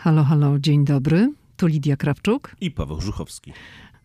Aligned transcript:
Halo, 0.00 0.24
halo, 0.24 0.58
dzień 0.58 0.84
dobry. 0.84 1.32
Tu 1.56 1.66
Lidia 1.66 1.96
Krawczuk. 1.96 2.56
I 2.60 2.70
Paweł 2.70 3.00
Żuchowski. 3.00 3.52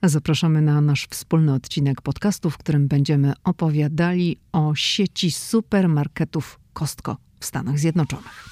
Zapraszamy 0.04 0.62
na 0.62 0.82
nasz 0.82 1.08
wspólny 1.10 1.54
odcinek 1.54 2.02
podcastu, 2.02 2.50
w 2.50 2.58
którym 2.58 2.88
będziemy 2.88 3.34
opowiadali 3.44 4.38
o 4.52 4.76
sieci 4.76 5.32
supermarketów 5.32 6.60
Costco 6.74 7.18
w 7.40 7.46
Stanach 7.46 7.80
Zjednoczonych. 7.80 8.50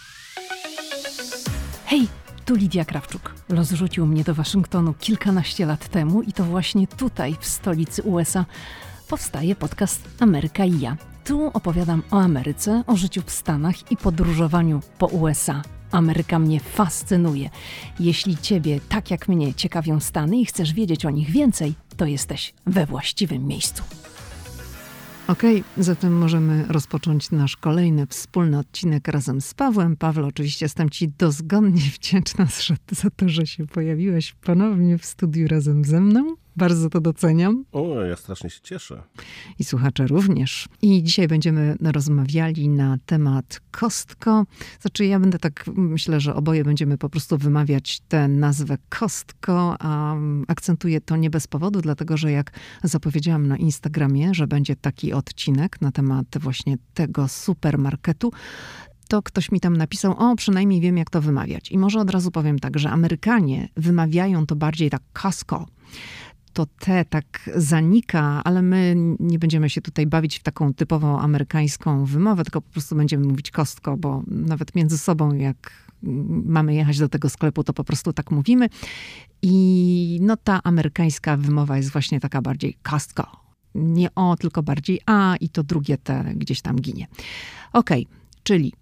Hej, 1.86 2.08
tu 2.46 2.56
Lidia 2.56 2.86
Krawczuk. 2.86 3.34
Los 3.50 3.72
rzucił 3.72 4.06
mnie 4.06 4.24
do 4.24 4.36
Waszyngtonu 4.36 4.94
kilkanaście 4.94 5.66
lat 5.66 5.90
temu 5.90 6.22
i 6.22 6.34
to 6.34 6.44
właśnie 6.44 6.88
tutaj, 6.88 7.36
w 7.40 7.46
stolicy 7.46 8.04
USA, 8.04 8.46
powstaje 9.10 9.56
podcast 9.56 10.10
Ameryka 10.20 10.66
i 10.66 10.80
ja. 10.80 10.98
Tu 11.26 11.48
opowiadam 11.54 12.04
o 12.12 12.20
Ameryce, 12.20 12.84
o 12.88 12.96
życiu 12.96 13.22
w 13.26 13.32
Stanach 13.32 13.92
i 13.92 13.98
podróżowaniu 13.98 14.82
po 14.98 15.06
USA. 15.08 15.62
Ameryka 15.92 16.40
mnie 16.40 16.60
fascynuje. 16.60 17.50
Jeśli 18.00 18.38
Ciebie, 18.38 18.80
tak 18.90 19.12
jak 19.12 19.28
mnie, 19.28 19.54
ciekawią 19.54 20.00
Stany 20.00 20.38
i 20.38 20.46
chcesz 20.46 20.74
wiedzieć 20.74 21.06
o 21.06 21.10
nich 21.10 21.30
więcej, 21.30 21.74
to 21.98 22.06
jesteś 22.06 22.54
we 22.66 22.86
właściwym 22.86 23.48
miejscu. 23.48 23.84
Okay, 25.28 25.64
zatem 25.78 26.18
możemy 26.18 26.66
rozpocząć 26.68 27.32
nasz 27.32 27.58
kolejny 27.58 28.08
wspólny 28.08 28.60
odcinek 28.60 29.08
razem 29.08 29.42
z 29.42 29.54
Pawłem. 29.54 29.98
Paweł, 29.98 30.26
oczywiście 30.26 30.66
jestem 30.66 30.90
Ci 30.90 31.08
dozgonnie 31.08 31.82
wdzięczna 31.82 32.48
za 32.92 33.10
to, 33.10 33.30
że 33.30 33.46
się 33.48 33.68
pojawiłeś 33.68 34.34
ponownie 34.34 34.98
w 34.98 35.06
studiu 35.06 35.48
razem 35.48 35.86
ze 35.86 36.02
mną. 36.02 36.36
Bardzo 36.56 36.90
to 36.90 37.02
doceniam. 37.02 37.66
O, 37.72 38.02
ja 38.02 38.16
strasznie 38.16 38.50
się 38.50 38.60
cieszę. 38.64 39.04
I 39.60 39.64
słuchacze 39.64 40.08
również. 40.08 40.68
I 40.82 41.04
dzisiaj 41.04 41.28
będziemy 41.28 41.76
rozmawiali 41.82 42.70
na 42.70 42.98
temat 43.06 43.62
Kostko. 43.72 44.46
Znaczy, 44.82 45.06
ja 45.06 45.20
będę 45.20 45.40
tak, 45.40 45.66
myślę, 45.76 46.20
że 46.20 46.36
oboje 46.36 46.64
będziemy 46.64 46.98
po 46.98 47.10
prostu 47.10 47.38
wymawiać 47.38 48.00
tę 48.00 48.28
nazwę 48.28 48.78
Kostko, 48.90 49.76
a 49.80 50.16
akcentuję 50.48 51.02
to 51.02 51.16
nie 51.16 51.30
bez 51.30 51.48
powodu, 51.48 51.82
dlatego 51.82 52.18
że 52.18 52.32
jak 52.32 52.52
zapowiedziałam 52.84 53.48
na 53.48 53.58
Instagramie, 53.58 54.34
że 54.34 54.48
będzie 54.48 54.76
taki 54.76 55.14
odcinek 55.14 55.82
na 55.82 55.92
temat 55.92 56.26
właśnie 56.40 56.78
tego 56.94 57.28
supermarketu, 57.28 58.32
to 59.08 59.22
ktoś 59.22 59.52
mi 59.52 59.60
tam 59.60 59.78
napisał, 59.78 60.16
o, 60.18 60.36
przynajmniej 60.36 60.82
wiem, 60.82 60.98
jak 60.98 61.10
to 61.10 61.22
wymawiać. 61.22 61.72
I 61.72 61.78
może 61.78 62.00
od 62.00 62.10
razu 62.10 62.32
powiem 62.32 62.60
tak, 62.60 62.80
że 62.80 62.90
Amerykanie 62.90 63.70
wymawiają 63.78 64.46
to 64.46 64.56
bardziej 64.56 64.90
tak 64.90 65.02
Costco 65.14 65.66
to 66.54 66.66
T 66.66 67.06
tak 67.06 67.50
zanika, 67.56 68.42
ale 68.44 68.62
my 68.62 68.96
nie 69.20 69.40
będziemy 69.40 69.70
się 69.70 69.82
tutaj 69.82 70.08
bawić 70.08 70.40
w 70.40 70.44
taką 70.44 70.74
typową 70.74 71.20
amerykańską 71.20 72.06
wymowę, 72.06 72.44
tylko 72.44 72.62
po 72.62 72.72
prostu 72.72 72.96
będziemy 72.96 73.28
mówić 73.28 73.52
kostko, 73.52 73.98
bo 73.98 74.24
nawet 74.28 74.76
między 74.76 74.98
sobą, 74.98 75.34
jak 75.34 75.92
mamy 76.46 76.76
jechać 76.76 77.00
do 77.00 77.10
tego 77.10 77.30
sklepu, 77.30 77.64
to 77.64 77.74
po 77.74 77.84
prostu 77.84 78.14
tak 78.14 78.32
mówimy. 78.32 78.70
I 79.42 80.20
no 80.22 80.38
ta 80.38 80.64
amerykańska 80.64 81.38
wymowa 81.38 81.78
jest 81.78 81.92
właśnie 81.92 82.20
taka 82.20 82.42
bardziej 82.42 82.78
kostko. 82.84 83.42
Nie 83.76 84.16
o, 84.16 84.36
tylko 84.36 84.64
bardziej 84.64 85.00
a 85.06 85.36
i 85.40 85.50
to 85.50 85.64
drugie 85.64 85.98
T 85.98 86.34
gdzieś 86.36 86.62
tam 86.62 86.76
ginie. 86.76 87.08
Okej, 87.74 88.06
okay, 88.06 88.18
czyli 88.44 88.74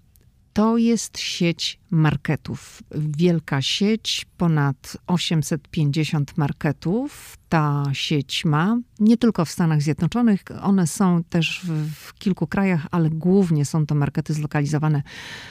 to 0.54 0.78
jest 0.78 1.18
sieć 1.18 1.80
marketów. 1.92 2.84
Wielka 2.92 3.62
sieć, 3.62 4.26
ponad 4.38 4.98
850 5.08 6.38
marketów. 6.38 7.38
Ta 7.50 7.84
sieć 7.94 8.46
ma 8.46 8.78
nie 9.00 9.18
tylko 9.18 9.46
w 9.46 9.50
Stanach 9.50 9.82
Zjednoczonych, 9.82 10.44
one 10.62 10.88
są 10.88 11.24
też 11.24 11.62
w, 11.64 11.92
w, 11.94 12.14
kilku 12.14 12.48
krajach, 12.48 12.88
ale 12.92 13.10
głównie 13.10 13.66
są 13.66 13.86
to 13.86 13.96
markety 13.96 14.34
zlokalizowane 14.34 15.04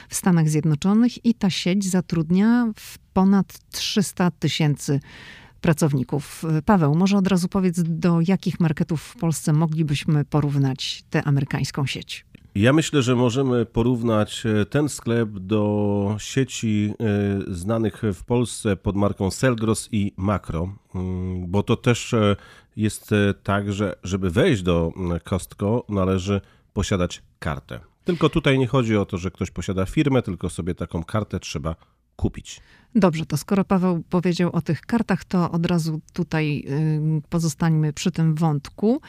w 0.09 0.15
Stanach 0.15 0.49
Zjednoczonych 0.49 1.25
i 1.25 1.33
ta 1.33 1.49
sieć 1.49 1.89
zatrudnia 1.89 2.71
ponad 3.13 3.59
300 3.71 4.31
tysięcy 4.31 4.99
pracowników. 5.61 6.45
Paweł, 6.65 6.95
może 6.95 7.17
od 7.17 7.27
razu 7.27 7.47
powiedz, 7.47 7.81
do 7.85 8.19
jakich 8.27 8.59
marketów 8.59 9.01
w 9.01 9.15
Polsce 9.15 9.53
moglibyśmy 9.53 10.25
porównać 10.25 11.03
tę 11.09 11.23
amerykańską 11.23 11.85
sieć? 11.85 12.25
Ja 12.55 12.73
myślę, 12.73 13.01
że 13.01 13.15
możemy 13.15 13.65
porównać 13.65 14.45
e, 14.45 14.65
ten 14.65 14.89
sklep 14.89 15.29
do 15.29 16.15
sieci 16.19 16.93
e, 16.99 17.55
znanych 17.55 18.01
w 18.13 18.23
Polsce 18.23 18.75
pod 18.75 18.95
marką 18.95 19.31
Selgros 19.31 19.89
i 19.91 20.13
Makro, 20.17 20.69
mm, 20.95 21.47
bo 21.47 21.63
to 21.63 21.75
też 21.75 22.13
e, 22.13 22.35
jest 22.75 23.09
tak, 23.43 23.73
że 23.73 23.95
żeby 24.03 24.29
wejść 24.29 24.61
do 24.61 24.91
mm, 24.97 25.19
Costco 25.19 25.83
należy 25.89 26.41
posiadać 26.73 27.21
kartę. 27.39 27.79
Tylko 28.03 28.29
tutaj 28.29 28.59
nie 28.59 28.67
chodzi 28.67 28.97
o 28.97 29.05
to, 29.05 29.17
że 29.17 29.31
ktoś 29.31 29.51
posiada 29.51 29.85
firmę, 29.85 30.21
tylko 30.21 30.49
sobie 30.49 30.75
taką 30.75 31.03
kartę 31.03 31.39
trzeba 31.39 31.75
kupić. 32.15 32.61
Dobrze, 32.95 33.25
to 33.25 33.37
skoro 33.37 33.65
Paweł 33.65 34.03
powiedział 34.09 34.49
o 34.53 34.61
tych 34.61 34.81
kartach, 34.81 35.23
to 35.23 35.51
od 35.51 35.65
razu 35.65 36.01
tutaj 36.13 36.65
pozostańmy 37.29 37.93
przy 37.93 38.11
tym 38.11 38.35
wątku. 38.35 39.01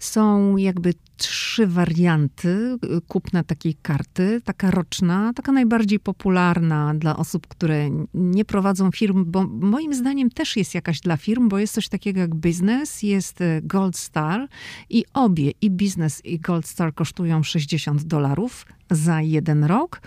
Są 0.00 0.56
jakby 0.56 0.94
trzy 1.16 1.66
warianty 1.66 2.48
y, 2.48 3.00
kupna 3.08 3.44
takiej 3.44 3.74
karty. 3.82 4.40
Taka 4.44 4.70
roczna, 4.70 5.32
taka 5.36 5.52
najbardziej 5.52 6.00
popularna 6.00 6.94
dla 6.94 7.16
osób, 7.16 7.46
które 7.46 7.90
nie 8.14 8.44
prowadzą 8.44 8.90
firm, 8.90 9.24
bo 9.26 9.46
moim 9.46 9.94
zdaniem 9.94 10.30
też 10.30 10.56
jest 10.56 10.74
jakaś 10.74 11.00
dla 11.00 11.16
firm, 11.16 11.48
bo 11.48 11.58
jest 11.58 11.74
coś 11.74 11.88
takiego 11.88 12.20
jak 12.20 12.34
biznes, 12.34 13.02
jest 13.02 13.40
y, 13.40 13.60
Gold 13.64 13.96
Star 13.96 14.48
i 14.90 15.04
obie, 15.14 15.52
i 15.60 15.70
biznes, 15.70 16.24
i 16.24 16.38
Gold 16.38 16.66
Star 16.66 16.94
kosztują 16.94 17.42
60 17.42 18.02
dolarów 18.02 18.66
za 18.90 19.20
jeden 19.20 19.64
rok. 19.64 20.02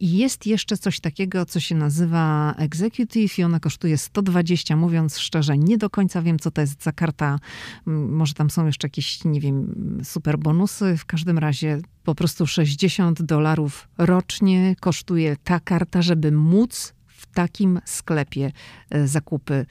I 0.00 0.18
jest 0.18 0.46
jeszcze 0.46 0.76
coś 0.76 1.00
takiego, 1.00 1.46
co 1.46 1.60
się 1.60 1.74
nazywa 1.74 2.54
Executive 2.58 3.38
i 3.38 3.42
ona 3.42 3.60
kosztuje 3.60 3.98
120. 3.98 4.76
Mówiąc 4.76 5.18
szczerze, 5.18 5.58
nie 5.58 5.78
do 5.78 5.90
końca 5.90 6.22
wiem, 6.22 6.38
co 6.38 6.50
to 6.50 6.60
jest 6.60 6.82
za 6.82 6.92
karta. 6.92 7.38
Może 7.86 8.34
tam 8.34 8.50
są 8.50 8.66
jeszcze 8.66 8.86
jakieś, 8.86 9.24
nie 9.24 9.37
wiem, 9.40 9.98
super 10.04 10.38
bonusy. 10.38 10.96
W 10.96 11.04
każdym 11.04 11.38
razie 11.38 11.78
po 12.04 12.14
prostu 12.14 12.46
60 12.46 13.22
dolarów 13.22 13.88
rocznie 13.98 14.76
kosztuje 14.80 15.36
ta 15.44 15.60
karta, 15.60 16.02
żeby 16.02 16.32
móc 16.32 16.94
w 17.06 17.26
takim 17.26 17.80
sklepie 17.84 18.52
e, 18.90 19.08
zakupy 19.08 19.66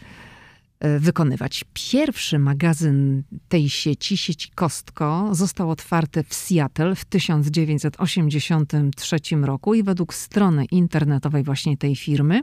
E, 0.80 1.00
wykonywać. 1.00 1.66
Pierwszy 1.74 2.40
magazyn 2.40 3.24
tej 3.50 3.70
sieci, 3.70 4.18
sieci 4.18 4.52
Kostko, 4.56 5.30
został 5.32 5.70
otwarty 5.70 6.24
w 6.24 6.34
Seattle 6.34 6.96
w 6.96 7.06
1983 7.06 9.18
roku 9.42 9.74
i 9.74 9.84
według 9.84 10.14
strony 10.14 10.66
internetowej 10.66 11.44
właśnie 11.44 11.78
tej 11.78 11.96
firmy 11.96 12.42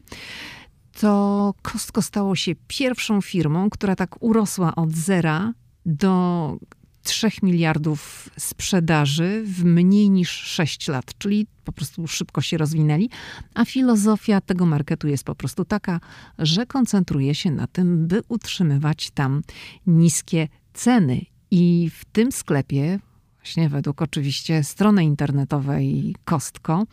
to 1.01 1.55
Kostko 1.63 2.03
stało 2.03 2.37
się 2.37 2.53
pierwszą 2.67 3.21
firmą, 3.21 3.71
która 3.71 3.97
tak 3.97 4.23
urosła 4.23 4.75
od 4.75 4.93
zera 4.93 5.53
do 5.87 6.57
3 7.05 7.29
miliardów 7.43 8.31
sprzedaży 8.39 9.43
w 9.47 9.65
mniej 9.65 10.11
niż 10.11 10.31
6 10.31 10.89
lat, 10.89 11.19
czyli 11.19 11.47
po 11.65 11.73
prostu 11.73 12.07
szybko 12.07 12.41
się 12.41 12.59
rozwinęli, 12.59 13.11
a 13.55 13.65
filozofia 13.65 14.41
tego 14.41 14.67
marketu 14.67 15.09
jest 15.09 15.25
po 15.25 15.35
prostu 15.35 15.65
taka, 15.65 16.01
że 16.39 16.67
koncentruje 16.67 17.35
się 17.35 17.51
na 17.51 17.67
tym, 17.67 18.07
by 18.07 18.23
utrzymywać 18.29 19.11
tam 19.11 19.43
niskie 19.87 20.49
ceny. 20.73 21.21
I 21.51 21.91
w 21.95 22.05
tym 22.05 22.33
sklepie, 22.33 22.99
właśnie 23.37 23.69
według 23.69 24.03
oczywiście 24.03 24.65
strony 24.65 25.05
internetowej 25.05 26.17
Kostko, 26.25 26.85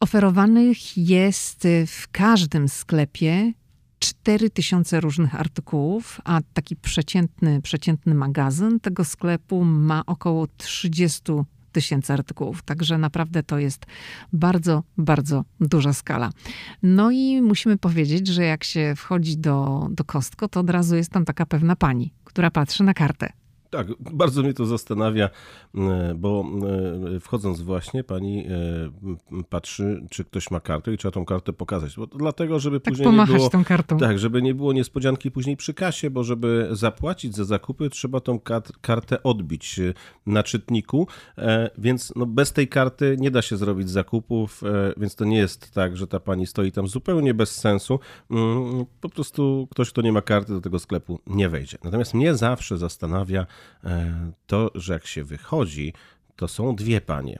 oferowanych 0.00 0.98
jest 0.98 1.68
w 1.86 2.08
każdym 2.08 2.68
sklepie 2.68 3.52
4000 3.98 5.00
różnych 5.00 5.34
artykułów, 5.34 6.20
a 6.24 6.40
taki 6.52 6.76
przeciętny, 6.76 7.62
przeciętny 7.62 8.14
magazyn 8.14 8.80
tego 8.80 9.04
sklepu 9.04 9.64
ma 9.64 10.02
około 10.06 10.46
30 10.56 11.32
tysięcy 11.72 12.12
artykułów. 12.12 12.62
Także 12.62 12.98
naprawdę 12.98 13.42
to 13.42 13.58
jest 13.58 13.86
bardzo, 14.32 14.82
bardzo 14.96 15.44
duża 15.60 15.92
skala. 15.92 16.30
No 16.82 17.10
i 17.10 17.42
musimy 17.42 17.78
powiedzieć, 17.78 18.26
że 18.26 18.44
jak 18.44 18.64
się 18.64 18.94
wchodzi 18.96 19.36
do, 19.36 19.86
do 19.90 20.04
Kostko, 20.04 20.48
to 20.48 20.60
od 20.60 20.70
razu 20.70 20.96
jest 20.96 21.10
tam 21.10 21.24
taka 21.24 21.46
pewna 21.46 21.76
pani, 21.76 22.12
która 22.24 22.50
patrzy 22.50 22.84
na 22.84 22.94
kartę. 22.94 23.32
Tak, 23.70 23.86
bardzo 24.00 24.42
mnie 24.42 24.54
to 24.54 24.66
zastanawia, 24.66 25.30
e, 25.74 26.14
bo 26.14 26.44
e, 27.16 27.20
wchodząc 27.20 27.60
właśnie, 27.60 28.04
pani 28.04 28.46
e, 28.46 29.42
patrzy, 29.48 30.06
czy 30.10 30.24
ktoś 30.24 30.50
ma 30.50 30.60
kartę 30.60 30.92
i 30.92 30.98
trzeba 30.98 31.12
tą 31.12 31.24
kartę 31.24 31.52
pokazać. 31.52 31.96
Bo 31.96 32.06
dlatego, 32.06 32.60
żeby 32.60 32.80
tak 32.80 32.94
później 32.94 33.12
nie 33.12 33.26
było. 33.26 33.50
tą 33.50 33.64
kartą. 33.64 33.98
Tak, 33.98 34.18
żeby 34.18 34.42
nie 34.42 34.54
było 34.54 34.72
niespodzianki 34.72 35.30
później 35.30 35.56
przy 35.56 35.74
kasie, 35.74 36.10
bo 36.10 36.24
żeby 36.24 36.68
zapłacić 36.72 37.36
za 37.36 37.44
zakupy, 37.44 37.90
trzeba 37.90 38.20
tą 38.20 38.40
kartę 38.80 39.22
odbić 39.22 39.80
na 40.26 40.42
czytniku. 40.42 41.06
Więc 41.78 42.12
no, 42.16 42.26
bez 42.26 42.52
tej 42.52 42.68
karty 42.68 43.16
nie 43.18 43.30
da 43.30 43.42
się 43.42 43.56
zrobić 43.56 43.90
zakupów, 43.90 44.62
więc 44.96 45.16
to 45.16 45.24
nie 45.24 45.38
jest 45.38 45.72
tak, 45.72 45.96
że 45.96 46.06
ta 46.06 46.20
pani 46.20 46.46
stoi 46.46 46.72
tam 46.72 46.88
zupełnie 46.88 47.34
bez 47.34 47.50
sensu. 47.50 48.00
Mm, 48.30 48.86
po 49.00 49.08
prostu 49.08 49.68
ktoś, 49.70 49.90
kto 49.90 50.02
nie 50.02 50.12
ma 50.12 50.22
karty 50.22 50.52
do 50.52 50.60
tego 50.60 50.78
sklepu, 50.78 51.18
nie 51.26 51.48
wejdzie. 51.48 51.78
Natomiast 51.84 52.14
mnie 52.14 52.34
zawsze 52.34 52.78
zastanawia, 52.78 53.46
to, 54.46 54.70
że 54.74 54.92
jak 54.92 55.06
się 55.06 55.24
wychodzi, 55.24 55.92
to 56.36 56.48
są 56.48 56.76
dwie 56.76 57.00
panie, 57.00 57.38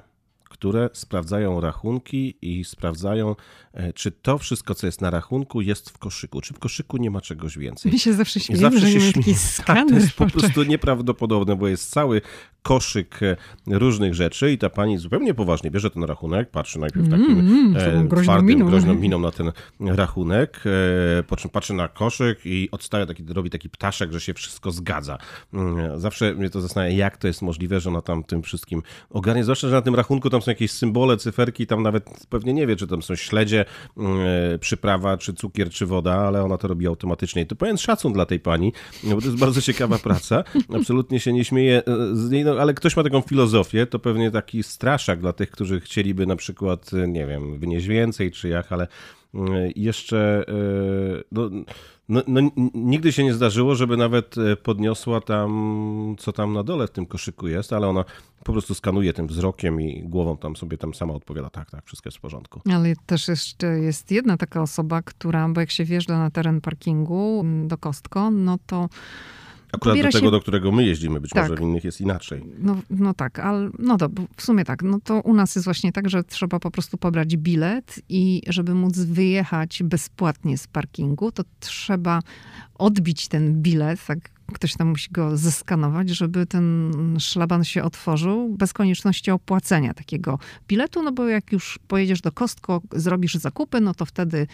które 0.49 0.91
sprawdzają 0.93 1.61
rachunki 1.61 2.37
i 2.43 2.65
sprawdzają, 2.65 3.37
e, 3.73 3.93
czy 3.93 4.11
to 4.11 4.39
wszystko, 4.39 4.75
co 4.75 4.87
jest 4.87 5.01
na 5.01 5.11
rachunku, 5.11 5.61
jest 5.61 5.91
w 5.91 5.99
koszyku. 5.99 6.41
Czy 6.41 6.55
w 6.55 6.59
koszyku 6.59 6.97
nie 6.97 7.11
ma 7.11 7.21
czegoś 7.21 7.59
więcej. 7.59 7.93
Mi 7.93 7.99
się 7.99 8.13
zawsze 8.13 8.41
śmieję, 8.41 8.61
zawsze 8.61 8.81
że 8.81 9.01
się 9.01 9.13
taki 9.13 9.35
tak, 9.67 9.89
to 9.89 9.95
jest 9.95 10.13
po 10.13 10.27
prostu 10.27 10.63
nieprawdopodobne, 10.63 11.57
bo 11.57 11.69
jest 11.69 11.91
cały 11.91 12.21
koszyk 12.63 13.23
e, 13.23 13.37
różnych 13.67 14.15
rzeczy 14.15 14.53
i 14.53 14.59
ta 14.59 14.71
pani 14.71 14.99
zupełnie 14.99 15.35
poważnie 15.35 15.71
bierze 15.71 15.91
ten 15.91 16.05
rachunek, 16.05 16.51
patrzy 16.51 16.79
najpierw 16.79 17.09
takim 17.09 17.41
mm, 17.41 17.77
mm, 17.77 18.09
twardym, 18.09 18.47
miną. 18.47 18.67
groźną 18.67 18.95
miną 18.95 19.19
na 19.19 19.31
ten 19.31 19.53
rachunek, 19.81 20.63
po 21.27 21.37
czym 21.37 21.51
patrzy 21.51 21.75
na 21.75 21.89
koszyk 21.89 22.39
i 22.45 22.69
odstawia 22.71 23.07
taki, 23.07 23.25
robi 23.29 23.51
taki 23.51 23.71
ptaszek, 23.71 24.13
że 24.13 24.21
się 24.21 24.35
wszystko 24.35 24.71
zgadza. 24.71 25.19
Mm, 25.55 26.01
zawsze 26.01 26.35
mnie 26.35 26.51
to 26.51 26.61
zastanawia, 26.61 26.97
jak 26.97 27.17
to 27.17 27.27
jest 27.27 27.43
możliwe, 27.43 27.81
że 27.81 27.91
ona 27.91 28.03
tam 28.03 28.25
tym 28.25 28.43
wszystkim 28.43 28.83
ogarnie, 29.11 29.45
zwłaszcza, 29.45 29.69
że 29.69 29.75
na 29.75 29.83
tym 29.83 29.95
rachunku 29.95 30.31
tam 30.31 30.38
są 30.41 30.51
jakieś 30.51 30.71
symbole, 30.71 31.17
cyferki, 31.17 31.67
tam 31.67 31.83
nawet 31.83 32.05
pewnie 32.29 32.53
nie 32.53 32.67
wie, 32.67 32.77
czy 32.77 32.87
tam 32.87 33.03
są 33.03 33.17
śledzie, 33.17 33.65
mm, 33.97 34.19
przyprawa, 34.59 35.17
czy 35.17 35.35
cukier, 35.35 35.71
czy 35.71 35.87
woda, 35.87 36.15
ale 36.15 36.45
ona 36.45 36.59
to 36.59 36.69
robi 36.69 36.87
automatycznie. 36.87 37.43
I 37.43 37.47
to 37.47 37.57
powiem 37.57 37.79
szacun 37.79 38.13
dla 38.13 38.27
tej 38.27 38.41
pani, 38.41 38.73
bo 39.05 39.21
to 39.21 39.27
jest 39.27 39.39
bardzo 39.39 39.63
ciekawa 39.63 39.99
praca. 40.09 40.45
Absolutnie 40.75 41.21
się 41.21 41.33
nie 41.33 41.45
śmieję 41.45 41.83
e, 41.87 42.17
z 42.17 42.31
niej, 42.31 42.45
no, 42.45 42.53
ale 42.53 42.75
ktoś 42.75 42.97
ma 42.97 43.03
taką 43.03 43.21
filozofię, 43.21 43.87
to 43.87 43.99
pewnie 43.99 44.31
taki 44.31 44.63
straszak 44.63 45.21
dla 45.21 45.33
tych, 45.33 45.51
którzy 45.51 45.81
chcieliby 45.81 46.27
na 46.27 46.37
przykład, 46.37 46.91
nie 47.09 47.27
wiem, 47.27 47.59
wynieść 47.59 47.87
więcej, 47.87 48.31
czy 48.31 48.49
jak, 48.49 48.73
ale 48.73 48.87
jeszcze 49.77 50.45
e, 50.49 51.23
no, 51.33 51.51
no, 52.09 52.23
no, 52.27 52.41
nigdy 52.75 53.13
się 53.13 53.25
nie 53.25 53.35
zdarzyło, 53.35 53.75
żeby 53.75 53.97
nawet 53.97 54.39
e, 54.39 54.57
podniosła 54.57 55.21
tam, 55.21 56.17
co 56.19 56.33
tam 56.33 56.53
na 56.53 56.63
dole 56.63 56.87
w 56.87 56.91
tym 56.91 57.07
koszyku 57.07 57.49
jest, 57.49 57.73
ale 57.73 57.89
ona 57.89 58.05
po 58.45 58.53
prostu 58.53 58.75
skanuje 58.75 59.13
tym 59.13 59.27
wzrokiem 59.27 59.81
i 59.81 60.03
głową 60.03 60.37
tam 60.37 60.57
sobie 60.57 60.79
tam 60.79 60.95
sama 60.95 61.15
odpowiada, 61.15 61.51
tak, 61.51 61.71
tak, 61.71 61.85
wszystko 61.85 62.09
jest 62.09 62.19
w 62.19 62.21
porządku. 62.21 62.61
Ale 62.73 62.95
też 63.07 63.29
jeszcze 63.29 63.67
jest 63.67 64.11
jedna 64.11 64.37
taka 64.37 64.63
osoba, 64.63 65.03
która, 65.03 65.49
bo 65.49 65.61
jak 65.61 65.71
się 65.71 65.85
wjeżdża 65.85 66.19
na 66.19 66.31
teren 66.31 66.61
parkingu 66.61 67.41
mm, 67.41 67.69
do 67.69 67.79
Kostko, 67.79 68.31
no 68.31 68.59
to 68.67 68.89
Akurat 69.73 69.97
do 69.97 70.03
tego, 70.03 70.19
się... 70.19 70.31
do 70.31 70.41
którego 70.41 70.73
my 70.73 70.85
jeździmy, 70.85 71.21
być 71.21 71.31
tak. 71.31 71.43
może 71.43 71.61
w 71.61 71.65
innych 71.65 71.85
jest 71.85 72.01
inaczej. 72.01 72.45
No, 72.59 72.77
no 72.91 73.15
tak, 73.15 73.39
ale 73.39 73.71
no 73.79 73.97
to 73.97 74.09
w 74.37 74.43
sumie 74.43 74.65
tak. 74.65 74.83
No 74.83 75.01
to 75.05 75.21
u 75.21 75.35
nas 75.35 75.55
jest 75.55 75.65
właśnie 75.65 75.93
tak, 75.93 76.11
że 76.11 76.25
trzeba 76.25 76.61
po 76.61 76.71
prostu 76.71 76.99
pobrać 76.99 77.37
bilet 77.37 78.01
i 78.09 78.43
żeby 78.47 78.75
móc 78.75 78.99
wyjechać 78.99 79.83
bezpłatnie 79.83 80.59
z 80.59 80.67
parkingu, 80.67 81.33
to 81.33 81.43
trzeba 81.61 82.21
odbić 82.75 83.29
ten 83.29 83.63
bilet, 83.63 84.07
tak 84.07 84.38
ktoś 84.55 84.75
tam 84.75 84.89
musi 84.89 85.11
go 85.11 85.37
zeskanować, 85.37 86.09
żeby 86.09 86.47
ten 86.47 86.93
szlaban 87.21 87.65
się 87.65 87.83
otworzył 87.83 88.49
bez 88.49 88.73
konieczności 88.73 89.31
opłacenia 89.31 89.95
takiego 89.95 90.39
biletu, 90.69 91.03
no 91.03 91.13
bo 91.13 91.29
jak 91.29 91.53
już 91.53 91.79
pojedziesz 91.89 92.21
do 92.21 92.33
Kostko, 92.33 92.83
zrobisz 92.93 93.35
zakupy, 93.35 93.81
no 93.81 93.95
to 93.95 94.07
wtedy 94.07 94.47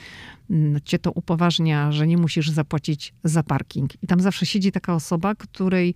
mm, 0.51 0.81
cię 0.85 0.99
to 0.99 1.13
upoważnia, 1.13 1.93
że 1.93 2.07
nie 2.07 2.17
musisz 2.17 2.51
zapłacić 2.51 3.15
za 3.25 3.43
parking. 3.43 4.03
I 4.03 4.07
tam 4.07 4.21
zawsze 4.21 4.47
siedzi 4.47 4.73
taka 4.73 4.95
osoba, 4.95 5.35
której 5.35 5.95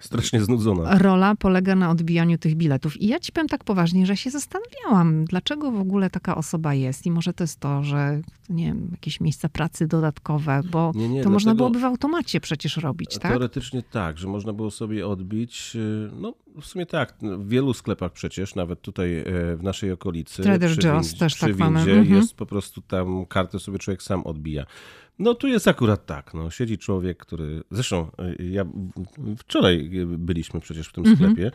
Strasznie 0.00 0.40
znudzona. 0.40 0.98
Rola 0.98 1.34
polega 1.34 1.74
na 1.74 1.90
odbijaniu 1.90 2.38
tych 2.38 2.54
biletów. 2.54 2.96
I 2.96 3.06
ja 3.06 3.20
ci 3.20 3.32
powiem 3.32 3.48
tak 3.48 3.64
poważnie, 3.64 4.06
że 4.06 4.16
się 4.16 4.30
zastanawiałam, 4.30 5.24
dlaczego 5.24 5.72
w 5.72 5.80
ogóle 5.80 6.10
taka 6.10 6.36
osoba 6.36 6.74
jest. 6.74 7.06
I 7.06 7.10
może 7.10 7.32
to 7.32 7.44
jest 7.44 7.60
to, 7.60 7.82
że 7.82 8.20
nie 8.48 8.66
wiem, 8.66 8.88
jakieś 8.92 9.20
miejsca 9.20 9.48
pracy 9.48 9.86
dodatkowe, 9.86 10.60
bo 10.70 10.92
nie, 10.94 11.08
nie, 11.08 11.22
to 11.22 11.30
można 11.30 11.54
byłoby 11.54 11.80
w 11.80 11.84
automacie 11.84 12.40
przecież 12.40 12.76
robić, 12.76 13.18
tak? 13.18 13.32
Teoretycznie 13.32 13.82
tak, 13.82 14.18
że 14.18 14.28
można 14.28 14.52
było 14.52 14.70
sobie 14.70 15.06
odbić. 15.06 15.72
Y, 15.76 16.10
no 16.20 16.34
w 16.60 16.66
sumie 16.66 16.86
tak, 16.86 17.14
w 17.22 17.48
wielu 17.48 17.74
sklepach 17.74 18.12
przecież, 18.12 18.54
nawet 18.54 18.80
tutaj 18.80 19.18
e, 19.18 19.24
w 19.56 19.62
naszej 19.62 19.92
okolicy. 19.92 20.42
Trader 20.42 20.70
Joe's 20.70 21.18
też 21.18 21.34
tak 21.34 21.58
mamy. 21.58 21.80
Mhm. 21.80 22.14
Jest 22.14 22.34
po 22.34 22.46
prostu 22.46 22.80
tam 22.80 23.26
kartę 23.26 23.58
sobie 23.58 23.78
człowiek 23.78 24.02
sam 24.02 24.22
odbija. 24.22 24.66
No 25.18 25.34
tu 25.34 25.48
jest 25.48 25.68
akurat 25.68 26.06
tak. 26.06 26.34
No, 26.34 26.50
siedzi 26.50 26.78
człowiek, 26.78 27.18
który. 27.18 27.62
Zresztą 27.70 28.10
y, 28.40 28.44
ja 28.44 28.64
wczoraj 29.38 29.90
byliśmy 30.06 30.60
przecież 30.60 30.88
w 30.88 30.92
tym 30.92 31.06
mhm. 31.06 31.30
sklepie. 31.32 31.50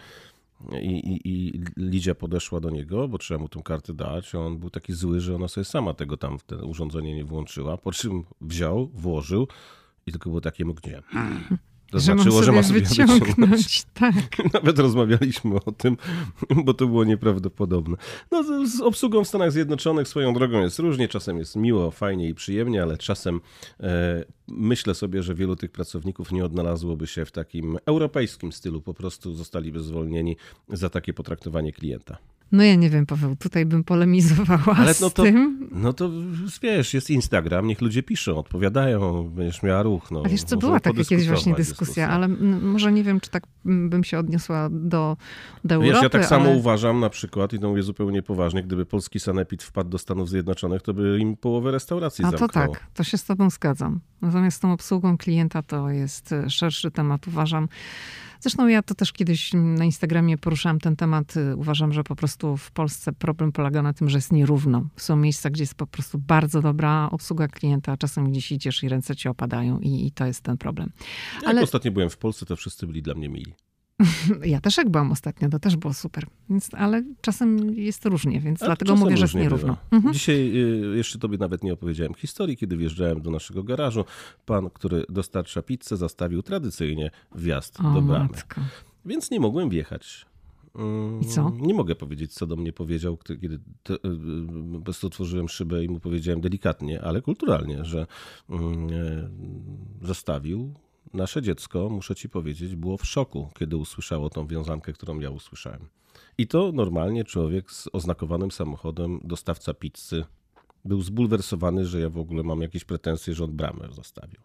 I, 0.81 0.91
i, 0.91 1.21
I 1.29 1.63
Lidia 1.77 2.15
podeszła 2.15 2.59
do 2.59 2.69
niego, 2.69 3.07
bo 3.07 3.17
trzeba 3.17 3.39
mu 3.39 3.49
tą 3.49 3.63
kartę 3.63 3.93
dać. 3.93 4.35
On 4.35 4.57
był 4.57 4.69
taki 4.69 4.93
zły, 4.93 5.19
że 5.19 5.35
ona 5.35 5.47
sobie 5.47 5.65
sama 5.65 5.93
tego 5.93 6.17
tam 6.17 6.39
w 6.39 6.43
urządzenie 6.63 7.15
nie 7.15 7.25
włączyła. 7.25 7.77
Po 7.77 7.91
czym 7.91 8.23
wziął, 8.41 8.87
włożył 8.87 9.47
i 10.05 10.11
tylko 10.11 10.29
było 10.29 10.41
takie 10.41 10.65
mgnienie. 10.65 11.01
To 11.93 11.99
że 11.99 12.05
znaczyło, 12.05 12.43
że 12.43 12.51
ma 12.51 12.63
sobie 12.63 12.81
wyciągnąć. 12.81 13.19
wyciągnąć. 13.19 13.83
Tak. 13.93 14.53
Nawet 14.53 14.79
rozmawialiśmy 14.79 15.55
o 15.65 15.71
tym, 15.71 15.97
bo 16.65 16.73
to 16.73 16.87
było 16.87 17.03
nieprawdopodobne. 17.03 17.97
No, 18.31 18.67
z 18.67 18.81
obsługą 18.81 19.23
w 19.23 19.27
Stanach 19.27 19.51
Zjednoczonych 19.51 20.07
swoją 20.07 20.33
drogą 20.33 20.61
jest 20.61 20.79
różnie. 20.79 21.07
Czasem 21.07 21.37
jest 21.37 21.55
miło, 21.55 21.91
fajnie 21.91 22.29
i 22.29 22.33
przyjemnie, 22.33 22.83
ale 22.83 22.97
czasem 22.97 23.41
e, 23.79 24.25
myślę 24.47 24.95
sobie, 24.95 25.23
że 25.23 25.35
wielu 25.35 25.55
tych 25.55 25.71
pracowników 25.71 26.31
nie 26.31 26.45
odnalazłoby 26.45 27.07
się 27.07 27.25
w 27.25 27.31
takim 27.31 27.77
europejskim 27.85 28.51
stylu. 28.51 28.81
Po 28.81 28.93
prostu 28.93 29.33
zostaliby 29.33 29.79
zwolnieni 29.79 30.37
za 30.69 30.89
takie 30.89 31.13
potraktowanie 31.13 31.73
klienta. 31.73 32.17
No 32.53 32.63
ja 32.63 32.75
nie 32.75 32.89
wiem, 32.89 33.05
Paweł, 33.05 33.35
tutaj 33.35 33.65
bym 33.65 33.83
polemizowała 33.83 34.75
Ale 34.77 34.93
no 35.01 35.09
to, 35.09 35.23
z 35.23 35.25
tym. 35.25 35.69
No 35.71 35.93
to 35.93 36.09
wiesz, 36.61 36.93
jest 36.93 37.09
Instagram, 37.09 37.67
niech 37.67 37.81
ludzie 37.81 38.03
piszą, 38.03 38.37
odpowiadają, 38.37 39.29
będziesz 39.29 39.63
miała 39.63 39.83
ruch. 39.83 40.11
No, 40.11 40.21
A 40.25 40.29
wiesz 40.29 40.43
co, 40.43 40.57
była 40.57 40.79
taka 40.79 41.03
kiedyś 41.03 41.27
właśnie 41.27 41.53
dyskusja, 41.53 41.85
dyskusja, 41.85 42.09
ale 42.09 42.27
może 42.61 42.91
nie 42.91 43.03
wiem, 43.03 43.19
czy 43.19 43.29
tak 43.29 43.43
bym 43.65 44.03
się 44.03 44.19
odniosła 44.19 44.69
do, 44.71 45.17
do 45.63 45.75
Europy. 45.75 45.93
Wiesz, 45.93 46.03
ja 46.03 46.09
tak 46.09 46.25
samo 46.25 46.45
ale... 46.45 46.57
uważam 46.57 46.99
na 46.99 47.09
przykład, 47.09 47.53
i 47.53 47.59
to 47.59 47.69
mówię 47.69 47.83
zupełnie 47.83 48.23
poważnie, 48.23 48.63
gdyby 48.63 48.85
polski 48.85 49.19
sanepid 49.19 49.63
wpadł 49.63 49.89
do 49.89 49.97
Stanów 49.97 50.29
Zjednoczonych, 50.29 50.81
to 50.81 50.93
by 50.93 51.19
im 51.19 51.37
połowę 51.37 51.71
restauracji 51.71 52.25
A 52.25 52.31
zamknął. 52.31 52.49
to 52.49 52.53
tak, 52.53 52.87
to 52.93 53.03
się 53.03 53.17
z 53.17 53.23
tobą 53.23 53.49
zgadzam. 53.49 53.99
Natomiast 54.21 54.57
z 54.57 54.59
tą 54.59 54.73
obsługą 54.73 55.17
klienta 55.17 55.61
to 55.61 55.89
jest 55.89 56.35
szerszy 56.47 56.91
temat, 56.91 57.27
uważam. 57.27 57.67
Zresztą 58.43 58.67
ja 58.67 58.81
to 58.81 58.95
też 58.95 59.13
kiedyś 59.13 59.51
na 59.53 59.85
Instagramie 59.85 60.37
poruszałam 60.37 60.79
ten 60.79 60.95
temat. 60.95 61.33
Uważam, 61.57 61.93
że 61.93 62.03
po 62.03 62.15
prostu 62.15 62.57
w 62.57 62.71
Polsce 62.71 63.13
problem 63.13 63.51
polega 63.51 63.81
na 63.81 63.93
tym, 63.93 64.09
że 64.09 64.17
jest 64.17 64.31
nierówno. 64.31 64.87
Są 64.97 65.15
miejsca, 65.15 65.49
gdzie 65.49 65.63
jest 65.63 65.75
po 65.75 65.87
prostu 65.87 66.17
bardzo 66.17 66.61
dobra 66.61 67.09
obsługa 67.11 67.47
klienta, 67.47 67.91
a 67.91 67.97
czasem 67.97 68.31
gdzieś 68.31 68.51
idziesz 68.51 68.83
i 68.83 68.89
ręce 68.89 69.15
ci 69.15 69.29
opadają 69.29 69.79
i, 69.79 70.07
i 70.07 70.11
to 70.11 70.25
jest 70.25 70.41
ten 70.41 70.57
problem. 70.57 70.91
Ale... 71.45 71.55
Jak 71.55 71.63
ostatnio 71.63 71.91
byłem 71.91 72.09
w 72.09 72.17
Polsce, 72.17 72.45
to 72.45 72.55
wszyscy 72.55 72.87
byli 72.87 73.01
dla 73.01 73.13
mnie 73.13 73.29
mili. 73.29 73.53
Ja 74.45 74.61
też 74.61 74.77
jak 74.77 74.89
byłam 74.89 75.11
ostatnio, 75.11 75.49
to 75.49 75.59
też 75.59 75.75
było 75.75 75.93
super. 75.93 76.25
Więc, 76.49 76.69
ale 76.73 77.03
czasem 77.21 77.75
jest 77.75 78.05
różnie, 78.05 78.39
więc 78.39 78.63
A 78.63 78.65
dlatego 78.65 78.95
mówię, 78.95 79.17
że 79.17 79.23
jest 79.23 79.35
nierówno. 79.35 79.77
Mhm. 79.91 80.13
Dzisiaj 80.13 80.57
y, 80.93 80.97
jeszcze 80.97 81.19
tobie 81.19 81.37
nawet 81.37 81.63
nie 81.63 81.73
opowiedziałem 81.73 82.13
historii, 82.13 82.57
kiedy 82.57 82.77
wjeżdżałem 82.77 83.21
do 83.21 83.31
naszego 83.31 83.63
garażu. 83.63 84.05
Pan, 84.45 84.69
który 84.69 85.05
dostarcza 85.09 85.61
pizzę, 85.61 85.97
zastawił 85.97 86.41
tradycyjnie 86.41 87.11
wjazd 87.35 87.79
o, 87.79 87.83
do 87.93 88.01
bramy. 88.01 88.29
Matko. 88.29 88.61
Więc 89.05 89.31
nie 89.31 89.39
mogłem 89.39 89.69
wjechać. 89.69 90.25
I 91.21 91.25
co? 91.25 91.41
Mm, 91.41 91.61
nie 91.61 91.73
mogę 91.73 91.95
powiedzieć, 91.95 92.33
co 92.33 92.47
do 92.47 92.55
mnie 92.55 92.73
powiedział, 92.73 93.17
kiedy 93.17 93.59
to, 93.83 93.95
y, 93.95 93.99
po 94.73 94.81
prostu 94.81 95.07
otworzyłem 95.07 95.49
szybę 95.49 95.83
i 95.83 95.89
mu 95.89 95.99
powiedziałem 95.99 96.41
delikatnie, 96.41 97.01
ale 97.01 97.21
kulturalnie, 97.21 97.85
że 97.85 98.07
mm, 98.49 98.87
e, 98.87 100.07
zostawił 100.07 100.73
nasze 101.13 101.41
dziecko, 101.41 101.89
muszę 101.89 102.15
ci 102.15 102.29
powiedzieć, 102.29 102.75
było 102.75 102.97
w 102.97 103.05
szoku, 103.05 103.49
kiedy 103.59 103.77
usłyszało 103.77 104.29
tą 104.29 104.47
wiązankę, 104.47 104.93
którą 104.93 105.19
ja 105.19 105.29
usłyszałem. 105.29 105.87
I 106.37 106.47
to 106.47 106.71
normalnie 106.71 107.23
człowiek 107.23 107.71
z 107.71 107.89
oznakowanym 107.93 108.51
samochodem, 108.51 109.19
dostawca 109.23 109.73
pizzy, 109.73 110.25
był 110.85 111.01
zbulwersowany, 111.01 111.85
że 111.85 111.99
ja 111.99 112.09
w 112.09 112.17
ogóle 112.17 112.43
mam 112.43 112.61
jakieś 112.61 112.83
pretensje, 112.83 113.33
że 113.33 113.43
on 113.43 113.51
bramę 113.51 113.87
zostawił. 113.91 114.39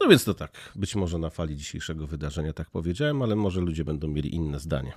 No 0.00 0.08
więc 0.08 0.24
to 0.24 0.34
tak, 0.34 0.72
być 0.76 0.96
może 0.96 1.18
na 1.18 1.30
fali 1.30 1.56
dzisiejszego 1.56 2.06
wydarzenia 2.06 2.52
tak 2.52 2.70
powiedziałem, 2.70 3.22
ale 3.22 3.36
może 3.36 3.60
ludzie 3.60 3.84
będą 3.84 4.08
mieli 4.08 4.34
inne 4.34 4.60
zdanie. 4.60 4.92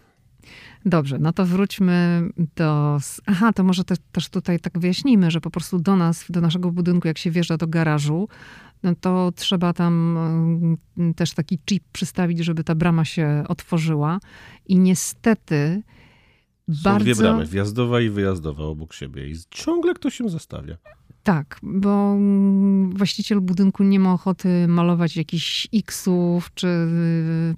Dobrze, 0.86 1.20
no 1.20 1.34
to 1.34 1.46
wróćmy 1.46 2.22
do. 2.56 2.98
Aha, 3.26 3.54
to 3.54 3.64
może 3.64 3.84
te, 3.84 3.96
też 4.12 4.30
tutaj 4.30 4.60
tak 4.60 4.80
wyjaśnijmy, 4.80 5.32
że 5.32 5.42
po 5.42 5.52
prostu 5.52 5.80
do 5.80 5.96
nas, 5.96 6.26
do 6.30 6.42
naszego 6.42 6.72
budynku, 6.72 7.08
jak 7.08 7.18
się 7.18 7.32
wjeżdża 7.32 7.58
do 7.58 7.68
garażu, 7.68 8.28
no 8.84 8.96
to 8.96 9.32
trzeba 9.36 9.74
tam 9.74 10.18
mm, 10.98 11.14
też 11.14 11.34
taki 11.34 11.60
chip 11.66 11.84
przystawić, 11.92 12.40
żeby 12.40 12.64
ta 12.64 12.76
brama 12.76 13.06
się 13.06 13.44
otworzyła. 13.48 14.20
I 14.66 14.80
niestety. 14.80 15.82
Są 16.70 16.84
bardzo... 16.84 17.04
dwie 17.04 17.16
bramy, 17.16 17.46
wjazdowa 17.46 18.02
i 18.02 18.10
wyjazdowa 18.10 18.64
obok 18.64 18.94
siebie 18.94 19.30
i 19.30 19.36
ciągle 19.50 19.94
ktoś 19.94 20.16
się 20.16 20.30
zostawia. 20.30 20.78
Tak, 21.24 21.60
bo 21.64 22.18
właściciel 22.90 23.42
budynku 23.42 23.84
nie 23.84 24.00
ma 24.00 24.14
ochoty 24.14 24.68
malować 24.68 25.18
jakichś 25.18 25.68
X-ów, 25.74 26.54
czy 26.54 26.68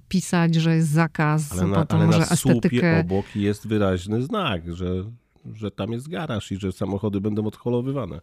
pisać, 0.08 0.54
że 0.54 0.76
jest 0.76 0.88
zakaz, 0.88 1.52
ale 1.52 1.66
na, 1.66 1.86
ale 1.88 2.06
na 2.06 2.16
estetykę... 2.16 3.00
obok 3.00 3.36
jest 3.36 3.68
wyraźny 3.68 4.22
znak, 4.22 4.74
że, 4.74 5.04
że 5.54 5.70
tam 5.70 5.92
jest 5.92 6.08
garaż 6.08 6.52
i 6.52 6.56
że 6.56 6.72
samochody 6.72 7.20
będą 7.20 7.46
odholowywane. 7.46 8.20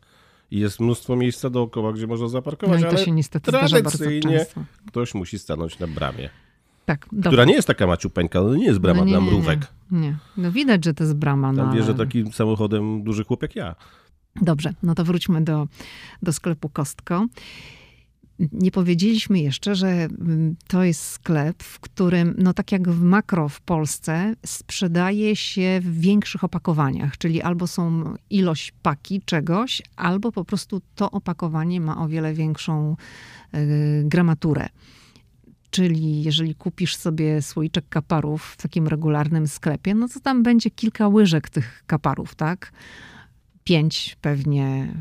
I 0.51 0.59
jest 0.59 0.79
mnóstwo 0.79 1.15
miejsca 1.15 1.49
dookoła, 1.49 1.93
gdzie 1.93 2.07
można 2.07 2.27
zaparkować, 2.27 2.81
no 2.81 2.87
i 2.87 2.89
to 2.89 2.95
ale 2.95 3.05
się 3.05 3.11
niestety 3.11 3.51
tradycyjnie 3.51 4.45
ktoś 4.87 5.13
musi 5.13 5.39
stanąć 5.39 5.79
na 5.79 5.87
bramie. 5.87 6.29
Tak, 6.85 7.07
Która 7.25 7.45
nie 7.45 7.53
jest 7.53 7.67
taka 7.67 7.87
maciupeńka, 7.87 8.41
no 8.41 8.55
nie 8.55 8.65
jest 8.65 8.79
brama 8.79 8.99
no 8.99 9.05
nie, 9.05 9.11
dla 9.11 9.21
mrówek. 9.21 9.59
Nie, 9.91 9.99
nie, 9.99 10.17
no 10.37 10.51
widać, 10.51 10.85
że 10.85 10.93
to 10.93 11.03
jest 11.03 11.15
brama. 11.15 11.53
Tam 11.53 11.67
no, 11.67 11.73
wierzę 11.73 11.93
ale... 11.97 12.05
takim 12.05 12.31
samochodem 12.31 13.03
duży 13.03 13.23
chłop 13.23 13.41
jak 13.41 13.55
ja. 13.55 13.75
Dobrze, 14.35 14.73
no 14.83 14.95
to 14.95 15.03
wróćmy 15.03 15.41
do, 15.41 15.67
do 16.21 16.33
sklepu 16.33 16.69
Kostko. 16.69 17.27
Nie 18.51 18.71
powiedzieliśmy 18.71 19.39
jeszcze, 19.39 19.75
że 19.75 19.87
mm, 19.87 20.55
to 20.67 20.83
jest 20.83 21.01
sklep, 21.01 21.63
w 21.63 21.79
którym, 21.79 22.35
no 22.37 22.53
tak 22.53 22.71
jak 22.71 22.89
w 22.89 23.01
makro 23.01 23.49
w 23.49 23.61
Polsce, 23.61 24.35
sprzedaje 24.45 25.35
się 25.35 25.79
w 25.83 25.99
większych 25.99 26.43
opakowaniach, 26.43 27.17
czyli 27.17 27.41
albo 27.41 27.67
są 27.67 28.13
ilość 28.29 28.73
paki 28.81 29.21
czegoś, 29.25 29.81
albo 29.95 30.31
po 30.31 30.45
prostu 30.45 30.81
to 30.95 31.11
opakowanie 31.11 31.81
ma 31.81 32.03
o 32.03 32.07
wiele 32.07 32.33
większą 32.33 32.95
y, 33.55 34.03
gramaturę. 34.05 34.69
Czyli 35.71 36.23
jeżeli 36.23 36.55
kupisz 36.55 36.95
sobie 36.95 37.41
słoiczek 37.41 37.85
kaparów 37.89 38.43
w 38.43 38.57
takim 38.57 38.87
regularnym 38.87 39.47
sklepie, 39.47 39.95
no 39.95 40.07
to 40.07 40.19
tam 40.19 40.43
będzie 40.43 40.71
kilka 40.71 41.07
łyżek 41.07 41.49
tych 41.49 41.83
kaparów, 41.87 42.35
tak? 42.35 42.71
Pięć 43.63 44.17
pewnie 44.21 44.93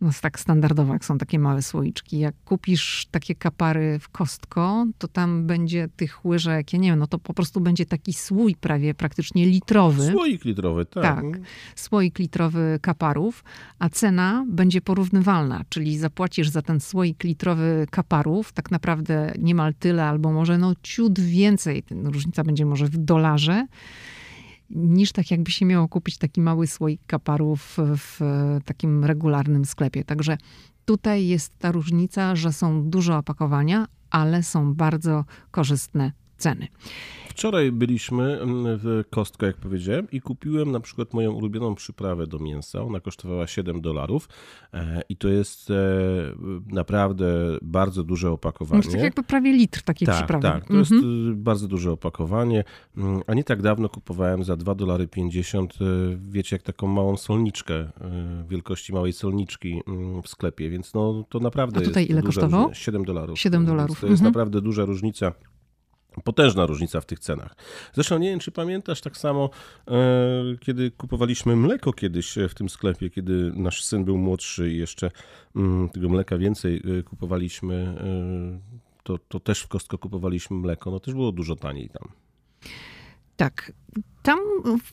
no 0.00 0.10
tak 0.20 0.40
standardowo, 0.40 0.92
jak 0.92 1.04
są 1.04 1.18
takie 1.18 1.38
małe 1.38 1.62
słoiczki. 1.62 2.18
Jak 2.18 2.34
kupisz 2.44 3.06
takie 3.10 3.34
kapary 3.34 3.98
w 3.98 4.08
kostko, 4.08 4.86
to 4.98 5.08
tam 5.08 5.46
będzie 5.46 5.88
tych 5.96 6.24
łyżek, 6.24 6.72
ja 6.72 6.78
nie 6.78 6.90
wiem, 6.90 6.98
no 6.98 7.06
to 7.06 7.18
po 7.18 7.34
prostu 7.34 7.60
będzie 7.60 7.86
taki 7.86 8.12
słój 8.12 8.54
prawie 8.54 8.94
praktycznie 8.94 9.46
litrowy. 9.46 10.10
Słoik 10.12 10.44
litrowy, 10.44 10.84
tak. 10.84 11.02
Tak, 11.02 11.24
słoik 11.76 12.18
litrowy 12.18 12.78
kaparów, 12.82 13.44
a 13.78 13.88
cena 13.88 14.44
będzie 14.48 14.80
porównywalna, 14.80 15.64
czyli 15.68 15.98
zapłacisz 15.98 16.48
za 16.48 16.62
ten 16.62 16.80
słoik 16.80 17.24
litrowy 17.24 17.86
kaparów 17.90 18.52
tak 18.52 18.70
naprawdę 18.70 19.32
niemal 19.38 19.74
tyle, 19.74 20.04
albo 20.04 20.32
może 20.32 20.58
no 20.58 20.74
ciut 20.82 21.20
więcej, 21.20 21.84
różnica 21.90 22.44
będzie 22.44 22.66
może 22.66 22.86
w 22.86 22.96
dolarze, 22.96 23.66
niż 24.70 25.12
tak 25.12 25.30
jakby 25.30 25.50
się 25.50 25.66
miało 25.66 25.88
kupić 25.88 26.18
taki 26.18 26.40
mały 26.40 26.66
słoik 26.66 27.00
kaparów 27.06 27.76
w 27.78 28.20
takim 28.64 29.04
regularnym 29.04 29.64
sklepie. 29.64 30.04
Także 30.04 30.38
tutaj 30.84 31.26
jest 31.26 31.58
ta 31.58 31.72
różnica, 31.72 32.36
że 32.36 32.52
są 32.52 32.90
duże 32.90 33.16
opakowania, 33.16 33.86
ale 34.10 34.42
są 34.42 34.74
bardzo 34.74 35.24
korzystne 35.50 36.12
ceny. 36.38 36.68
Wczoraj 37.38 37.72
byliśmy 37.72 38.40
mm, 38.40 38.78
w 38.78 39.02
Kostko, 39.10 39.46
jak 39.46 39.56
powiedziałem, 39.56 40.10
i 40.12 40.20
kupiłem 40.20 40.72
na 40.72 40.80
przykład 40.80 41.14
moją 41.14 41.32
ulubioną 41.32 41.74
przyprawę 41.74 42.26
do 42.26 42.38
mięsa. 42.38 42.82
Ona 42.82 43.00
kosztowała 43.00 43.46
7 43.46 43.80
dolarów 43.80 44.28
e, 44.74 45.02
i 45.08 45.16
to 45.16 45.28
jest 45.28 45.70
e, 45.70 45.74
naprawdę 46.66 47.26
bardzo 47.62 48.02
duże 48.02 48.30
opakowanie. 48.30 48.82
To 48.82 48.90
tak 48.90 49.00
jakby 49.00 49.22
prawie 49.22 49.52
litr 49.52 49.82
takiej 49.82 50.06
tak, 50.06 50.16
przyprawy. 50.16 50.42
Tak, 50.42 50.64
to 50.68 50.74
mhm. 50.74 50.78
jest 50.78 51.06
bardzo 51.34 51.68
duże 51.68 51.92
opakowanie. 51.92 52.64
Mm, 52.96 53.20
a 53.26 53.34
nie 53.34 53.44
tak 53.44 53.62
dawno 53.62 53.88
kupowałem 53.88 54.44
za 54.44 54.56
2 54.56 54.74
dolary 54.74 55.08
50, 55.08 55.74
e, 55.74 55.84
wiecie, 56.28 56.56
jak 56.56 56.62
taką 56.62 56.86
małą 56.86 57.16
solniczkę, 57.16 57.90
wielkości 58.48 58.92
małej 58.92 59.12
solniczki 59.12 59.82
mm, 59.86 60.22
w 60.22 60.28
sklepie, 60.28 60.70
więc 60.70 60.94
no 60.94 61.24
to 61.28 61.40
naprawdę 61.40 61.80
A 61.80 61.84
tutaj 61.84 62.02
jest 62.02 62.10
ile 62.10 62.22
kosztowało? 62.22 62.62
Różnica. 62.62 62.84
7 62.84 63.04
dolarów. 63.04 63.38
7 63.38 63.64
dolarów. 63.64 64.00
To 64.00 64.06
jest 64.06 64.20
mhm. 64.20 64.32
naprawdę 64.32 64.60
duża 64.60 64.84
różnica. 64.84 65.32
Potężna 66.24 66.66
różnica 66.66 67.00
w 67.00 67.06
tych 67.06 67.18
cenach. 67.18 67.56
Zresztą 67.92 68.18
nie 68.18 68.30
wiem, 68.30 68.38
czy 68.38 68.50
pamiętasz 68.50 69.00
tak 69.00 69.16
samo, 69.16 69.50
e, 69.88 69.92
kiedy 70.60 70.90
kupowaliśmy 70.90 71.56
mleko 71.56 71.92
kiedyś 71.92 72.34
w 72.48 72.54
tym 72.54 72.68
sklepie, 72.68 73.10
kiedy 73.10 73.52
nasz 73.54 73.84
syn 73.84 74.04
był 74.04 74.18
młodszy 74.18 74.72
i 74.72 74.78
jeszcze 74.78 75.10
mm, 75.56 75.88
tego 75.88 76.08
mleka 76.08 76.38
więcej 76.38 76.82
e, 76.98 77.02
kupowaliśmy, 77.02 77.74
e, 77.74 78.78
to, 79.02 79.18
to 79.18 79.40
też 79.40 79.60
w 79.60 79.68
Kostko 79.68 79.98
kupowaliśmy 79.98 80.56
mleko, 80.56 80.90
no 80.90 81.00
też 81.00 81.14
było 81.14 81.32
dużo 81.32 81.56
taniej 81.56 81.88
tam. 81.88 82.08
Tak. 83.36 83.72
Tam 84.22 84.38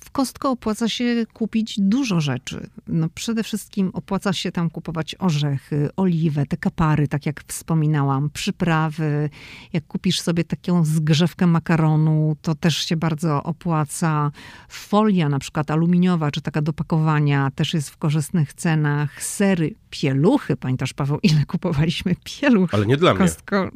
w 0.01 0.11
Kostko 0.11 0.51
opłaca 0.51 0.89
się 0.89 1.25
kupić 1.33 1.79
dużo 1.79 2.21
rzeczy. 2.21 2.69
No 2.87 3.09
przede 3.15 3.43
wszystkim 3.43 3.91
opłaca 3.93 4.33
się 4.33 4.51
tam 4.51 4.69
kupować 4.69 5.15
orzechy, 5.19 5.89
oliwę, 5.97 6.45
te 6.45 6.57
kapary, 6.57 7.07
tak 7.07 7.25
jak 7.25 7.43
wspominałam, 7.47 8.29
przyprawy. 8.29 9.29
Jak 9.73 9.87
kupisz 9.87 10.21
sobie 10.21 10.43
taką 10.43 10.85
zgrzewkę 10.85 11.47
makaronu, 11.47 12.35
to 12.41 12.55
też 12.55 12.77
się 12.77 12.97
bardzo 12.97 13.43
opłaca. 13.43 14.31
Folia 14.69 15.29
na 15.29 15.39
przykład 15.39 15.71
aluminiowa, 15.71 16.31
czy 16.31 16.41
taka 16.41 16.61
do 16.61 16.73
pakowania, 16.73 17.51
też 17.55 17.73
jest 17.73 17.89
w 17.89 17.97
korzystnych 17.97 18.53
cenach. 18.53 19.23
Sery, 19.23 19.75
pieluchy. 19.89 20.57
Pamiętasz, 20.57 20.93
Paweł, 20.93 21.19
ile 21.23 21.45
kupowaliśmy 21.45 22.15
pieluch? 22.23 22.73
Ale 22.73 22.85
nie 22.85 22.97
dla 22.97 23.13
mnie. 23.13 23.23
Kostko. 23.23 23.71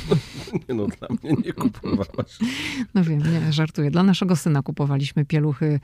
nie, 0.68 0.74
no 0.74 0.86
dla 0.86 1.08
mnie 1.08 1.32
nie 1.44 1.52
kupowałaś. 1.52 2.38
No 2.94 3.04
wiem, 3.04 3.18
nie, 3.18 3.52
żartuję. 3.52 3.90
Dla 3.90 4.02
naszego 4.02 4.36
syna 4.36 4.49
kupowaliśmy 4.62 5.24
pieluchy 5.24 5.80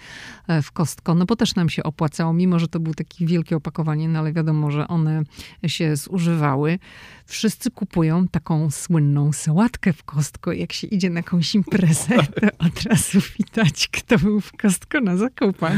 e, 0.49 0.63
w 0.63 0.73
Kostko, 0.73 1.15
no 1.15 1.27
bo 1.27 1.37
też 1.37 1.55
nam 1.55 1.69
się 1.69 1.83
opłacało, 1.83 2.33
mimo 2.33 2.59
że 2.59 2.69
to 2.69 2.81
było 2.81 2.95
takie 2.95 3.27
wielkie 3.27 3.57
opakowanie, 3.57 4.09
no 4.09 4.19
ale 4.19 4.33
wiadomo, 4.33 4.71
że 4.71 4.89
one 4.89 5.23
się 5.67 5.97
zużywały. 5.97 6.79
Wszyscy 7.27 7.71
kupują 7.71 8.29
taką 8.29 8.71
słynną 8.71 9.33
sałatkę 9.33 9.93
w 9.93 10.05
Kostko. 10.05 10.53
Jak 10.53 10.73
się 10.73 10.87
idzie 10.87 11.11
na 11.11 11.21
jakąś 11.21 11.55
imprezę, 11.55 12.17
to 12.41 12.47
od 12.67 12.83
razu 12.83 13.19
widać, 13.39 13.89
kto 13.89 14.19
był 14.19 14.41
w 14.41 14.53
Kostko 14.53 15.01
na 15.01 15.17
zakupach. 15.17 15.77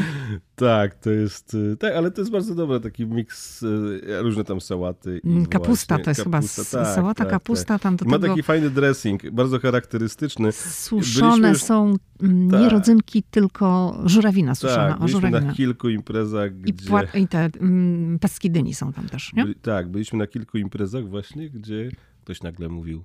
Tak, 0.58 0.94
to 0.94 1.10
jest, 1.10 1.56
tak, 1.78 1.94
ale 1.94 2.10
to 2.10 2.20
jest 2.20 2.30
bardzo 2.30 2.54
dobre, 2.54 2.80
taki 2.80 3.06
miks, 3.06 3.62
e, 3.62 4.22
różne 4.22 4.44
tam 4.44 4.60
sałaty. 4.60 5.20
kapusta 5.50 5.94
właśnie, 5.94 6.04
to 6.04 6.10
jest 6.10 6.24
kapusta, 6.24 6.64
chyba 6.64 6.84
tak, 6.84 6.94
sałata, 6.94 7.24
tak, 7.24 7.30
kapusta 7.30 7.74
tak. 7.74 7.82
tam 7.82 7.96
do 7.96 8.04
Ma 8.04 8.18
tego... 8.18 8.28
taki 8.28 8.42
fajny 8.42 8.70
dressing, 8.70 9.30
bardzo 9.30 9.58
charakterystyczny. 9.60 10.52
Suszone 10.52 11.48
już... 11.48 11.62
są 11.62 11.94
mm, 12.22 12.46
nie 12.46 12.58
tak. 12.58 12.72
rodzynki, 12.72 13.22
tylko 13.22 13.98
żurawina 14.04 14.54
suszona. 14.54 14.88
Tak, 14.88 14.98
byliśmy 14.98 15.20
żurawina. 15.20 15.40
na 15.40 15.52
kilku 15.52 15.88
imprezach, 15.88 16.50
I, 16.66 16.72
gdzie... 16.72 16.90
pła- 16.90 17.18
I 17.18 17.28
te 17.28 17.50
mm, 17.60 18.18
paski 18.18 18.50
dyni 18.50 18.74
są 18.74 18.92
tam 18.92 19.08
też, 19.08 19.32
nie? 19.32 19.42
Byli, 19.42 19.54
tak, 19.54 19.88
byliśmy 19.88 20.18
na 20.18 20.26
kilku 20.26 20.58
imprezach 20.58 21.08
właśnie, 21.08 21.50
gdzie 21.50 21.90
ktoś 22.24 22.42
nagle 22.42 22.68
mówił 22.68 23.04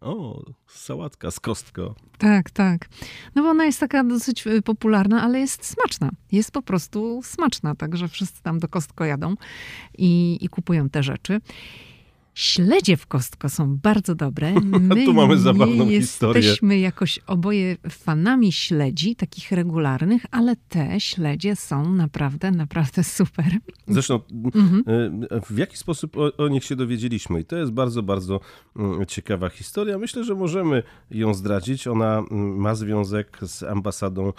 o, 0.00 0.44
sałatka 0.66 1.30
z 1.30 1.40
kostką. 1.40 1.94
Tak, 2.18 2.50
tak. 2.50 2.88
No 3.34 3.42
bo 3.42 3.48
ona 3.48 3.64
jest 3.64 3.80
taka 3.80 4.04
dosyć 4.04 4.46
y, 4.46 4.62
popularna, 4.62 5.22
ale 5.22 5.40
jest 5.40 5.64
smaczna. 5.64 6.10
Jest 6.32 6.50
po 6.50 6.62
prostu 6.62 7.20
smaczna, 7.24 7.74
także 7.74 8.08
wszyscy 8.08 8.42
tam 8.42 8.58
do 8.58 8.68
kostko 8.68 9.04
jadą 9.04 9.34
i, 9.98 10.38
i 10.40 10.48
kupują 10.48 10.90
te 10.90 11.02
rzeczy. 11.02 11.40
Śledzie 12.38 12.96
w 12.96 13.06
kostko 13.06 13.48
są 13.48 13.76
bardzo 13.76 14.14
dobre. 14.14 14.54
My 14.80 15.04
tu 15.04 15.14
mamy 15.14 15.38
zabawną 15.38 15.84
nie 15.84 16.00
historię. 16.00 16.42
Jesteśmy 16.42 16.78
jakoś 16.78 17.18
oboje 17.18 17.76
fanami 17.90 18.52
śledzi, 18.52 19.16
takich 19.16 19.52
regularnych, 19.52 20.22
ale 20.30 20.56
te 20.68 21.00
śledzie 21.00 21.56
są 21.56 21.92
naprawdę, 21.94 22.50
naprawdę 22.50 23.04
super. 23.04 23.44
Zresztą 23.88 24.20
Mhm. 24.54 24.84
e, 25.30 25.40
w 25.50 25.58
jaki 25.58 25.76
sposób 25.76 26.16
o, 26.16 26.36
o 26.36 26.48
nich 26.48 26.64
się 26.64 26.76
dowiedzieliśmy? 26.76 27.40
I 27.40 27.44
to 27.44 27.56
jest 27.56 27.72
bardzo, 27.72 28.02
bardzo 28.02 28.40
mm, 28.76 29.06
ciekawa 29.06 29.48
historia. 29.48 29.98
Myślę, 29.98 30.24
że 30.24 30.34
możemy 30.34 30.82
ją 31.10 31.34
zdradzić. 31.34 31.86
Ona 31.86 32.18
mm, 32.18 32.56
ma 32.56 32.74
związek 32.74 33.38
z 33.42 33.62
ambasadą 33.62 34.32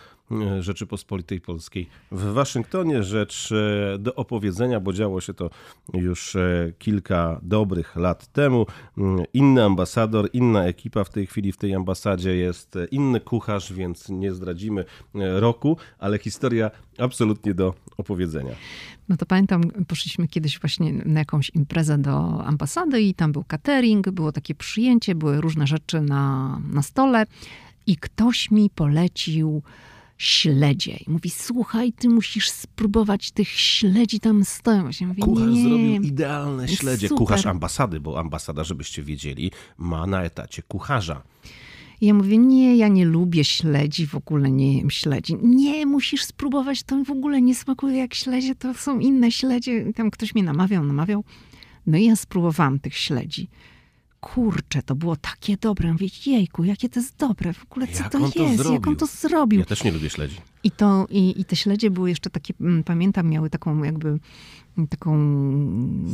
Rzeczypospolitej 0.60 1.42
Polskiej 1.42 1.90
w 2.12 2.24
Waszyngtonie. 2.24 3.04
Rzecz 3.04 3.52
e, 3.52 3.98
do 4.00 4.16
opowiedzenia, 4.16 4.80
bo 4.80 4.94
działo 4.94 5.22
się 5.22 5.34
to 5.34 5.50
już 5.94 6.36
e, 6.36 6.72
kilka 6.80 7.40
dobrych 7.44 7.96
lat 7.96 8.28
temu. 8.28 8.66
Mm, 8.98 9.26
Inny 9.34 9.64
ambasador, 9.64 10.30
inna 10.34 10.66
ekipa 10.66 11.04
w 11.04 11.10
tej 11.10 11.28
chwili 11.28 11.52
w 11.52 11.58
tej 11.58 11.76
ambasadzie 11.76 12.36
jest, 12.36 12.76
e, 12.76 12.86
inny 12.86 13.20
kucharz, 13.20 13.74
więc 13.74 14.10
nie 14.10 14.34
zdradzimy 14.34 14.86
e, 15.16 15.40
roku, 15.40 15.78
ale 16.00 16.18
historia 16.20 16.72
absolutnie 16.98 17.54
do 17.54 17.74
opowiedzenia. 17.98 18.56
No 19.10 19.18
to 19.18 19.26
pamiętam, 19.26 19.64
poszliśmy 19.88 20.28
kiedyś 20.28 20.60
właśnie 20.60 20.94
na 20.94 21.20
jakąś 21.20 21.50
imprezę 21.50 21.98
do 21.98 22.44
ambasady 22.46 23.02
i 23.02 23.14
tam 23.14 23.32
był 23.32 23.44
catering, 23.44 24.10
było 24.10 24.32
takie 24.32 24.56
przyjęcie, 24.56 25.16
były 25.16 25.42
różne 25.42 25.68
rzeczy 25.68 26.02
na, 26.02 26.62
na 26.72 26.82
stole 26.82 27.26
i 27.88 27.98
ktoś 27.98 28.52
mi 28.52 28.70
polecił 28.70 29.62
śledzie. 30.20 30.98
I 31.08 31.10
mówi, 31.12 31.30
słuchaj, 31.30 31.94
ty 31.94 32.10
musisz 32.10 32.50
spróbować 32.50 33.32
tych 33.32 33.50
śledzi 33.50 34.20
tam 34.20 34.46
stoją. 34.46 34.82
Właśnie 34.82 35.08
mówię, 35.08 35.24
Kucharz 35.24 35.50
nie. 35.50 35.62
zrobił 35.64 36.02
idealne 36.02 36.68
śledzie. 36.68 37.08
Super. 37.08 37.18
Kucharz 37.18 37.46
ambasady, 37.46 38.00
bo 38.00 38.20
ambasada, 38.20 38.64
żebyście 38.64 39.04
wiedzieli, 39.04 39.52
ma 39.78 40.08
na 40.08 40.24
etacie 40.24 40.62
kucharza. 40.62 41.22
I 42.02 42.06
ja 42.06 42.14
mówię, 42.14 42.38
nie, 42.38 42.78
ja 42.78 42.88
nie 42.88 43.06
lubię 43.06 43.44
śledzi, 43.44 44.08
w 44.08 44.16
ogóle 44.16 44.52
nie 44.52 44.78
jem 44.78 44.90
śledzi. 44.90 45.36
Nie, 45.42 45.86
musisz 45.86 46.24
spróbować, 46.24 46.84
to 46.84 47.04
w 47.04 47.12
ogóle 47.12 47.42
nie 47.42 47.56
smakuje 47.56 47.98
jak 47.98 48.14
śledzie, 48.14 48.56
to 48.56 48.74
są 48.74 49.00
inne 49.00 49.32
śledzie. 49.32 49.86
I 49.90 49.94
tam 49.94 50.12
ktoś 50.12 50.36
mnie 50.36 50.44
namawiał, 50.44 50.84
namawiał. 50.84 51.24
No 51.88 51.98
i 51.98 52.06
ja 52.06 52.16
spróbowałam 52.16 52.80
tych 52.80 52.98
śledzi. 52.98 53.50
Kurczę, 54.20 54.84
to 54.84 54.96
było 54.96 55.16
takie 55.16 55.58
dobre. 55.58 55.94
Mówię, 55.94 56.08
jejku, 56.26 56.64
jakie 56.64 56.90
to 56.90 57.00
jest 57.00 57.18
dobre. 57.18 57.54
W 57.54 57.64
ogóle 57.64 57.88
co 57.88 58.04
Jak 58.04 58.12
to 58.12 58.18
on 58.18 58.32
to 58.32 58.44
jest? 58.44 58.70
jak 58.72 58.88
on 58.88 58.96
to 58.96 59.06
zrobił? 59.06 59.60
Ja 59.60 59.66
też 59.66 59.84
nie 59.84 59.92
lubię 59.92 60.10
śledzi. 60.10 60.36
I, 60.64 60.72
to, 60.72 61.08
i, 61.10 61.42
I 61.42 61.46
te 61.46 61.56
śledzie 61.56 61.92
były 61.92 62.10
jeszcze 62.10 62.30
takie, 62.30 62.54
mm, 62.62 62.84
pamiętam, 62.84 63.30
miały 63.30 63.50
taką 63.50 63.84
jakby 63.84 64.20
taką 64.90 65.20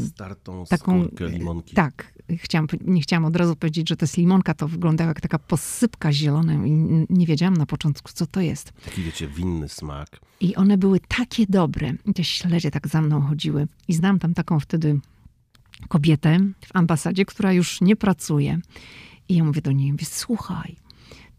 Startą 0.08 0.66
taką, 0.70 1.04
skórkę 1.04 1.30
limonki. 1.30 1.76
Tak, 1.76 2.14
chciałam, 2.38 2.68
nie 2.82 3.02
chciałam 3.02 3.26
od 3.26 3.36
razu 3.36 3.56
powiedzieć, 3.56 3.90
że 3.90 3.96
to 3.96 4.04
jest 4.04 4.18
limonka, 4.18 4.54
to 4.54 4.68
wyglądała 4.68 5.08
jak 5.08 5.22
taka 5.22 5.40
posypka 5.40 6.14
zielona 6.14 6.54
i 6.54 6.72
nie 7.10 7.26
wiedziałam 7.26 7.58
na 7.58 7.66
początku, 7.66 8.12
co 8.14 8.28
to 8.28 8.42
jest. 8.42 8.74
Taki, 8.86 9.04
wiecie, 9.04 9.28
winny 9.28 9.70
smak. 9.70 10.20
I 10.40 10.56
one 10.56 10.78
były 10.78 11.00
takie 11.00 11.46
dobre. 11.50 11.94
I 12.06 12.14
te 12.14 12.24
śledzie 12.24 12.72
tak 12.72 12.88
za 12.88 13.02
mną 13.02 13.22
chodziły. 13.22 13.68
I 13.88 13.94
znam 13.94 14.20
tam 14.20 14.34
taką 14.34 14.60
wtedy 14.60 15.00
kobietę 15.88 16.40
w 16.66 16.70
ambasadzie, 16.74 17.26
która 17.26 17.54
już 17.54 17.82
nie 17.82 17.96
pracuje. 17.96 18.60
I 19.30 19.36
ja 19.36 19.44
mówię 19.44 19.62
do 19.62 19.72
niej, 19.72 19.92
mówię, 19.92 20.06
słuchaj, 20.06 20.76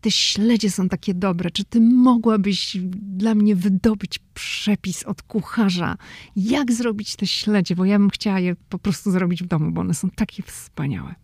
te 0.00 0.10
śledzie 0.10 0.70
są 0.70 0.88
takie 0.88 1.14
dobre. 1.14 1.50
Czy 1.50 1.64
ty 1.64 1.80
mogłabyś 1.80 2.76
dla 2.92 3.34
mnie 3.34 3.56
wydobyć 3.56 4.18
przepis 4.34 5.02
od 5.02 5.22
kucharza? 5.22 5.96
Jak 6.36 6.72
zrobić 6.72 7.16
te 7.16 7.26
śledzie? 7.26 7.76
Bo 7.76 7.84
ja 7.84 7.98
bym 7.98 8.10
chciała 8.10 8.40
je 8.40 8.56
po 8.68 8.78
prostu 8.78 9.10
zrobić 9.10 9.42
w 9.42 9.46
domu, 9.46 9.70
bo 9.70 9.80
one 9.80 9.94
są 9.94 10.10
takie 10.10 10.42
wspaniałe. 10.42 11.14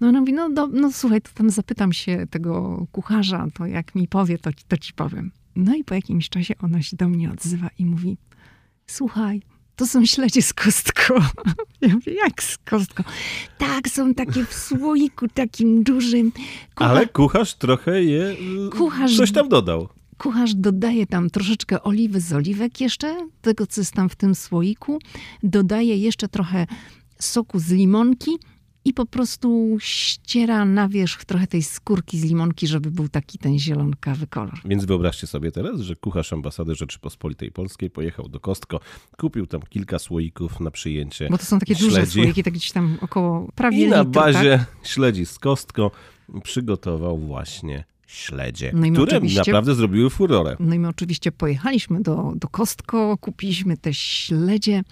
No 0.00 0.08
ona 0.08 0.20
mówi, 0.20 0.32
no, 0.32 0.50
do, 0.50 0.66
no 0.66 0.92
słuchaj, 0.92 1.22
to 1.22 1.30
tam 1.34 1.50
zapytam 1.50 1.92
się 1.92 2.26
tego 2.30 2.86
kucharza, 2.92 3.46
to 3.54 3.66
jak 3.66 3.94
mi 3.94 4.08
powie, 4.08 4.38
to, 4.38 4.50
to 4.68 4.76
ci 4.76 4.92
powiem. 4.92 5.30
No 5.56 5.74
i 5.74 5.84
po 5.84 5.94
jakimś 5.94 6.28
czasie 6.28 6.54
ona 6.58 6.82
się 6.82 6.96
do 6.96 7.08
mnie 7.08 7.30
odzywa 7.30 7.70
i 7.78 7.84
mówi, 7.84 8.16
słuchaj, 8.86 9.42
to 9.76 9.86
są 9.86 10.06
śledzie 10.06 10.42
z 10.42 10.52
kostką. 10.52 11.14
Ja 11.80 11.94
mówię, 11.94 12.12
jak 12.14 12.42
z 12.42 12.58
kostką? 12.58 13.02
Tak, 13.58 13.88
są 13.88 14.14
takie 14.14 14.44
w 14.44 14.54
słoiku 14.54 15.28
takim 15.28 15.82
dużym. 15.82 16.32
Ale 16.76 17.06
kucharz 17.06 17.54
trochę 17.54 18.04
je, 18.04 18.36
kucharz... 18.72 19.16
coś 19.16 19.32
tam 19.32 19.48
dodał. 19.48 19.88
Kucharz 20.18 20.54
dodaje 20.54 21.06
tam 21.06 21.30
troszeczkę 21.30 21.82
oliwy 21.82 22.20
z 22.20 22.32
oliwek 22.32 22.80
jeszcze, 22.80 23.28
tego 23.42 23.66
co 23.66 23.80
jest 23.80 23.92
tam 23.92 24.08
w 24.08 24.16
tym 24.16 24.34
słoiku. 24.34 24.98
Dodaje 25.42 25.96
jeszcze 25.96 26.28
trochę 26.28 26.66
soku 27.18 27.58
z 27.58 27.70
limonki 27.70 28.30
i 28.84 28.92
po 28.94 29.06
prostu 29.06 29.76
ściera 29.80 30.64
na 30.64 30.88
wierzch 30.88 31.24
trochę 31.24 31.46
tej 31.46 31.62
skórki 31.62 32.18
z 32.18 32.24
limonki, 32.24 32.66
żeby 32.66 32.90
był 32.90 33.08
taki 33.08 33.38
ten 33.38 33.58
zielonkawy 33.58 34.26
kolor. 34.26 34.60
Więc 34.64 34.84
wyobraźcie 34.84 35.26
sobie 35.26 35.52
teraz, 35.52 35.80
że 35.80 35.96
kucharz 35.96 36.32
ambasady 36.32 36.74
Rzeczypospolitej 36.74 37.50
Polskiej 37.52 37.90
pojechał 37.90 38.28
do 38.28 38.40
Kostko, 38.40 38.80
kupił 39.18 39.46
tam 39.46 39.60
kilka 39.62 39.98
słoików 39.98 40.60
na 40.60 40.70
przyjęcie 40.70 41.28
Bo 41.30 41.38
to 41.38 41.44
są 41.44 41.58
takie 41.58 41.74
śledzi. 41.74 41.90
duże 41.94 42.06
słoiki, 42.06 42.42
tak 42.42 42.54
gdzieś 42.54 42.72
tam 42.72 42.98
około 43.00 43.52
prawie 43.54 43.86
I 43.86 43.88
na 43.88 43.98
litru, 43.98 44.12
bazie 44.12 44.58
tak? 44.58 44.86
śledzi 44.88 45.26
z 45.26 45.38
Kostko 45.38 45.90
przygotował 46.42 47.18
właśnie 47.18 47.84
śledzie, 48.06 48.72
no 48.74 48.92
które 48.92 49.20
naprawdę 49.20 49.74
zrobiły 49.74 50.10
furorę. 50.10 50.56
No 50.60 50.74
i 50.74 50.78
my 50.78 50.88
oczywiście 50.88 51.32
pojechaliśmy 51.32 52.00
do, 52.00 52.32
do 52.36 52.48
Kostko, 52.48 53.18
kupiliśmy 53.18 53.76
te 53.76 53.94
śledzie, 53.94 54.82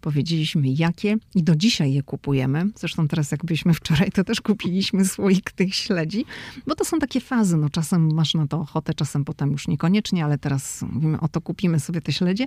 powiedzieliśmy 0.00 0.68
jakie 0.68 1.16
i 1.34 1.42
do 1.42 1.56
dzisiaj 1.56 1.92
je 1.92 2.02
kupujemy. 2.02 2.66
Zresztą 2.76 3.08
teraz 3.08 3.30
jak 3.30 3.44
byliśmy 3.44 3.74
wczoraj, 3.74 4.10
to 4.10 4.24
też 4.24 4.40
kupiliśmy 4.40 5.04
słoik 5.04 5.52
tych 5.52 5.74
śledzi, 5.74 6.24
bo 6.66 6.74
to 6.74 6.84
są 6.84 6.98
takie 6.98 7.20
fazy. 7.20 7.56
No 7.56 7.70
czasem 7.70 8.14
masz 8.14 8.34
na 8.34 8.46
to 8.46 8.60
ochotę, 8.60 8.94
czasem 8.94 9.24
potem 9.24 9.52
już 9.52 9.68
niekoniecznie, 9.68 10.24
ale 10.24 10.38
teraz 10.38 10.82
mówimy, 10.82 11.20
oto 11.20 11.40
kupimy 11.40 11.80
sobie 11.80 12.00
te 12.00 12.12
śledzie. 12.12 12.46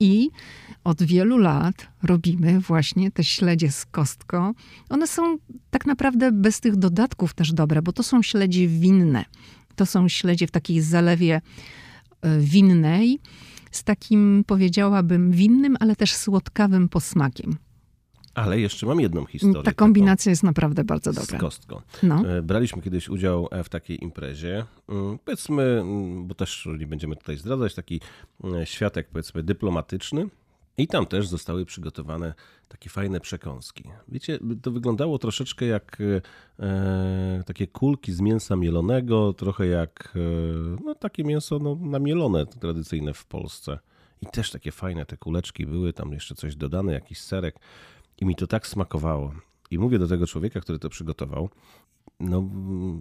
I 0.00 0.30
od 0.84 1.02
wielu 1.02 1.38
lat 1.38 1.88
robimy 2.02 2.60
właśnie 2.60 3.10
te 3.10 3.24
śledzie 3.24 3.70
z 3.72 3.86
kostką. 3.86 4.54
One 4.88 5.06
są 5.06 5.38
tak 5.70 5.86
naprawdę 5.86 6.32
bez 6.32 6.60
tych 6.60 6.76
dodatków 6.76 7.34
też 7.34 7.52
dobre, 7.52 7.82
bo 7.82 7.92
to 7.92 8.02
są 8.02 8.22
śledzie 8.22 8.68
winne. 8.68 9.24
To 9.76 9.86
są 9.86 10.08
śledzie 10.08 10.46
w 10.46 10.50
takiej 10.50 10.80
zalewie 10.80 11.40
winnej, 12.38 13.18
z 13.70 13.84
takim 13.84 14.44
powiedziałabym 14.46 15.30
winnym, 15.30 15.76
ale 15.80 15.96
też 15.96 16.14
słodkawym 16.14 16.88
posmakiem. 16.88 17.56
Ale 18.34 18.60
jeszcze 18.60 18.86
mam 18.86 19.00
jedną 19.00 19.24
historię. 19.24 19.62
Ta 19.62 19.72
kombinacja 19.72 20.30
jest 20.30 20.42
naprawdę 20.42 20.84
bardzo 20.84 21.12
dobra. 21.12 21.38
Z 21.38 21.40
kostką. 21.40 21.80
No. 22.02 22.22
Braliśmy 22.42 22.82
kiedyś 22.82 23.08
udział 23.08 23.48
w 23.64 23.68
takiej 23.68 24.04
imprezie. 24.04 24.64
Powiedzmy, 25.24 25.84
bo 26.22 26.34
też 26.34 26.68
nie 26.78 26.86
będziemy 26.86 27.16
tutaj 27.16 27.36
zdradzać, 27.36 27.74
taki 27.74 28.00
światek 28.64 29.08
powiedzmy 29.08 29.42
dyplomatyczny. 29.42 30.28
I 30.78 30.86
tam 30.86 31.06
też 31.06 31.28
zostały 31.28 31.66
przygotowane 31.66 32.34
takie 32.68 32.90
fajne 32.90 33.20
przekąski. 33.20 33.84
Wiecie, 34.08 34.38
to 34.62 34.70
wyglądało 34.70 35.18
troszeczkę 35.18 35.66
jak 35.66 35.98
e, 36.58 37.42
takie 37.46 37.66
kulki 37.66 38.12
z 38.12 38.20
mięsa 38.20 38.56
mielonego, 38.56 39.32
trochę 39.32 39.66
jak 39.66 40.12
e, 40.16 40.20
no, 40.84 40.94
takie 40.94 41.24
mięso 41.24 41.58
no, 41.58 41.78
namielone, 41.80 42.46
tradycyjne 42.46 43.14
w 43.14 43.26
Polsce. 43.26 43.78
I 44.22 44.26
też 44.26 44.50
takie 44.50 44.72
fajne 44.72 45.06
te 45.06 45.16
kuleczki 45.16 45.66
były, 45.66 45.92
tam 45.92 46.12
jeszcze 46.12 46.34
coś 46.34 46.56
dodane, 46.56 46.92
jakiś 46.92 47.18
serek. 47.18 47.56
I 48.20 48.26
mi 48.26 48.36
to 48.36 48.46
tak 48.46 48.66
smakowało. 48.66 49.32
I 49.70 49.78
mówię 49.78 49.98
do 49.98 50.08
tego 50.08 50.26
człowieka, 50.26 50.60
który 50.60 50.78
to 50.78 50.88
przygotował, 50.88 51.48
no, 52.20 52.42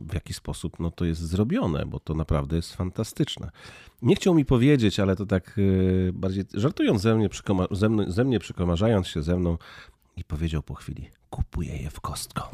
w 0.08 0.14
jaki 0.14 0.34
sposób 0.34 0.80
no, 0.80 0.92
to 0.92 1.06
jest 1.06 1.22
zrobione, 1.22 1.86
bo 1.86 2.00
to 2.00 2.14
naprawdę 2.14 2.56
jest 2.56 2.76
fantastyczne. 2.76 3.52
Nie 4.02 4.16
chciał 4.16 4.36
mi 4.36 4.46
powiedzieć, 4.46 5.00
ale 5.00 5.16
to 5.16 5.26
tak 5.26 5.54
yy, 5.58 6.12
bardziej 6.14 6.44
żartując 6.54 7.02
ze 7.02 7.16
mnie, 7.16 7.30
ze, 7.72 7.90
mnie, 7.90 8.12
ze 8.12 8.24
mnie, 8.24 8.40
przekomarzając 8.40 9.08
się 9.08 9.24
ze 9.24 9.38
mną 9.38 9.58
i 10.18 10.24
powiedział 10.24 10.64
po 10.64 10.74
chwili, 10.74 11.10
kupuję 11.30 11.78
je 11.78 11.90
w 11.90 12.02
kostko. 12.02 12.50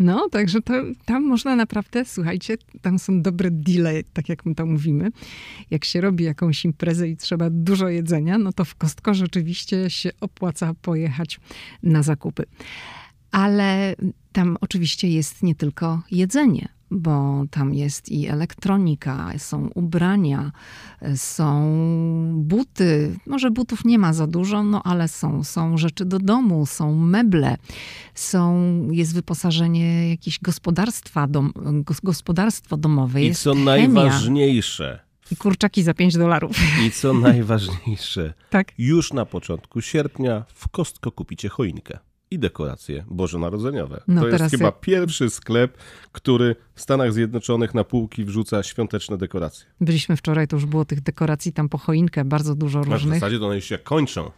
No, 0.00 0.28
także 0.28 0.62
to, 0.62 0.74
tam 1.04 1.22
można 1.22 1.56
naprawdę, 1.56 2.04
słuchajcie, 2.04 2.56
tam 2.82 2.98
są 2.98 3.22
dobre 3.22 3.50
deale, 3.50 4.02
tak 4.12 4.28
jak 4.28 4.46
my 4.46 4.54
to 4.54 4.66
mówimy. 4.66 5.10
Jak 5.70 5.84
się 5.84 6.00
robi 6.00 6.24
jakąś 6.24 6.64
imprezę 6.64 7.08
i 7.08 7.16
trzeba 7.16 7.50
dużo 7.50 7.88
jedzenia, 7.88 8.38
no 8.38 8.52
to 8.52 8.64
w 8.64 8.74
Kostko 8.74 9.14
rzeczywiście 9.14 9.90
się 9.90 10.10
opłaca 10.20 10.74
pojechać 10.82 11.40
na 11.82 12.02
zakupy. 12.02 12.44
Ale 13.30 13.94
tam 14.32 14.56
oczywiście 14.60 15.08
jest 15.08 15.42
nie 15.42 15.54
tylko 15.54 16.02
jedzenie, 16.10 16.68
bo 16.90 17.44
tam 17.50 17.74
jest 17.74 18.08
i 18.08 18.28
elektronika, 18.28 19.32
są 19.38 19.70
ubrania, 19.74 20.52
są 21.16 21.72
buty. 22.34 23.16
Może 23.26 23.50
butów 23.50 23.84
nie 23.84 23.98
ma 23.98 24.12
za 24.12 24.26
dużo, 24.26 24.62
no 24.62 24.82
ale 24.82 25.08
są. 25.08 25.44
Są 25.44 25.78
rzeczy 25.78 26.04
do 26.04 26.18
domu, 26.18 26.66
są 26.66 26.94
meble, 26.94 27.56
są, 28.14 28.72
jest 28.90 29.14
wyposażenie 29.14 30.10
jakieś 30.10 30.38
gospodarstwa, 30.40 31.26
dom, 31.26 31.52
gospodarstwo 32.02 32.76
domowe. 32.76 33.22
I 33.22 33.34
co 33.34 33.54
chemia. 33.54 33.64
najważniejsze. 33.64 35.00
I 35.30 35.36
kurczaki 35.36 35.82
za 35.82 35.94
5 35.94 36.16
dolarów. 36.16 36.56
I 36.86 36.90
co 36.90 37.14
najważniejsze, 37.30 38.34
tak. 38.50 38.72
już 38.78 39.12
na 39.12 39.26
początku 39.26 39.80
sierpnia 39.80 40.44
w 40.54 40.68
Kostko 40.68 41.12
kupicie 41.12 41.48
choinkę 41.48 41.98
i 42.30 42.38
dekoracje 42.38 43.04
bożonarodzeniowe. 43.08 44.02
No 44.08 44.20
to 44.20 44.28
jest 44.28 44.50
chyba 44.50 44.64
jak... 44.64 44.80
pierwszy 44.80 45.30
sklep, 45.30 45.78
który 46.12 46.56
w 46.74 46.80
Stanach 46.80 47.12
Zjednoczonych 47.12 47.74
na 47.74 47.84
półki 47.84 48.24
wrzuca 48.24 48.62
świąteczne 48.62 49.18
dekoracje. 49.18 49.66
Byliśmy 49.80 50.16
wczoraj, 50.16 50.48
to 50.48 50.56
już 50.56 50.66
było 50.66 50.84
tych 50.84 51.00
dekoracji 51.00 51.52
tam 51.52 51.68
po 51.68 51.78
choinkę, 51.78 52.24
bardzo 52.24 52.54
dużo 52.54 52.82
różnych. 52.82 53.16
w 53.16 53.20
zasadzie 53.20 53.38
to 53.38 53.46
one 53.46 53.54
już 53.54 53.64
się 53.64 53.78
kończą. 53.78 54.30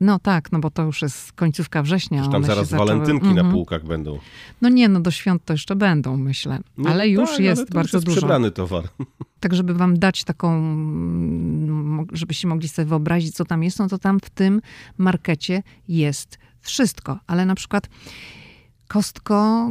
No 0.00 0.18
tak, 0.18 0.52
no 0.52 0.58
bo 0.58 0.70
to 0.70 0.82
już 0.82 1.02
jest 1.02 1.32
końcówka 1.32 1.82
września. 1.82 2.18
Już 2.18 2.28
tam 2.28 2.44
zaraz 2.44 2.70
walentynki 2.70 3.26
mm 3.26 3.36
-hmm. 3.38 3.44
na 3.44 3.52
półkach 3.52 3.84
będą. 3.84 4.18
No 4.62 4.68
nie, 4.68 4.88
no 4.88 5.00
do 5.00 5.10
świąt 5.10 5.44
to 5.44 5.52
jeszcze 5.54 5.76
będą, 5.76 6.16
myślę. 6.16 6.58
No 6.78 6.90
ale 6.90 7.08
już 7.08 7.30
tak, 7.30 7.40
jest 7.40 7.60
ale 7.60 7.66
to 7.66 7.74
bardzo 7.74 7.98
już 7.98 8.06
jest 8.06 8.20
dużo. 8.20 8.50
towar. 8.50 8.84
Tak, 9.40 9.54
żeby 9.54 9.74
wam 9.74 9.98
dać 9.98 10.24
taką, 10.24 10.76
żebyście 12.12 12.48
mogli 12.48 12.68
sobie 12.68 12.86
wyobrazić, 12.86 13.34
co 13.34 13.44
tam 13.44 13.62
jest, 13.62 13.78
no 13.78 13.88
to 13.88 13.98
tam 13.98 14.20
w 14.20 14.30
tym 14.30 14.60
markecie 14.98 15.62
jest 15.88 16.38
wszystko, 16.64 17.18
ale 17.26 17.46
na 17.46 17.54
przykład 17.54 17.88
kostko, 18.88 19.70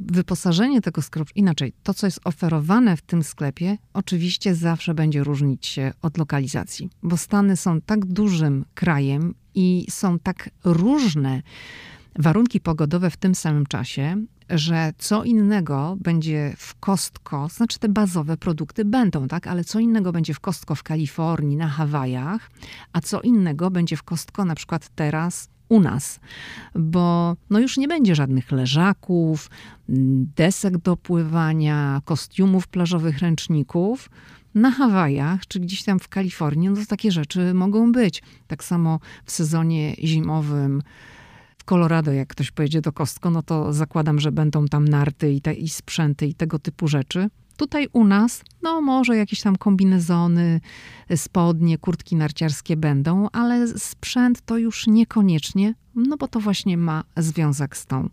wyposażenie 0.00 0.80
tego 0.80 1.02
sklepu, 1.02 1.30
inaczej, 1.34 1.72
to 1.82 1.94
co 1.94 2.06
jest 2.06 2.20
oferowane 2.24 2.96
w 2.96 3.02
tym 3.02 3.22
sklepie, 3.22 3.78
oczywiście 3.92 4.54
zawsze 4.54 4.94
będzie 4.94 5.24
różnić 5.24 5.66
się 5.66 5.92
od 6.02 6.18
lokalizacji, 6.18 6.90
bo 7.02 7.16
Stany 7.16 7.56
są 7.56 7.80
tak 7.80 8.04
dużym 8.04 8.64
krajem 8.74 9.34
i 9.54 9.86
są 9.90 10.18
tak 10.18 10.50
różne 10.64 11.42
warunki 12.18 12.60
pogodowe 12.60 13.10
w 13.10 13.16
tym 13.16 13.34
samym 13.34 13.66
czasie, 13.66 14.24
że 14.50 14.92
co 14.98 15.24
innego 15.24 15.96
będzie 16.00 16.54
w 16.56 16.74
Kostko, 16.74 17.48
znaczy 17.48 17.78
te 17.78 17.88
bazowe 17.88 18.36
produkty 18.36 18.84
będą, 18.84 19.28
tak, 19.28 19.46
ale 19.46 19.64
co 19.64 19.80
innego 19.80 20.12
będzie 20.12 20.34
w 20.34 20.40
Kostko 20.40 20.74
w 20.74 20.82
Kalifornii, 20.82 21.56
na 21.56 21.68
Hawajach, 21.68 22.50
a 22.92 23.00
co 23.00 23.20
innego 23.20 23.70
będzie 23.70 23.96
w 23.96 24.02
Kostko 24.02 24.44
na 24.44 24.54
przykład 24.54 24.88
teraz 24.94 25.48
u 25.68 25.80
nas, 25.80 26.20
bo 26.74 27.36
no 27.50 27.58
już 27.58 27.76
nie 27.76 27.88
będzie 27.88 28.14
żadnych 28.14 28.52
leżaków, 28.52 29.50
desek 30.36 30.78
do 30.78 30.96
pływania, 30.96 32.00
kostiumów 32.04 32.66
plażowych, 32.68 33.18
ręczników. 33.18 34.10
Na 34.54 34.70
Hawajach 34.70 35.46
czy 35.46 35.60
gdzieś 35.60 35.82
tam 35.82 35.98
w 35.98 36.08
Kalifornii, 36.08 36.70
no 36.70 36.76
to 36.76 36.86
takie 36.86 37.12
rzeczy 37.12 37.54
mogą 37.54 37.92
być. 37.92 38.22
Tak 38.46 38.64
samo 38.64 39.00
w 39.24 39.32
sezonie 39.32 39.94
zimowym 39.94 40.82
w 41.58 41.64
Colorado, 41.64 42.12
jak 42.12 42.28
ktoś 42.28 42.50
pojedzie 42.50 42.80
do 42.80 42.92
Kostko, 42.92 43.30
no 43.30 43.42
to 43.42 43.72
zakładam, 43.72 44.20
że 44.20 44.32
będą 44.32 44.66
tam 44.66 44.88
narty 44.88 45.32
i, 45.32 45.40
te, 45.40 45.54
i 45.54 45.68
sprzęty 45.68 46.26
i 46.26 46.34
tego 46.34 46.58
typu 46.58 46.88
rzeczy. 46.88 47.28
Tutaj 47.56 47.88
u 47.92 48.04
nas, 48.04 48.42
no 48.62 48.80
może 48.80 49.16
jakieś 49.16 49.40
tam 49.40 49.56
kombinezony, 49.56 50.60
spodnie, 51.16 51.78
kurtki 51.78 52.16
narciarskie 52.16 52.76
będą, 52.76 53.28
ale 53.32 53.78
sprzęt 53.78 54.40
to 54.40 54.58
już 54.58 54.86
niekoniecznie, 54.86 55.74
no 55.94 56.16
bo 56.16 56.28
to 56.28 56.40
właśnie 56.40 56.76
ma 56.76 57.04
związek 57.16 57.76
z 57.76 57.86
tą 57.86 58.08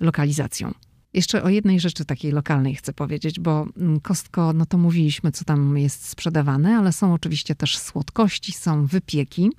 lokalizacją. 0.00 0.72
Jeszcze 1.14 1.42
o 1.42 1.48
jednej 1.48 1.80
rzeczy 1.80 2.04
takiej 2.04 2.32
lokalnej 2.32 2.74
chcę 2.74 2.92
powiedzieć, 2.92 3.40
bo 3.40 3.66
Kostko, 4.02 4.52
no 4.52 4.66
to 4.66 4.78
mówiliśmy, 4.78 5.32
co 5.32 5.44
tam 5.44 5.78
jest 5.78 6.08
sprzedawane, 6.08 6.76
ale 6.76 6.92
są 6.92 7.14
oczywiście 7.14 7.54
też 7.54 7.78
słodkości, 7.78 8.52
są 8.52 8.86
wypieki. 8.86 9.50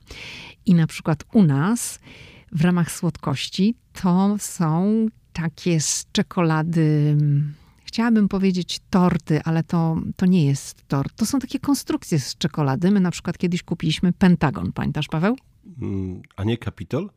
I 0.65 0.75
na 0.75 0.87
przykład 0.87 1.23
u 1.33 1.43
nas 1.43 1.99
w 2.51 2.61
ramach 2.61 2.91
słodkości 2.91 3.75
to 4.01 4.35
są 4.39 5.07
takie 5.33 5.81
z 5.81 6.05
czekolady 6.11 7.17
chciałabym 7.93 8.27
powiedzieć 8.27 8.79
torty, 8.89 9.41
ale 9.43 9.63
to, 9.63 9.97
to 10.15 10.25
nie 10.25 10.45
jest 10.45 10.87
tort. 10.87 11.15
To 11.15 11.25
są 11.25 11.39
takie 11.39 11.59
konstrukcje 11.59 12.19
z 12.19 12.37
czekolady. 12.37 12.91
My 12.91 12.99
na 12.99 13.11
przykład 13.11 13.37
kiedyś 13.37 13.63
kupiliśmy 13.63 14.13
Pentagon. 14.13 14.71
Pamiętasz, 14.71 15.07
Paweł? 15.07 15.37
Mm, 15.81 16.21
a 16.35 16.43
nie 16.43 16.57
Kapitol? 16.57 17.09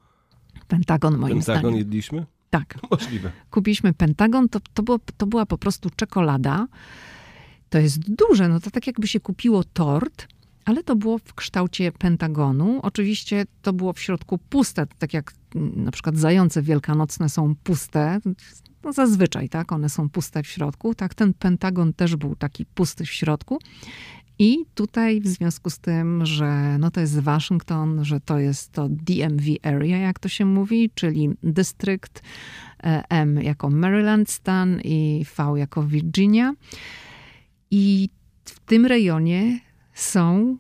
Pentagon, 0.69 1.13
moim 1.13 1.21
Pentagon 1.21 1.43
zdaniem. 1.43 1.63
Pentagon 1.63 1.79
jedliśmy? 1.79 2.27
Tak. 2.51 2.79
Możliwe. 2.91 3.33
Kupiliśmy 3.51 3.93
Pentagon, 3.93 4.49
to, 4.49 4.61
to, 4.75 4.83
było, 4.83 4.99
to 5.17 5.27
była 5.27 5.47
po 5.47 5.59
prostu 5.59 5.91
czekolada. 5.97 6.67
To 7.69 7.79
jest 7.79 7.99
duże, 8.15 8.49
no 8.49 8.61
to 8.61 8.71
tak 8.71 8.87
jakby 8.87 9.07
się 9.07 9.21
kupiło 9.21 9.65
tort, 9.65 10.29
ale 10.65 10.83
to 10.83 10.97
było 10.97 11.19
w 11.19 11.35
kształcie 11.35 11.93
pentagonu. 11.93 12.81
Oczywiście 12.83 13.47
to 13.63 13.73
było 13.73 13.93
w 13.93 14.01
środku 14.01 14.39
puste, 14.39 14.87
tak 14.99 15.15
jak 15.15 15.33
mm, 15.55 15.85
na 15.85 15.91
przykład 15.91 16.17
zające 16.17 16.63
wielkanocne 16.63 17.29
są 17.29 17.55
puste. 17.65 18.21
No 18.87 18.93
zazwyczaj, 18.93 19.49
tak, 19.49 19.73
one 19.73 19.89
są 19.89 20.11
puste 20.11 20.43
w 20.43 20.47
środku. 20.47 20.95
Tak, 20.95 21.15
ten 21.15 21.35
pentagon 21.35 21.93
też 21.93 22.17
był 22.17 22.37
taki 22.37 22.67
pusty 22.67 23.05
w 23.05 23.11
środku. 23.11 23.59
I 24.39 24.59
tutaj 24.75 25.21
w 25.21 25.27
związku 25.27 25.71
z 25.71 25.79
tym, 25.79 26.27
że 26.27 26.79
no 26.79 26.91
to 26.91 27.01
jest 27.01 27.19
Waszyngton, 27.21 28.05
że 28.05 28.21
to 28.21 28.39
jest 28.39 28.73
to 28.73 28.89
DMV 28.89 29.45
area, 29.63 29.99
jak 29.99 30.19
to 30.19 30.29
się 30.29 30.45
mówi, 30.45 30.91
czyli 30.95 31.31
dystrykt 31.43 32.23
e, 32.85 33.03
M 33.09 33.43
jako 33.43 33.71
Maryland 33.71 34.31
stan 34.31 34.81
i 34.85 35.25
V 35.39 35.59
jako 35.59 35.83
Virginia. 35.83 36.55
I 37.71 38.09
w 38.45 38.61
tym 38.61 38.87
rejonie 38.87 39.61
są 39.95 40.57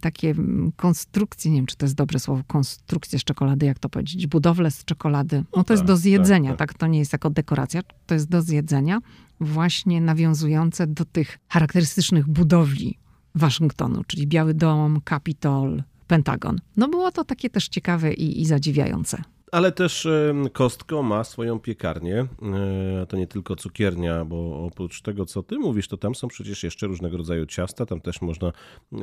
takie 0.00 0.34
konstrukcje, 0.76 1.50
nie 1.50 1.58
wiem, 1.58 1.66
czy 1.66 1.76
to 1.76 1.86
jest 1.86 1.94
dobre 1.94 2.18
słowo, 2.18 2.42
konstrukcje 2.46 3.18
z 3.18 3.24
czekolady, 3.24 3.66
jak 3.66 3.78
to 3.78 3.88
powiedzieć, 3.88 4.26
budowle 4.26 4.70
z 4.70 4.84
czekolady. 4.84 5.36
No, 5.36 5.44
to 5.52 5.64
tak, 5.64 5.70
jest 5.70 5.84
do 5.84 5.96
zjedzenia, 5.96 6.50
tak, 6.50 6.58
tak. 6.58 6.68
tak, 6.68 6.78
to 6.78 6.86
nie 6.86 6.98
jest 6.98 7.12
jako 7.12 7.30
dekoracja, 7.30 7.80
to 8.06 8.14
jest 8.14 8.28
do 8.28 8.42
zjedzenia, 8.42 8.98
właśnie 9.40 10.00
nawiązujące 10.00 10.86
do 10.86 11.04
tych 11.04 11.38
charakterystycznych 11.48 12.28
budowli 12.28 12.98
Waszyngtonu, 13.34 14.04
czyli 14.06 14.26
Biały 14.26 14.54
Dom, 14.54 15.00
Kapitol, 15.04 15.82
Pentagon. 16.06 16.60
No 16.76 16.88
było 16.88 17.12
to 17.12 17.24
takie 17.24 17.50
też 17.50 17.68
ciekawe 17.68 18.12
i, 18.12 18.40
i 18.40 18.46
zadziwiające. 18.46 19.22
Ale 19.52 19.72
też 19.72 20.08
Kostko 20.52 21.02
ma 21.02 21.24
swoją 21.24 21.60
piekarnię. 21.60 22.18
E, 22.20 23.06
to 23.08 23.16
nie 23.16 23.26
tylko 23.26 23.56
cukiernia, 23.56 24.24
bo 24.24 24.64
oprócz 24.66 25.02
tego, 25.02 25.26
co 25.26 25.42
ty 25.42 25.58
mówisz, 25.58 25.88
to 25.88 25.96
tam 25.96 26.14
są 26.14 26.28
przecież 26.28 26.62
jeszcze 26.62 26.86
różnego 26.86 27.16
rodzaju 27.16 27.46
ciasta. 27.46 27.86
Tam 27.86 28.00
też 28.00 28.22
można 28.22 28.52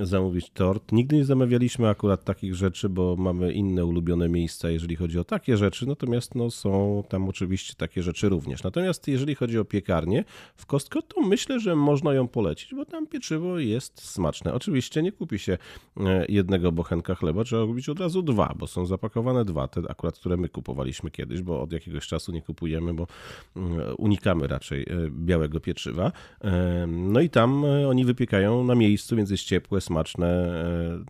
zamówić 0.02 0.50
tort. 0.50 0.92
Nigdy 0.92 1.16
nie 1.16 1.26
zamawialiśmy 1.26 1.90
akurat 1.90 2.24
takich 2.24 2.56
rzeczy, 2.56 2.90
bo 2.90 3.16
mamy 3.16 3.54
inne 3.54 3.86
ulubione 3.86 4.30
miejsca, 4.30 4.70
jeżeli 4.70 4.96
chodzi 4.96 5.20
o 5.20 5.24
takie 5.24 5.58
rzeczy. 5.58 5.88
Natomiast 5.88 6.36
no, 6.36 6.52
są 6.52 7.04
tam 7.10 7.30
oczywiście 7.30 7.74
takie 7.78 8.04
rzeczy 8.04 8.30
również. 8.30 8.64
Natomiast 8.64 9.08
jeżeli 9.08 9.36
chodzi 9.36 9.60
o 9.60 9.66
piekarnię 9.66 10.24
w 10.56 10.66
Kostko, 10.66 11.02
to 11.02 11.22
myślę, 11.22 11.60
że 11.60 11.76
można 11.76 12.14
ją 12.14 12.28
polecić, 12.28 12.76
bo 12.76 12.86
tam 12.86 13.08
pieczywo 13.08 13.60
jest 13.60 14.02
smaczne. 14.02 14.54
Oczywiście 14.54 15.02
nie 15.02 15.12
kupi 15.12 15.40
się 15.40 15.58
e, 15.98 16.26
jednego 16.30 16.72
bochenka 16.72 17.16
chleba, 17.16 17.44
trzeba 17.44 17.66
kupić 17.66 17.90
od 17.90 18.00
razu 18.00 18.22
dwa, 18.22 18.54
bo 18.58 18.68
są 18.68 18.86
zapakowane 18.86 19.46
dwa, 19.46 19.68
te 19.68 19.82
akurat, 19.90 20.20
które 20.20 20.39
my 20.40 20.50
kupowaliśmy 20.50 21.12
kiedyś, 21.12 21.42
bo 21.42 21.62
od 21.62 21.74
jakiegoś 21.74 22.08
czasu 22.08 22.32
nie 22.32 22.42
kupujemy, 22.42 22.94
bo 22.94 23.08
mm, 23.56 23.80
unikamy 23.98 24.48
raczej 24.48 24.82
e, 24.82 24.86
białego 25.12 25.60
pieczywa. 25.60 26.12
E, 26.42 26.88
no 26.88 27.22
i 27.22 27.30
tam 27.30 27.66
e, 27.66 27.88
oni 27.88 28.06
wypiekają 28.06 28.64
na 28.64 28.76
miejscu, 28.76 29.16
więc 29.16 29.30
jest 29.30 29.44
ciepłe, 29.44 29.82
smaczne, 29.82 30.54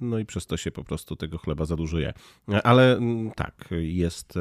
no 0.01 0.19
i 0.19 0.25
przez 0.25 0.45
to 0.45 0.57
się 0.57 0.71
po 0.71 0.83
prostu 0.83 1.15
tego 1.15 1.37
chleba 1.37 1.65
za 1.65 1.75
dużo 1.75 1.99
je. 1.99 2.13
Ale 2.63 2.97
mm, 2.97 3.31
tak, 3.31 3.69
jest 3.71 4.33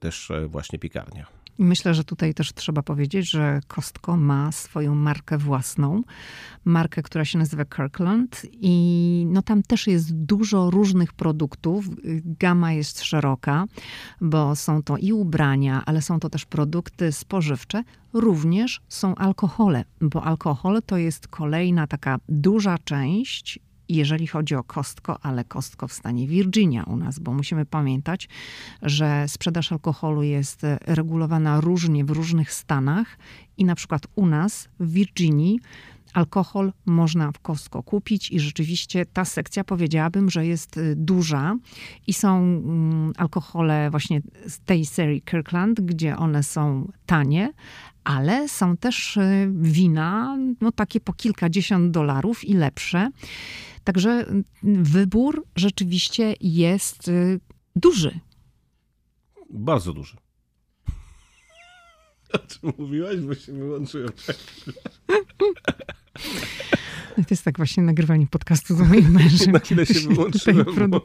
też 0.00 0.32
właśnie 0.48 0.78
piekarnia. 0.78 1.26
Myślę, 1.58 1.94
że 1.94 2.04
tutaj 2.04 2.34
też 2.34 2.52
trzeba 2.52 2.82
powiedzieć, 2.82 3.30
że 3.30 3.60
Kostko 3.66 4.16
ma 4.16 4.52
swoją 4.52 4.94
markę 4.94 5.38
własną, 5.38 6.02
markę, 6.64 7.02
która 7.02 7.24
się 7.24 7.38
nazywa 7.38 7.64
Kirkland 7.64 8.42
i 8.52 9.26
no 9.30 9.42
tam 9.42 9.62
też 9.62 9.86
jest 9.86 10.14
dużo 10.14 10.70
różnych 10.70 11.12
produktów. 11.12 11.84
Gama 12.24 12.72
jest 12.72 13.02
szeroka, 13.02 13.64
bo 14.20 14.56
są 14.56 14.82
to 14.82 14.96
i 14.96 15.12
ubrania, 15.12 15.82
ale 15.86 16.02
są 16.02 16.20
to 16.20 16.30
też 16.30 16.44
produkty 16.44 17.12
spożywcze. 17.12 17.82
Również 18.12 18.80
są 18.88 19.14
alkohole, 19.14 19.84
bo 20.00 20.24
alkohol 20.24 20.82
to 20.86 20.96
jest 20.96 21.28
kolejna 21.28 21.86
taka 21.86 22.18
duża 22.28 22.78
część 22.78 23.58
jeżeli 23.88 24.26
chodzi 24.26 24.54
o 24.54 24.64
kostko, 24.64 25.18
ale 25.22 25.44
kostko 25.44 25.88
w 25.88 25.92
stanie 25.92 26.28
Virginia 26.28 26.84
u 26.84 26.96
nas, 26.96 27.18
bo 27.18 27.32
musimy 27.32 27.66
pamiętać, 27.66 28.28
że 28.82 29.24
sprzedaż 29.28 29.72
alkoholu 29.72 30.22
jest 30.22 30.62
regulowana 30.86 31.60
różnie 31.60 32.04
w 32.04 32.10
różnych 32.10 32.52
stanach 32.52 33.18
i 33.56 33.64
na 33.64 33.74
przykład 33.74 34.06
u 34.14 34.26
nas 34.26 34.68
w 34.80 34.92
Virginii 34.92 35.60
alkohol 36.16 36.72
można 36.86 37.32
w 37.32 37.38
Costco 37.38 37.82
kupić 37.82 38.30
i 38.30 38.40
rzeczywiście 38.40 39.06
ta 39.06 39.24
sekcja 39.24 39.64
powiedziałabym, 39.64 40.30
że 40.30 40.46
jest 40.46 40.76
y, 40.76 40.94
duża 40.96 41.56
i 42.06 42.12
są 42.12 42.38
mm, 42.38 43.12
alkohole 43.16 43.90
właśnie 43.90 44.22
z 44.46 44.60
tej 44.60 44.86
serii 44.86 45.22
Kirkland, 45.22 45.80
gdzie 45.80 46.16
one 46.16 46.42
są 46.42 46.92
tanie, 47.06 47.52
ale 48.04 48.48
są 48.48 48.76
też 48.76 49.16
y, 49.16 49.50
wina, 49.54 50.38
no 50.60 50.72
takie 50.72 51.00
po 51.00 51.12
kilkadziesiąt 51.12 51.90
dolarów 51.90 52.44
i 52.44 52.54
lepsze. 52.54 53.10
Także 53.86 54.26
wybór 54.62 55.44
rzeczywiście 55.56 56.34
jest 56.40 57.08
y, 57.08 57.40
duży. 57.76 58.20
Bardzo 59.50 59.92
duży. 59.92 60.16
O 62.32 62.38
czym 62.38 62.72
mówiłaś, 62.78 63.16
bo 63.16 63.34
się 63.34 63.52
wyłączyłem. 63.52 64.10
No 67.18 67.24
to 67.24 67.28
jest 67.30 67.44
tak 67.44 67.56
właśnie 67.56 67.82
nagrywanie 67.82 68.26
podcastu 68.26 68.74
z 68.74 68.80
moim 68.80 69.10
mężem. 69.10 69.52
Na 69.52 69.58
chwilę 69.58 69.86
się 69.86 70.08
wyłączyłem. 70.08 70.90
Bo, 70.90 71.00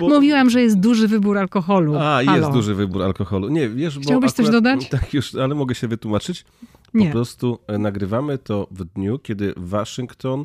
bo... 0.00 0.08
Mówiłam, 0.08 0.50
że 0.50 0.62
jest 0.62 0.80
duży 0.80 1.08
wybór 1.08 1.38
alkoholu. 1.38 1.96
A, 1.96 2.00
Halo. 2.24 2.36
jest 2.36 2.50
duży 2.50 2.74
wybór 2.74 3.02
alkoholu. 3.02 3.48
Nie, 3.48 3.68
wiesz, 3.68 3.94
bo 3.98 4.02
Chciałbyś 4.02 4.30
akurat, 4.30 4.46
coś 4.46 4.52
dodać? 4.54 4.88
Tak, 4.90 5.14
już, 5.14 5.34
ale 5.34 5.54
mogę 5.54 5.74
się 5.74 5.88
wytłumaczyć. 5.88 6.44
Po 6.92 6.98
Nie. 6.98 7.10
prostu 7.10 7.58
e, 7.66 7.78
nagrywamy 7.78 8.38
to 8.38 8.68
w 8.70 8.84
dniu, 8.84 9.18
kiedy 9.18 9.54
Waszyngton 9.56 10.44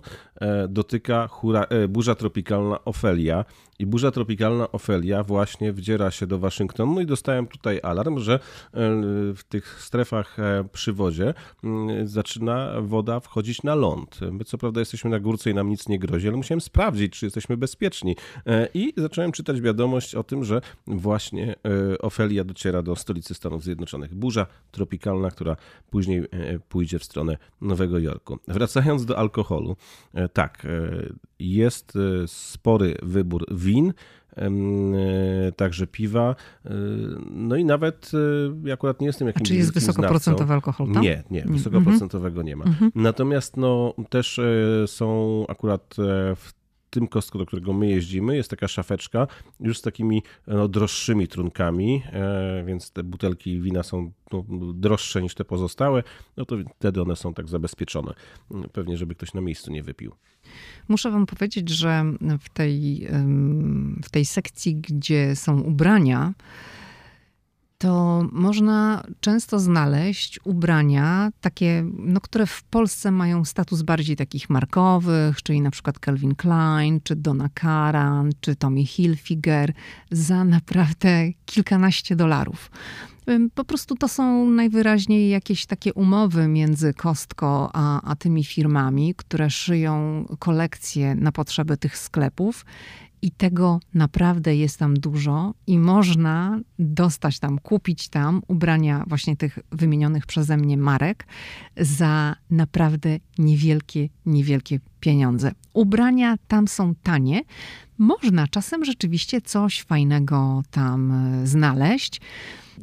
dotyka 0.69 1.27
hura, 1.27 1.63
e, 1.63 1.87
burza 1.87 2.15
tropikalna 2.15 2.85
Ofelia. 2.85 3.45
I 3.79 3.85
burza 3.85 4.11
tropikalna 4.11 4.71
Ofelia 4.71 5.23
właśnie 5.23 5.73
wdziera 5.73 6.11
się 6.11 6.27
do 6.27 6.39
Waszyngtonu. 6.39 6.95
No 6.95 7.01
i 7.01 7.05
dostałem 7.05 7.47
tutaj 7.47 7.79
alarm, 7.83 8.19
że 8.19 8.39
w 9.35 9.39
tych 9.49 9.81
strefach 9.83 10.37
przy 10.71 10.93
wodzie 10.93 11.33
mm, 11.63 12.07
zaczyna 12.07 12.81
woda 12.81 13.19
wchodzić 13.19 13.63
na 13.63 13.75
ląd. 13.75 14.19
My 14.31 14.43
co 14.43 14.57
prawda 14.57 14.79
jesteśmy 14.79 15.09
na 15.09 15.19
górce 15.19 15.49
i 15.49 15.53
nam 15.53 15.69
nic 15.69 15.87
nie 15.89 15.99
grozi, 15.99 16.27
ale 16.27 16.37
musiałem 16.37 16.61
sprawdzić, 16.61 17.13
czy 17.13 17.25
jesteśmy 17.25 17.57
bezpieczni. 17.57 18.15
I 18.73 18.93
zacząłem 18.97 19.31
czytać 19.31 19.61
wiadomość 19.61 20.15
o 20.15 20.23
tym, 20.23 20.43
że 20.43 20.61
właśnie 20.87 21.55
Ofelia 21.99 22.43
dociera 22.43 22.81
do 22.81 22.95
stolicy 22.95 23.33
Stanów 23.33 23.63
Zjednoczonych. 23.63 24.15
Burza 24.15 24.47
tropikalna, 24.71 25.31
która 25.31 25.55
później 25.89 26.25
E, 26.45 26.59
pójdzie 26.59 26.99
w 26.99 27.03
stronę 27.03 27.37
Nowego 27.61 27.99
Jorku. 27.99 28.39
Wracając 28.47 29.05
do 29.05 29.17
alkoholu, 29.17 29.75
e, 30.13 30.24
tak, 30.33 30.65
e, 30.65 30.69
jest 31.39 31.97
spory 32.25 32.97
wybór 33.03 33.45
win, 33.51 33.93
także 35.55 35.87
piwa. 35.87 36.35
No 37.31 37.55
i 37.55 37.65
nawet 37.65 38.11
ja 38.63 38.73
akurat 38.73 39.01
nie 39.01 39.07
jestem 39.07 39.27
jakimś 39.27 39.47
A 39.47 39.51
czy 39.51 39.55
jest 39.55 39.73
wysokoprocentowy 39.73 40.53
alkohol 40.53 40.91
tam? 40.93 41.03
Nie, 41.03 41.23
nie, 41.31 41.41
wysokoprocentowego 41.41 42.41
nie 42.41 42.55
ma. 42.55 42.65
Mhm. 42.65 42.91
Natomiast 42.95 43.57
no, 43.57 43.93
też 44.09 44.39
są 44.85 45.45
akurat 45.47 45.95
w 46.35 46.53
tym 46.95 47.07
kostku, 47.07 47.37
do 47.37 47.45
którego 47.45 47.73
my 47.73 47.89
jeździmy, 47.89 48.35
jest 48.35 48.49
taka 48.49 48.67
szafeczka 48.67 49.27
już 49.59 49.77
z 49.77 49.81
takimi 49.81 50.23
no, 50.47 50.67
droższymi 50.67 51.27
trunkami, 51.27 52.01
e, 52.13 52.63
więc 52.67 52.91
te 52.91 53.03
butelki 53.03 53.61
wina 53.61 53.83
są 53.83 54.11
no, 54.31 54.45
droższe 54.73 55.21
niż 55.21 55.35
te 55.35 55.45
pozostałe, 55.45 56.03
no 56.37 56.45
to 56.45 56.55
wtedy 56.79 57.01
one 57.01 57.15
są 57.15 57.33
tak 57.33 57.49
zabezpieczone. 57.49 58.13
Pewnie, 58.73 58.97
żeby 58.97 59.15
ktoś 59.15 59.33
na 59.33 59.41
miejscu 59.41 59.71
nie 59.71 59.83
wypił. 59.83 60.11
Muszę 60.87 61.11
wam 61.11 61.25
powiedzieć, 61.25 61.69
że 61.69 62.03
w 62.39 62.49
tej, 62.49 63.07
w 64.03 64.09
tej 64.09 64.25
sekcji, 64.25 64.75
gdzie 64.75 65.35
są 65.35 65.61
ubrania, 65.61 66.33
to 67.85 68.25
można 68.31 69.03
często 69.19 69.59
znaleźć 69.59 70.39
ubrania 70.43 71.31
takie, 71.41 71.85
no, 71.97 72.21
które 72.21 72.45
w 72.45 72.63
Polsce 72.63 73.11
mają 73.11 73.45
status 73.45 73.81
bardziej 73.81 74.15
takich 74.15 74.49
markowych, 74.49 75.43
czyli 75.43 75.61
na 75.61 75.71
przykład 75.71 75.99
Calvin 75.99 76.35
Klein, 76.35 76.99
czy 77.03 77.15
Donna 77.15 77.49
Karan, 77.53 78.31
czy 78.41 78.55
Tommy 78.55 78.85
Hilfiger 78.85 79.73
za 80.11 80.43
naprawdę 80.43 81.31
kilkanaście 81.45 82.15
dolarów. 82.15 82.71
Po 83.55 83.63
prostu 83.63 83.95
to 83.95 84.07
są 84.07 84.49
najwyraźniej 84.49 85.29
jakieś 85.29 85.65
takie 85.65 85.93
umowy 85.93 86.47
między 86.47 86.93
Kostko 86.93 87.69
a, 87.73 88.01
a 88.11 88.15
tymi 88.15 88.43
firmami, 88.43 89.15
które 89.15 89.49
szyją 89.49 90.25
kolekcje 90.39 91.15
na 91.15 91.31
potrzeby 91.31 91.77
tych 91.77 91.97
sklepów. 91.97 92.65
I 93.25 93.31
tego 93.31 93.79
naprawdę 93.93 94.55
jest 94.55 94.79
tam 94.79 94.93
dużo, 94.93 95.53
i 95.67 95.79
można 95.79 96.59
dostać 96.79 97.39
tam, 97.39 97.59
kupić 97.59 98.09
tam 98.09 98.41
ubrania 98.47 99.03
właśnie 99.07 99.37
tych 99.37 99.59
wymienionych 99.71 100.25
przeze 100.25 100.57
mnie 100.57 100.77
marek 100.77 101.27
za 101.77 102.35
naprawdę 102.49 103.19
niewielkie, 103.37 104.09
niewielkie 104.25 104.79
pieniądze. 104.99 105.51
Ubrania 105.73 106.35
tam 106.47 106.67
są 106.67 106.95
tanie. 107.03 107.41
Można 107.97 108.47
czasem 108.47 108.85
rzeczywiście 108.85 109.41
coś 109.41 109.81
fajnego 109.81 110.63
tam 110.71 111.11
e, 111.11 111.47
znaleźć. 111.47 112.21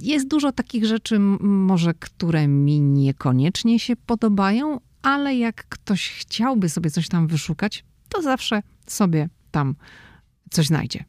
Jest 0.00 0.28
dużo 0.28 0.52
takich 0.52 0.84
rzeczy, 0.84 1.18
może 1.40 1.94
które 1.94 2.48
mi 2.48 2.80
niekoniecznie 2.80 3.78
się 3.78 3.96
podobają, 3.96 4.80
ale 5.02 5.36
jak 5.36 5.68
ktoś 5.68 6.10
chciałby 6.10 6.68
sobie 6.68 6.90
coś 6.90 7.08
tam 7.08 7.26
wyszukać, 7.26 7.84
to 8.08 8.22
zawsze 8.22 8.62
sobie 8.86 9.28
tam 9.50 9.74
coś 10.52 10.66
znajdzie. 10.66 11.04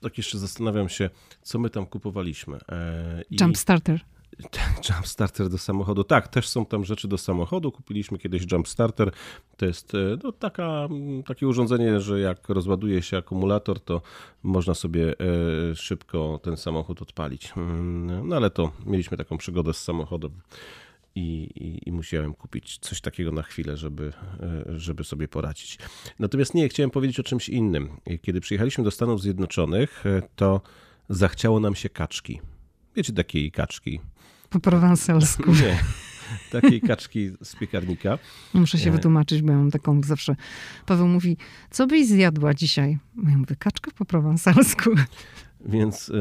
Tak 0.00 0.18
jeszcze 0.18 0.38
zastanawiam 0.38 0.88
się, 0.88 1.10
co 1.42 1.58
my 1.58 1.70
tam 1.70 1.86
kupowaliśmy. 1.86 2.58
E, 2.68 3.22
i... 3.30 3.36
Jump 3.40 3.56
starter. 3.56 4.00
Jump 4.88 5.06
starter 5.06 5.48
do 5.48 5.58
samochodu. 5.58 6.04
Tak, 6.04 6.28
też 6.28 6.48
są 6.48 6.66
tam 6.66 6.84
rzeczy 6.84 7.08
do 7.08 7.18
samochodu. 7.18 7.72
Kupiliśmy 7.72 8.18
kiedyś 8.18 8.52
jump 8.52 8.68
starter. 8.68 9.10
To 9.56 9.66
jest 9.66 9.94
e, 9.94 9.98
no, 10.24 10.32
taka, 10.32 10.88
takie 11.26 11.48
urządzenie, 11.48 12.00
że 12.00 12.20
jak 12.20 12.48
rozładuje 12.48 13.02
się 13.02 13.16
akumulator, 13.16 13.80
to 13.80 14.02
można 14.42 14.74
sobie 14.74 15.14
e, 15.20 15.74
szybko 15.74 16.40
ten 16.42 16.56
samochód 16.56 17.02
odpalić. 17.02 17.52
Mm, 17.56 18.28
no 18.28 18.36
ale 18.36 18.50
to 18.50 18.72
mieliśmy 18.86 19.16
taką 19.16 19.38
przygodę 19.38 19.74
z 19.74 19.82
samochodem 19.82 20.30
i, 21.14 21.20
i, 21.54 21.88
i, 21.88 21.92
musiałem 21.92 22.34
kupić 22.34 22.78
coś 22.78 23.00
takiego 23.00 23.32
na 23.32 23.42
chwilę, 23.42 23.76
żeby, 23.76 24.12
e, 24.40 24.78
żeby 24.78 25.04
sobie 25.04 25.28
poradzić. 25.28 25.78
Natomiast 26.18 26.54
nie, 26.54 26.68
chciałem 26.68 26.90
powiedzieć 26.90 27.20
o 27.20 27.22
czymś 27.22 27.48
innym. 27.48 27.88
Kiedy 28.22 28.40
przyjechaliśmy 28.40 28.84
do 28.84 28.90
Stanów 28.90 29.22
Zjednoczonych, 29.22 30.06
e, 30.06 30.22
to 30.36 30.60
zachciało 31.08 31.60
nam 31.60 31.74
się 31.74 31.88
kaczki. 31.88 32.40
Wiecie, 32.96 33.12
takiej 33.12 33.52
kaczki. 33.52 34.00
Po 34.50 34.60
prowanselsku. 34.60 35.52
Nie. 35.52 35.78
Takiej 36.50 36.80
kaczki 36.80 37.30
z 37.42 37.56
piekarnika. 37.56 38.18
Muszę 38.54 38.78
się 38.78 38.90
e. 38.90 38.92
wytłumaczyć, 38.92 39.42
bo 39.42 39.52
ja 39.52 39.58
mam 39.58 39.70
taką 39.70 40.02
zawsze. 40.02 40.36
Paweł 40.86 41.08
mówi, 41.08 41.36
co 41.70 41.86
byś 41.86 42.06
zjadła 42.06 42.54
dzisiaj? 42.54 42.98
Ja 43.28 43.38
mówię, 43.38 43.56
kaczkę 43.58 43.90
po 43.90 44.04
prowanselsku. 44.04 44.90
Więc 45.60 46.12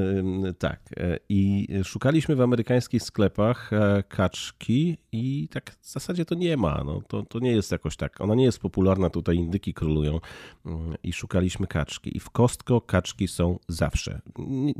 tak. 0.60 0.80
E, 0.98 1.20
I 1.30 1.68
szukaliśmy 1.84 2.36
w 2.36 2.42
amerykańskich 2.42 3.04
sklepach 3.04 3.74
e, 3.74 4.04
kaczki 4.08 4.98
i 5.12 5.48
tak 5.52 5.78
w 5.82 5.92
zasadzie 5.92 6.26
to 6.26 6.36
nie 6.36 6.58
ma. 6.58 6.84
No, 6.86 7.02
to, 7.08 7.24
to 7.24 7.40
nie 7.40 7.52
jest 7.52 7.72
jakoś 7.72 7.98
tak. 7.98 8.22
Ona 8.22 8.36
nie 8.36 8.44
jest 8.44 8.60
popularna, 8.60 9.10
tutaj 9.10 9.36
indyki 9.36 9.74
królują 9.74 10.20
mm, 10.66 10.96
i 11.04 11.14
szukaliśmy 11.14 11.68
kaczki. 11.68 12.18
I 12.18 12.20
w 12.20 12.30
Kostko 12.30 12.82
kaczki 12.82 13.28
są 13.28 13.60
zawsze. 13.68 14.22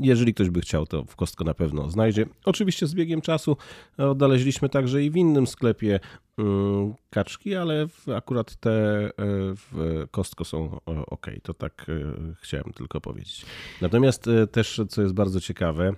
Jeżeli 0.00 0.34
ktoś 0.34 0.50
by 0.50 0.60
chciał, 0.60 0.86
to 0.86 1.04
w 1.04 1.16
Kostko 1.16 1.44
na 1.44 1.54
pewno 1.54 1.90
znajdzie. 1.90 2.26
Oczywiście 2.44 2.86
z 2.86 2.94
biegiem 2.94 3.20
czasu 3.20 3.56
odnaleźliśmy 3.98 4.68
także 4.68 5.02
i 5.02 5.10
w 5.10 5.16
innym 5.16 5.46
sklepie 5.46 6.00
kaczki, 7.10 7.54
ale 7.54 7.86
akurat 8.16 8.56
te 8.56 8.70
e, 8.70 9.10
w 9.54 10.04
Kostko 10.10 10.44
są 10.44 10.80
ok. 10.86 11.26
To 11.42 11.54
tak 11.54 11.86
chciałem 12.40 12.72
tylko 12.72 13.00
powiedzieć. 13.00 13.46
Natomiast 13.80 14.30
też, 14.52 14.80
co 14.88 15.02
jest 15.02 15.14
bardzo 15.14 15.40
ciekawe, 15.40 15.92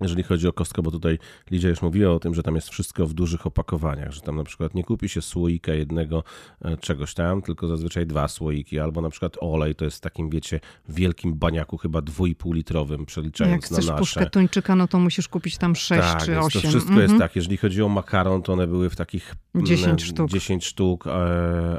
jeżeli 0.00 0.22
chodzi 0.22 0.48
o 0.48 0.52
kostkę, 0.52 0.82
bo 0.82 0.90
tutaj 0.90 1.18
Lidia 1.50 1.70
już 1.70 1.82
mówiła 1.82 2.12
o 2.12 2.18
tym, 2.18 2.34
że 2.34 2.42
tam 2.42 2.54
jest 2.54 2.68
wszystko 2.68 3.06
w 3.06 3.14
dużych 3.14 3.46
opakowaniach, 3.46 4.12
że 4.12 4.20
tam 4.20 4.36
na 4.36 4.44
przykład 4.44 4.74
nie 4.74 4.84
kupi 4.84 5.08
się 5.08 5.22
słoika 5.22 5.74
jednego 5.74 6.24
e, 6.62 6.76
czegoś 6.76 7.14
tam, 7.14 7.42
tylko 7.42 7.68
zazwyczaj 7.68 8.06
dwa 8.06 8.28
słoiki, 8.28 8.78
albo 8.78 9.00
na 9.00 9.10
przykład 9.10 9.36
olej 9.40 9.74
to 9.74 9.84
jest 9.84 9.96
w 9.96 10.00
takim, 10.00 10.30
wiecie, 10.30 10.60
wielkim 10.88 11.34
baniaku, 11.34 11.76
chyba 11.76 12.02
dwójpół 12.02 12.52
litrowym, 12.52 13.06
przeliczając 13.06 13.62
Jak 13.62 13.70
na 13.70 13.76
nasze. 13.76 13.86
Jak 13.86 13.96
chcesz 13.96 14.14
puszkę 14.14 14.30
tuńczyka, 14.30 14.76
no 14.76 14.88
to 14.88 14.98
musisz 14.98 15.28
kupić 15.28 15.58
tam 15.58 15.76
sześć 15.76 16.08
tak, 16.12 16.24
czy 16.24 16.38
osiem. 16.38 16.62
to 16.62 16.68
wszystko 16.68 16.92
mhm. 16.92 17.08
jest 17.08 17.18
tak, 17.18 17.36
jeżeli 17.36 17.56
chodzi 17.56 17.82
o 17.82 17.88
makaron, 17.88 18.42
to 18.42 18.52
one 18.52 18.66
były 18.66 18.90
w 18.90 18.96
takich 18.96 19.34
10 19.54 20.02
sztuk, 20.02 20.30
10 20.30 20.64
sztuk 20.64 21.06
e, 21.06 21.10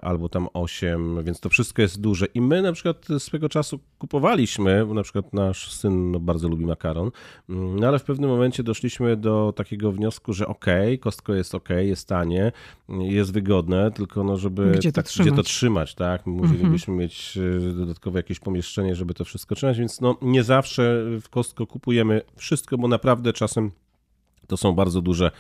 albo 0.01 0.29
tam 0.29 0.47
8, 0.53 1.23
więc 1.23 1.39
to 1.39 1.49
wszystko 1.49 1.81
jest 1.81 2.01
duże. 2.01 2.25
I 2.25 2.41
my 2.41 2.61
na 2.61 2.73
przykład 2.73 3.07
swego 3.19 3.49
czasu 3.49 3.79
kupowaliśmy, 3.97 4.85
bo 4.85 4.93
na 4.93 5.03
przykład 5.03 5.33
nasz 5.33 5.71
syn 5.71 6.11
no, 6.11 6.19
bardzo 6.19 6.47
lubi 6.47 6.65
makaron, 6.65 7.11
mm, 7.49 7.79
no 7.79 7.87
ale 7.87 7.99
w 7.99 8.03
pewnym 8.11 8.29
momencie 8.29 8.63
doszliśmy 8.63 9.17
do 9.17 9.53
takiego 9.55 9.91
wniosku, 9.91 10.33
że 10.33 10.47
ok, 10.47 10.65
kostko 10.99 11.33
jest 11.33 11.55
ok, 11.55 11.69
jest 11.69 12.07
tanie, 12.07 12.51
jest 12.89 13.33
wygodne, 13.33 13.91
tylko 13.91 14.23
no 14.23 14.37
żeby 14.37 14.71
gdzie 14.71 14.91
to, 14.91 14.95
tak, 14.95 15.05
trzymać? 15.05 15.27
Gdzie 15.27 15.35
to 15.35 15.43
trzymać, 15.43 15.95
tak? 15.95 16.25
Musielibyśmy 16.25 16.93
mieć 16.93 17.37
e, 17.37 17.73
dodatkowe 17.73 18.19
jakieś 18.19 18.39
pomieszczenie, 18.39 18.95
żeby 18.95 19.13
to 19.13 19.25
wszystko 19.25 19.55
trzymać, 19.55 19.77
więc 19.77 20.01
no 20.01 20.17
nie 20.21 20.43
zawsze 20.43 21.03
w 21.21 21.29
kostko 21.29 21.67
kupujemy 21.67 22.21
wszystko, 22.35 22.77
bo 22.77 22.87
naprawdę 22.87 23.33
czasem 23.33 23.71
to 24.47 24.57
są 24.57 24.73
bardzo 24.73 25.01
duże 25.01 25.31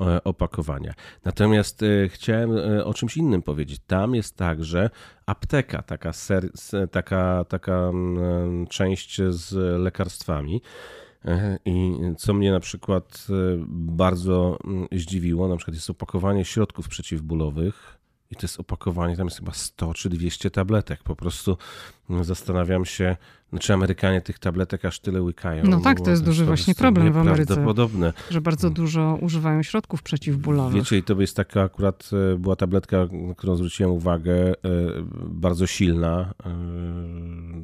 e, 0.00 0.24
opakowania. 0.24 0.94
Natomiast 1.24 1.82
e, 1.82 2.08
chciałem 2.08 2.50
o 2.84 2.94
czymś 2.94 3.16
innym 3.16 3.42
powiedzieć. 3.42 3.80
Tam 3.86 4.14
jest 4.14 4.36
także 4.36 4.90
apteka, 5.26 5.82
taka, 5.82 6.12
ser, 6.12 6.50
taka, 6.90 7.44
taka 7.44 7.72
mm, 7.72 8.66
część 8.66 9.20
z 9.28 9.54
lekarstwami. 9.80 10.60
I 11.64 11.92
co 12.18 12.34
mnie 12.34 12.52
na 12.52 12.60
przykład 12.60 13.26
e, 13.30 13.34
bardzo 13.68 14.58
mm, 14.64 14.86
zdziwiło, 14.92 15.48
na 15.48 15.56
przykład 15.56 15.74
jest 15.74 15.90
opakowanie 15.90 16.44
środków 16.44 16.88
przeciwbólowych 16.88 17.98
i 18.30 18.36
to 18.36 18.42
jest 18.42 18.60
opakowanie, 18.60 19.16
tam 19.16 19.26
jest 19.26 19.38
chyba 19.38 19.52
100 19.52 19.94
czy 19.94 20.08
200 20.08 20.50
tabletek. 20.50 21.02
Po 21.02 21.16
prostu 21.16 21.56
mm, 22.10 22.24
zastanawiam 22.24 22.84
się, 22.84 23.16
no, 23.52 23.58
czy 23.58 23.74
Amerykanie 23.74 24.20
tych 24.20 24.38
tabletek 24.38 24.84
aż 24.84 25.00
tyle 25.00 25.22
łykają. 25.22 25.64
No 25.64 25.80
tak, 25.80 26.00
to 26.00 26.10
jest 26.10 26.24
duży 26.24 26.44
właśnie 26.44 26.74
problem 26.74 27.12
w 27.12 27.18
Ameryce. 27.18 27.64
Podobne. 27.64 28.12
Że 28.30 28.40
bardzo 28.40 28.70
dużo 28.70 29.18
używają 29.20 29.62
środków 29.62 30.02
przeciwbólowych. 30.02 30.74
Wiecie, 30.74 30.98
i 30.98 31.02
to 31.02 31.20
jest 31.20 31.36
taka 31.36 31.62
akurat, 31.62 32.10
e, 32.34 32.38
była 32.38 32.56
tabletka, 32.56 33.06
na 33.12 33.34
którą 33.34 33.56
zwróciłem 33.56 33.92
uwagę, 33.92 34.34
e, 34.34 34.54
bardzo 35.26 35.66
silna, 35.66 36.34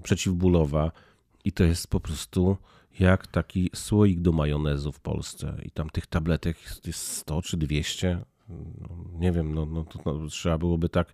przeciwbólowa 0.02 0.92
i 1.44 1.52
to 1.52 1.64
jest 1.64 1.86
po 1.86 2.00
prostu 2.00 2.56
jak 3.00 3.26
taki 3.26 3.70
słoik 3.74 4.20
do 4.20 4.32
majonezu 4.32 4.92
w 4.92 5.00
Polsce 5.00 5.56
i 5.64 5.70
tam 5.70 5.90
tych 5.90 6.06
tabletek 6.06 6.56
jest 6.86 7.06
100 7.06 7.42
czy 7.42 7.56
200. 7.56 8.24
No, 8.48 8.88
nie 9.18 9.32
wiem, 9.32 9.54
no, 9.54 9.66
no, 9.66 9.84
to, 9.84 10.14
no, 10.14 10.28
trzeba 10.28 10.58
byłoby 10.58 10.88
tak 10.88 11.12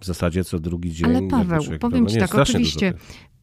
w 0.00 0.04
zasadzie 0.04 0.44
co 0.44 0.58
drugi 0.58 0.92
dzień. 0.92 1.10
Ale 1.10 1.28
Paweł, 1.28 1.62
powiem 1.80 2.04
no, 2.04 2.10
ci 2.10 2.18
tak, 2.18 2.34
oczywiście 2.34 2.94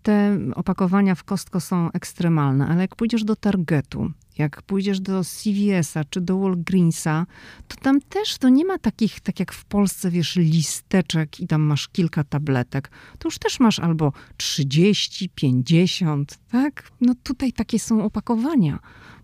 te 0.05 0.39
opakowania 0.55 1.15
w 1.15 1.23
Kostko 1.23 1.59
są 1.59 1.91
ekstremalne, 1.91 2.67
ale 2.67 2.81
jak 2.81 2.95
pójdziesz 2.95 3.23
do 3.23 3.35
Targetu, 3.35 4.11
jak 4.37 4.61
pójdziesz 4.61 4.99
do 4.99 5.21
CVS-a 5.23 6.03
czy 6.03 6.21
do 6.21 6.39
Walgreensa, 6.39 7.25
to 7.67 7.75
tam 7.75 8.01
też 8.01 8.37
to 8.37 8.49
nie 8.49 8.65
ma 8.65 8.77
takich, 8.77 9.19
tak 9.19 9.39
jak 9.39 9.53
w 9.53 9.65
Polsce, 9.65 10.11
wiesz, 10.11 10.35
listeczek 10.35 11.39
i 11.39 11.47
tam 11.47 11.61
masz 11.61 11.87
kilka 11.87 12.23
tabletek. 12.23 12.91
To 13.19 13.27
już 13.27 13.39
też 13.39 13.59
masz 13.59 13.79
albo 13.79 14.13
30, 14.37 15.29
50, 15.29 16.39
tak? 16.51 16.91
No 17.01 17.13
tutaj 17.23 17.53
takie 17.53 17.79
są 17.79 18.03
opakowania. 18.03 18.79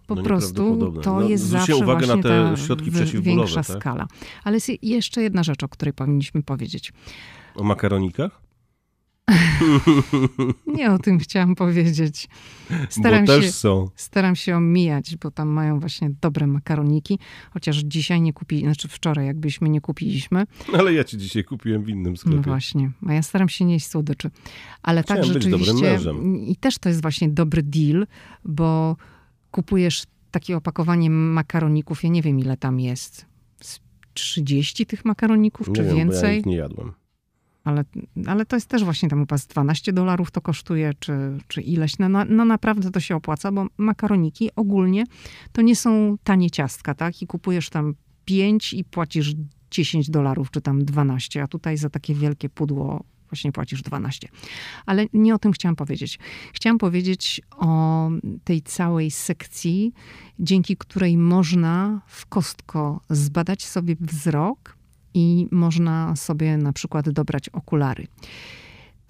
Po 0.07 0.15
no 0.15 0.23
prostu 0.23 0.93
to 1.01 1.19
no, 1.19 1.29
jest 1.29 1.43
zawsze 1.43 1.75
uwagę 1.75 2.05
właśnie 2.05 2.15
na 2.15 2.53
te 2.53 2.57
środki 2.57 2.91
przeciwbólowe, 2.91 3.37
większa 3.37 3.63
tak? 3.63 3.81
skala. 3.81 4.07
Ale 4.43 4.55
jest 4.55 4.69
jeszcze 4.81 5.21
jedna 5.21 5.43
rzecz, 5.43 5.63
o 5.63 5.67
której 5.67 5.93
powinniśmy 5.93 6.43
powiedzieć. 6.43 6.93
O 7.55 7.63
makaronikach? 7.63 8.41
Nie 10.77 10.91
o 10.91 10.99
tym 10.99 11.19
chciałam 11.19 11.55
powiedzieć. 11.55 12.29
Staram 12.89 13.25
bo 13.25 13.41
się, 13.41 13.51
są. 13.51 13.89
Staram 13.95 14.35
się 14.35 14.55
omijać, 14.55 15.17
bo 15.17 15.31
tam 15.31 15.49
mają 15.49 15.79
właśnie 15.79 16.11
dobre 16.21 16.47
makaroniki, 16.47 17.19
chociaż 17.53 17.77
dzisiaj 17.77 18.21
nie 18.21 18.33
kupili, 18.33 18.61
znaczy 18.61 18.87
wczoraj 18.87 19.25
jakbyśmy 19.25 19.69
nie 19.69 19.81
kupiliśmy. 19.81 20.43
Ale 20.73 20.93
ja 20.93 21.03
ci 21.03 21.17
dzisiaj 21.17 21.43
kupiłem 21.43 21.83
w 21.83 21.89
innym 21.89 22.17
sklepie. 22.17 22.37
No 22.37 22.43
właśnie, 22.43 22.91
a 23.07 23.13
ja 23.13 23.21
staram 23.21 23.49
się 23.49 23.65
nie 23.65 23.73
jeść 23.73 23.87
słodyczy. 23.87 24.31
Ale 24.81 25.03
tak 25.03 25.17
Chciałem 25.17 25.33
tak 25.33 25.43
rzeczywiście 25.43 25.99
i 26.47 26.55
też 26.55 26.77
to 26.77 26.89
jest 26.89 27.01
właśnie 27.01 27.29
dobry 27.29 27.63
deal, 27.63 28.07
bo 28.45 28.95
kupujesz 29.51 30.03
takie 30.31 30.57
opakowanie 30.57 31.09
makaroników, 31.09 32.03
ja 32.03 32.09
nie 32.09 32.21
wiem 32.21 32.39
ile 32.39 32.57
tam 32.57 32.79
jest. 32.79 33.31
30 34.13 34.85
tych 34.85 35.05
makaroników, 35.05 35.67
nie 35.67 35.75
czy 35.75 35.83
wiem, 35.83 35.95
więcej? 35.95 36.21
Bo 36.21 36.27
ja 36.27 36.33
ich 36.33 36.45
nie 36.45 36.55
jadłem. 36.55 36.91
Ale, 37.63 37.83
ale 38.27 38.45
to 38.45 38.55
jest 38.55 38.67
też 38.67 38.83
właśnie 38.83 39.09
tam 39.09 39.21
upas 39.21 39.47
12 39.47 39.93
dolarów 39.93 40.31
to 40.31 40.41
kosztuje, 40.41 40.93
czy, 40.99 41.37
czy 41.47 41.61
ileś. 41.61 41.99
No, 41.99 42.09
no, 42.09 42.25
no, 42.25 42.45
naprawdę 42.45 42.91
to 42.91 42.99
się 42.99 43.15
opłaca, 43.15 43.51
bo 43.51 43.65
makaroniki 43.77 44.49
ogólnie 44.55 45.03
to 45.51 45.61
nie 45.61 45.75
są 45.75 46.17
tanie 46.23 46.51
ciastka, 46.51 46.93
tak? 46.93 47.21
I 47.21 47.27
kupujesz 47.27 47.69
tam 47.69 47.95
5 48.25 48.73
i 48.73 48.83
płacisz 48.83 49.33
10 49.71 50.09
dolarów, 50.09 50.51
czy 50.51 50.61
tam 50.61 50.85
12, 50.85 51.43
a 51.43 51.47
tutaj 51.47 51.77
za 51.77 51.89
takie 51.89 52.13
wielkie 52.15 52.49
pudło 52.49 53.03
właśnie 53.29 53.51
płacisz 53.51 53.81
12. 53.81 54.27
Ale 54.85 55.05
nie 55.13 55.35
o 55.35 55.39
tym 55.39 55.51
chciałam 55.51 55.75
powiedzieć. 55.75 56.19
Chciałam 56.53 56.77
powiedzieć 56.77 57.41
o 57.57 58.09
tej 58.43 58.61
całej 58.61 59.11
sekcji, 59.11 59.93
dzięki 60.39 60.77
której 60.77 61.17
można 61.17 62.01
w 62.07 62.25
kostko 62.25 63.01
zbadać 63.09 63.65
sobie 63.65 63.95
wzrok 63.99 64.80
i 65.13 65.47
można 65.51 66.15
sobie 66.15 66.57
na 66.57 66.73
przykład 66.73 67.09
dobrać 67.09 67.49
okulary. 67.49 68.07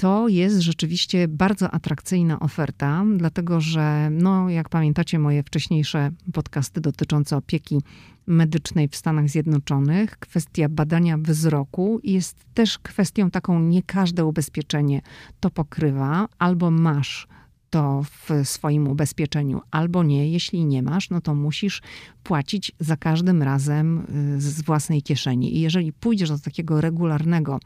To 0.02 0.28
jest 0.28 0.60
rzeczywiście 0.60 1.28
bardzo 1.28 1.72
atrakcyjna 1.72 2.40
oferta, 2.40 3.06
dlatego 3.18 3.62
że, 3.62 4.10
no, 4.12 4.50
jak 4.50 4.70
pamiętacie, 4.70 5.20
moje 5.20 5.44
wcześniejsze 5.44 6.12
podcasty 6.34 6.82
dotyczące 6.82 7.38
opieki 7.38 7.82
medycznej 8.28 8.88
w 8.88 8.96
Stanach 8.96 9.30
Zjednoczonych, 9.30 10.18
kwestia 10.18 10.70
badania 10.70 11.18
wzroku 11.18 12.00
jest 12.04 12.46
też 12.54 12.80
kwestią 12.80 13.32
taką, 13.32 13.60
nie 13.60 13.84
każde 13.84 14.26
ubezpieczenie 14.26 15.02
to 15.40 15.50
pokrywa, 15.50 16.28
albo 16.40 16.72
masz 16.72 17.28
to 17.72 18.04
w 18.04 18.48
swoim 18.48 18.88
ubezpieczeniu, 18.88 19.62
albo 19.72 20.04
nie. 20.04 20.32
Jeśli 20.32 20.66
nie 20.66 20.84
masz, 20.84 21.10
no 21.10 21.22
to 21.22 21.36
musisz 21.36 21.82
płacić 22.24 22.72
za 22.80 22.98
każdym 22.98 23.44
razem 23.44 24.06
y, 24.36 24.42
z 24.42 24.62
własnej 24.62 25.02
kieszeni. 25.02 25.58
I 25.58 25.62
jeżeli 25.62 25.94
pójdziesz 25.94 26.30
do 26.30 26.40
takiego 26.40 26.82
regularnego 26.82 27.60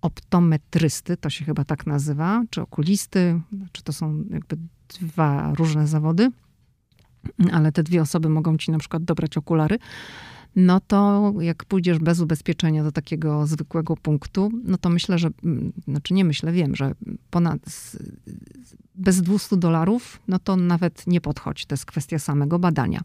optometrysty, 0.00 1.16
to 1.16 1.30
się 1.30 1.44
chyba 1.44 1.64
tak 1.64 1.86
nazywa, 1.86 2.42
czy 2.50 2.62
okulisty, 2.62 3.40
czy 3.72 3.82
to 3.82 3.92
są 3.92 4.24
jakby 4.30 4.56
dwa 5.00 5.52
różne 5.54 5.86
zawody, 5.86 6.30
ale 7.52 7.72
te 7.72 7.82
dwie 7.82 8.02
osoby 8.02 8.28
mogą 8.28 8.56
ci 8.56 8.70
na 8.70 8.78
przykład 8.78 9.04
dobrać 9.04 9.36
okulary, 9.36 9.78
no 10.56 10.80
to 10.80 11.32
jak 11.40 11.64
pójdziesz 11.64 11.98
bez 11.98 12.20
ubezpieczenia 12.20 12.84
do 12.84 12.92
takiego 12.92 13.46
zwykłego 13.46 13.96
punktu, 13.96 14.50
no 14.64 14.78
to 14.78 14.88
myślę, 14.90 15.18
że, 15.18 15.30
mm, 15.44 15.72
znaczy 15.88 16.14
nie 16.14 16.24
myślę, 16.24 16.52
wiem, 16.52 16.76
że 16.76 16.92
ponad 17.30 17.60
bez 18.94 19.22
200 19.22 19.56
dolarów, 19.56 20.20
no 20.28 20.38
to 20.38 20.56
nawet 20.56 21.06
nie 21.06 21.20
podchodź. 21.20 21.66
To 21.66 21.72
jest 21.72 21.86
kwestia 21.86 22.18
samego 22.18 22.58
badania. 22.58 23.00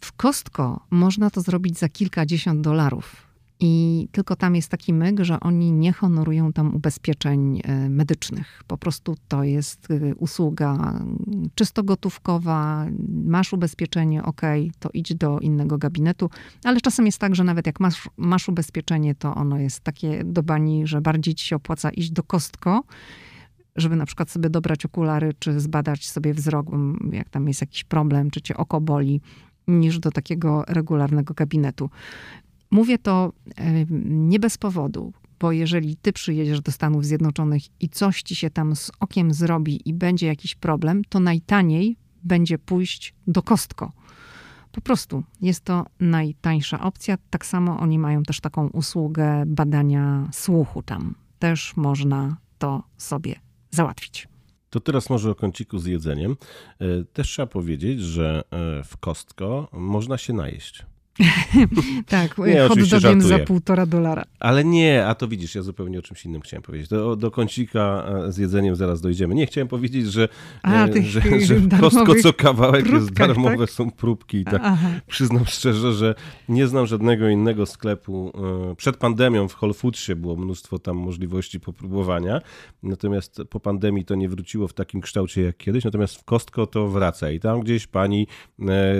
W 0.00 0.12
Kostko 0.12 0.86
można 0.90 1.30
to 1.30 1.40
zrobić 1.40 1.78
za 1.78 1.88
kilkadziesiąt 1.88 2.60
dolarów. 2.60 3.29
I 3.60 4.08
tylko 4.12 4.36
tam 4.36 4.56
jest 4.56 4.68
taki 4.68 4.92
myk, 4.92 5.20
że 5.20 5.40
oni 5.40 5.72
nie 5.72 5.92
honorują 5.92 6.52
tam 6.52 6.74
ubezpieczeń 6.74 7.60
e, 7.64 7.88
medycznych. 7.88 8.62
Po 8.66 8.78
prostu 8.78 9.16
to 9.28 9.44
jest 9.44 9.88
e, 9.90 10.14
usługa 10.14 11.00
czysto 11.54 11.82
gotówkowa, 11.82 12.86
masz 13.24 13.52
ubezpieczenie, 13.52 14.22
ok, 14.22 14.40
to 14.78 14.90
idź 14.94 15.14
do 15.14 15.38
innego 15.38 15.78
gabinetu, 15.78 16.30
ale 16.64 16.80
czasem 16.80 17.06
jest 17.06 17.18
tak, 17.18 17.34
że 17.34 17.44
nawet 17.44 17.66
jak 17.66 17.80
masz, 17.80 18.08
masz 18.16 18.48
ubezpieczenie, 18.48 19.14
to 19.14 19.34
ono 19.34 19.58
jest 19.58 19.80
takie 19.80 20.24
do 20.24 20.42
bani, 20.42 20.86
że 20.86 21.00
bardziej 21.00 21.34
ci 21.34 21.46
się 21.46 21.56
opłaca 21.56 21.90
iść 21.90 22.10
do 22.10 22.22
kostko, 22.22 22.82
żeby 23.76 23.96
na 23.96 24.06
przykład 24.06 24.30
sobie 24.30 24.50
dobrać 24.50 24.84
okulary, 24.84 25.34
czy 25.38 25.60
zbadać 25.60 26.10
sobie 26.10 26.34
wzrok, 26.34 26.66
jak 27.12 27.28
tam 27.28 27.48
jest 27.48 27.60
jakiś 27.60 27.84
problem, 27.84 28.30
czy 28.30 28.40
cię 28.40 28.56
oko 28.56 28.80
boli, 28.80 29.20
niż 29.68 29.98
do 29.98 30.10
takiego 30.10 30.64
regularnego 30.68 31.34
gabinetu. 31.34 31.90
Mówię 32.70 32.98
to 32.98 33.32
nie 34.10 34.40
bez 34.40 34.58
powodu, 34.58 35.12
bo 35.40 35.52
jeżeli 35.52 35.96
ty 35.96 36.12
przyjedziesz 36.12 36.60
do 36.60 36.72
Stanów 36.72 37.04
Zjednoczonych 37.04 37.62
i 37.80 37.88
coś 37.88 38.22
ci 38.22 38.36
się 38.36 38.50
tam 38.50 38.76
z 38.76 38.90
okiem 39.00 39.34
zrobi 39.34 39.88
i 39.88 39.94
będzie 39.94 40.26
jakiś 40.26 40.54
problem, 40.54 41.02
to 41.08 41.20
najtaniej 41.20 41.96
będzie 42.22 42.58
pójść 42.58 43.14
do 43.26 43.42
Kostko. 43.42 43.92
Po 44.72 44.80
prostu 44.80 45.22
jest 45.40 45.64
to 45.64 45.86
najtańsza 46.00 46.80
opcja. 46.80 47.18
Tak 47.30 47.46
samo 47.46 47.80
oni 47.80 47.98
mają 47.98 48.22
też 48.22 48.40
taką 48.40 48.68
usługę 48.68 49.44
badania 49.46 50.28
słuchu 50.32 50.82
tam. 50.82 51.14
Też 51.38 51.76
można 51.76 52.36
to 52.58 52.82
sobie 52.96 53.34
załatwić. 53.70 54.28
To 54.70 54.80
teraz 54.80 55.10
może 55.10 55.30
o 55.30 55.34
kąciku 55.34 55.78
z 55.78 55.86
jedzeniem. 55.86 56.36
E, 56.78 57.04
też 57.04 57.28
trzeba 57.28 57.46
powiedzieć, 57.46 58.00
że 58.00 58.42
e, 58.50 58.84
w 58.84 58.96
Kostko 58.96 59.68
można 59.72 60.18
się 60.18 60.32
najeść. 60.32 60.86
tak, 62.06 62.38
nie, 62.38 62.68
hot 62.68 62.78
dogiem 62.78 63.22
za 63.22 63.38
półtora 63.38 63.86
dolara. 63.86 64.24
Ale 64.40 64.64
nie, 64.64 65.06
a 65.06 65.14
to 65.14 65.28
widzisz, 65.28 65.54
ja 65.54 65.62
zupełnie 65.62 65.98
o 65.98 66.02
czymś 66.02 66.24
innym 66.24 66.40
chciałem 66.40 66.62
powiedzieć. 66.62 66.88
Do, 66.88 67.16
do 67.16 67.30
kącika 67.30 68.06
e, 68.26 68.32
z 68.32 68.38
jedzeniem 68.38 68.76
zaraz 68.76 69.00
dojdziemy. 69.00 69.34
Nie, 69.34 69.46
chciałem 69.46 69.68
powiedzieć, 69.68 70.06
że, 70.06 70.28
a, 70.62 70.86
e, 70.86 71.02
że, 71.02 71.20
że 71.46 71.54
kostko 71.80 72.14
co 72.22 72.32
kawałek 72.32 72.86
jest 72.86 73.12
darmowe, 73.12 73.58
tak? 73.58 73.70
są 73.70 73.90
próbki. 73.90 74.44
tak 74.44 74.62
przyznam 75.06 75.46
szczerze, 75.46 75.92
że 75.92 76.14
nie 76.48 76.66
znam 76.66 76.86
żadnego 76.86 77.28
innego 77.28 77.66
sklepu. 77.66 78.32
E, 78.70 78.74
przed 78.74 78.96
pandemią 78.96 79.48
w 79.48 79.62
Whole 79.62 79.74
Foodsie 79.74 80.16
było 80.16 80.36
mnóstwo 80.36 80.78
tam 80.78 80.96
możliwości 80.96 81.60
popróbowania, 81.60 82.40
natomiast 82.82 83.42
po 83.50 83.60
pandemii 83.60 84.04
to 84.04 84.14
nie 84.14 84.28
wróciło 84.28 84.68
w 84.68 84.72
takim 84.72 85.00
kształcie 85.00 85.42
jak 85.42 85.56
kiedyś, 85.56 85.84
natomiast 85.84 86.16
w 86.16 86.24
kostko 86.24 86.66
to 86.66 86.88
wraca 86.88 87.30
i 87.30 87.40
tam 87.40 87.60
gdzieś 87.60 87.86
pani 87.86 88.26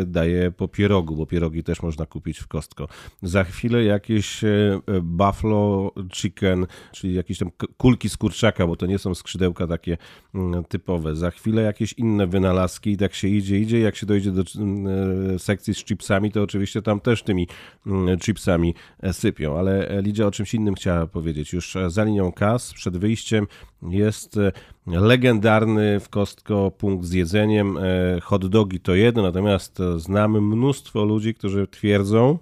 daje 0.07 0.51
po 0.51 0.69
pierogu, 0.69 1.17
bo 1.17 1.27
pierogi 1.27 1.65
też 1.65 1.83
można 1.83 2.07
kupić 2.11 2.39
w 2.39 2.47
Kostko. 2.47 2.89
Za 3.23 3.45
chwilę 3.45 3.85
jakieś 3.85 4.45
e, 4.45 4.81
buffalo 5.03 5.93
chicken, 6.13 6.67
czyli 6.93 7.15
jakieś 7.15 7.39
tam 7.39 7.51
kulki 7.77 8.09
z 8.09 8.17
kurczaka, 8.17 8.67
bo 8.67 8.77
to 8.77 8.87
nie 8.87 8.99
są 8.99 9.15
skrzydełka 9.15 9.67
takie 9.67 9.97
mm, 10.35 10.65
typowe. 10.65 11.17
Za 11.17 11.31
chwilę 11.31 11.63
jakieś 11.63 11.93
inne 11.93 12.27
wynalazki 12.27 12.91
i 12.91 12.97
tak 12.97 13.15
się 13.15 13.29
idzie, 13.29 13.59
idzie. 13.59 13.81
Jak 13.81 13.97
się 13.97 14.07
dojdzie 14.07 14.33
do 14.33 14.43
e, 14.43 15.39
sekcji 15.39 15.75
z 15.75 15.85
chipsami, 15.85 16.33
to 16.33 16.43
oczywiście 16.43 16.83
tam 16.83 17.01
też 17.01 17.23
tymi 17.23 17.49
mm, 17.87 18.19
chipsami 18.19 18.75
e, 19.01 19.13
sypią. 19.13 19.59
Ale 19.59 20.03
Lidia 20.03 20.27
o 20.27 20.31
czymś 20.31 20.55
innym 20.55 20.75
chciała 20.75 21.07
powiedzieć. 21.07 21.53
Już 21.53 21.77
za 21.89 22.05
linią 22.05 22.33
kas, 22.33 22.75
przed 22.75 22.97
wyjściem 22.97 23.47
jest 23.83 24.39
legendarny 24.87 26.01
w 26.01 26.09
Kostko 26.09 26.71
punkt 26.71 27.05
z 27.07 27.13
jedzeniem. 27.13 27.79
Hot 28.23 28.47
dogi 28.47 28.81
to 28.81 28.95
jedno, 28.95 29.23
natomiast 29.23 29.79
znamy 29.97 30.41
mnóstwo 30.41 31.05
ludzi, 31.05 31.35
którzy 31.35 31.67
twierdzą, 31.67 32.39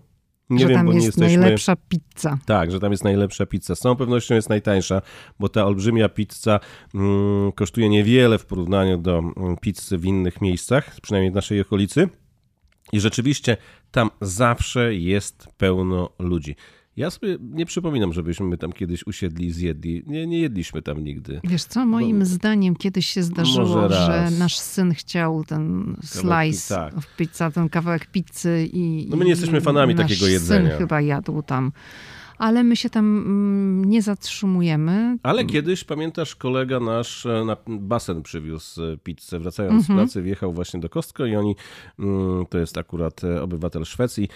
nie 0.50 0.58
że 0.58 0.68
wiem, 0.68 0.76
tam 0.76 0.86
bo 0.86 0.92
jest 0.92 1.02
nie 1.02 1.06
jesteśmy... 1.06 1.38
najlepsza 1.38 1.76
pizza. 1.88 2.38
Tak, 2.46 2.70
że 2.70 2.80
tam 2.80 2.90
jest 2.90 3.04
najlepsza 3.04 3.46
pizza. 3.46 3.74
Z 3.74 3.78
całą 3.78 3.96
pewnością 3.96 4.34
jest 4.34 4.48
najtańsza, 4.48 5.02
bo 5.38 5.48
ta 5.48 5.66
olbrzymia 5.66 6.08
pizza 6.08 6.60
mm, 6.94 7.52
kosztuje 7.52 7.88
niewiele 7.88 8.38
w 8.38 8.46
porównaniu 8.46 8.98
do 8.98 9.18
mm, 9.18 9.56
pizzy 9.56 9.98
w 9.98 10.04
innych 10.04 10.40
miejscach, 10.40 11.00
przynajmniej 11.00 11.32
w 11.32 11.34
naszej 11.34 11.60
okolicy. 11.60 12.08
I 12.92 13.00
rzeczywiście 13.00 13.56
tam 13.90 14.10
zawsze 14.20 14.94
jest 14.94 15.48
pełno 15.56 16.10
ludzi. 16.18 16.56
Ja 16.98 17.10
sobie 17.10 17.36
nie 17.40 17.66
przypominam, 17.66 18.12
żebyśmy 18.12 18.58
tam 18.58 18.72
kiedyś 18.72 19.06
usiedli 19.06 19.46
i 19.46 19.52
zjedli. 19.52 20.02
Nie, 20.06 20.26
nie 20.26 20.40
jedliśmy 20.40 20.82
tam 20.82 21.04
nigdy. 21.04 21.40
Wiesz 21.44 21.64
co, 21.64 21.86
moim 21.86 22.18
Bo... 22.18 22.24
zdaniem 22.24 22.76
kiedyś 22.76 23.06
się 23.06 23.22
zdarzyło, 23.22 23.88
że 23.88 24.28
nasz 24.38 24.58
syn 24.58 24.94
chciał 24.94 25.44
ten 25.44 25.96
slice 26.04 26.74
tak. 26.74 26.94
pizza, 27.16 27.50
ten 27.50 27.68
kawałek 27.68 28.06
pizzy 28.06 28.68
i 28.72 29.06
No 29.10 29.16
my 29.16 29.24
nie 29.24 29.30
jesteśmy 29.30 29.60
fanami 29.60 29.94
takiego 29.94 30.26
jedzenia. 30.26 30.70
syn 30.70 30.78
chyba 30.78 31.00
jadł 31.00 31.42
tam 31.42 31.72
ale 32.38 32.64
my 32.64 32.76
się 32.76 32.90
tam 32.90 33.04
mm, 33.18 33.84
nie 33.84 34.02
zatrzymujemy. 34.02 35.18
Ale 35.22 35.44
kiedyś, 35.44 35.84
pamiętasz, 35.84 36.36
kolega 36.36 36.80
nasz 36.80 37.26
e, 37.26 37.44
na 37.44 37.56
basen 37.66 38.22
przywiózł 38.22 38.82
e, 38.82 38.96
pizzę. 38.96 39.38
Wracając 39.38 39.86
z 39.86 39.90
mhm. 39.90 39.98
pracy, 39.98 40.22
wjechał 40.22 40.52
właśnie 40.52 40.80
do 40.80 40.88
Kostko 40.88 41.26
i 41.26 41.36
oni, 41.36 41.56
mm, 41.98 42.46
to 42.46 42.58
jest 42.58 42.78
akurat 42.78 43.24
e, 43.24 43.42
obywatel 43.42 43.84
Szwecji 43.84 44.28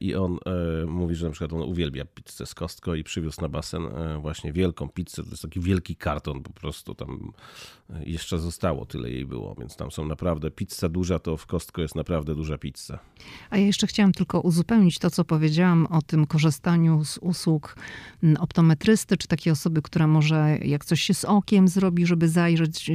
i 0.00 0.14
on 0.14 0.38
mówi, 0.86 1.14
że 1.14 1.26
na 1.26 1.32
przykład 1.32 1.52
on 1.52 1.68
uwielbia 1.68 2.04
pizzę 2.04 2.46
z 2.46 2.54
Kostko 2.54 2.94
i 2.94 3.04
przywiózł 3.04 3.40
na 3.40 3.48
basen 3.48 3.82
właśnie 4.20 4.52
wielką 4.52 4.88
pizzę. 4.88 5.22
To 5.22 5.30
jest 5.30 5.42
taki 5.42 5.60
wielki 5.60 5.96
karton 5.96 6.42
po 6.42 6.52
prostu 6.52 6.94
tam 6.94 7.32
jeszcze 8.06 8.38
zostało, 8.38 8.86
tyle 8.86 9.10
jej 9.10 9.26
było, 9.26 9.54
więc 9.58 9.76
tam 9.76 9.90
są 9.90 10.04
naprawdę 10.04 10.50
pizza 10.50 10.88
duża, 10.88 11.18
to 11.18 11.36
w 11.36 11.46
Kostko 11.46 11.82
jest 11.82 11.94
naprawdę 11.94 12.34
duża 12.34 12.58
pizza. 12.58 12.98
A 13.50 13.58
ja 13.58 13.66
jeszcze 13.66 13.86
chciałam 13.86 14.12
tylko 14.12 14.40
uzupełnić 14.40 14.98
to, 14.98 15.10
co 15.10 15.24
powiedziałam 15.24 15.86
o 15.86 16.02
tym 16.02 16.26
korzystaniu 16.26 17.04
z 17.04 17.18
usług 17.18 17.31
mm, 18.22 18.36
optometrysty, 18.36 19.16
czy 19.16 19.28
takiej 19.28 19.52
osoby, 19.52 19.82
która 19.82 20.06
może 20.06 20.58
jak 20.62 20.84
coś 20.84 21.00
się 21.00 21.14
z 21.14 21.24
okiem 21.24 21.68
zrobi, 21.68 22.06
żeby 22.06 22.28
zajrzeć, 22.28 22.90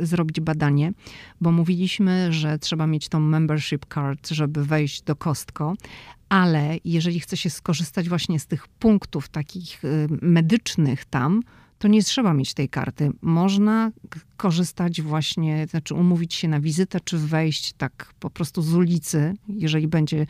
zrobić 0.00 0.40
badanie, 0.40 0.92
bo 1.40 1.52
mówiliśmy, 1.52 2.32
że 2.32 2.58
trzeba 2.58 2.86
mieć 2.86 3.08
tą 3.08 3.20
membership 3.20 3.86
card, 3.94 4.28
żeby 4.28 4.64
wejść 4.64 5.02
do 5.02 5.16
Kostko, 5.16 5.74
ale 6.28 6.76
jeżeli 6.84 7.20
chce 7.20 7.36
się 7.36 7.50
skorzystać 7.50 8.08
właśnie 8.08 8.40
z 8.40 8.46
tych 8.46 8.68
punktów 8.68 9.28
takich 9.28 9.84
y, 9.84 10.08
medycznych 10.22 11.04
tam, 11.04 11.42
to 11.78 11.88
nie 11.88 12.02
trzeba 12.02 12.34
mieć 12.34 12.54
tej 12.54 12.68
karty. 12.68 13.10
Można 13.22 13.92
korzystać 14.36 15.02
właśnie, 15.02 15.66
znaczy 15.70 15.94
umówić 15.94 16.34
się 16.34 16.48
na 16.48 16.60
wizytę, 16.60 16.98
czy 17.04 17.18
wejść 17.18 17.72
tak 17.72 18.14
po 18.20 18.30
prostu 18.30 18.62
z 18.62 18.74
ulicy, 18.74 19.34
jeżeli 19.48 19.88
będzie 19.88 20.26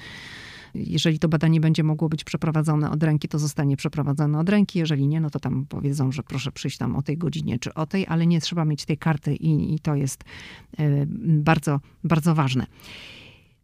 Jeżeli 0.75 1.19
to 1.19 1.29
badanie 1.29 1.61
będzie 1.61 1.83
mogło 1.83 2.09
być 2.09 2.25
przeprowadzone 2.25 2.91
od 2.91 3.03
ręki, 3.03 3.29
to 3.29 3.39
zostanie 3.39 3.77
przeprowadzone 3.77 4.39
od 4.39 4.49
ręki. 4.49 4.79
Jeżeli 4.79 5.09
nie, 5.09 5.21
no 5.21 5.31
to 5.31 5.41
tam 5.41 5.67
powiedzą, 5.69 6.13
że 6.13 6.23
proszę 6.23 6.53
przyjść 6.53 6.79
tam 6.79 6.97
o 6.97 7.03
tej 7.03 7.19
godzinie 7.19 7.59
czy 7.59 7.75
o 7.75 7.87
tej, 7.87 8.07
ale 8.07 8.27
nie 8.27 8.41
trzeba 8.41 8.65
mieć 8.65 8.85
tej 8.85 8.99
karty 8.99 9.35
i, 9.35 9.75
i 9.75 9.79
to 9.79 9.95
jest 9.95 10.25
e, 10.79 11.07
bardzo, 11.19 11.81
bardzo 12.05 12.35
ważne. 12.35 12.67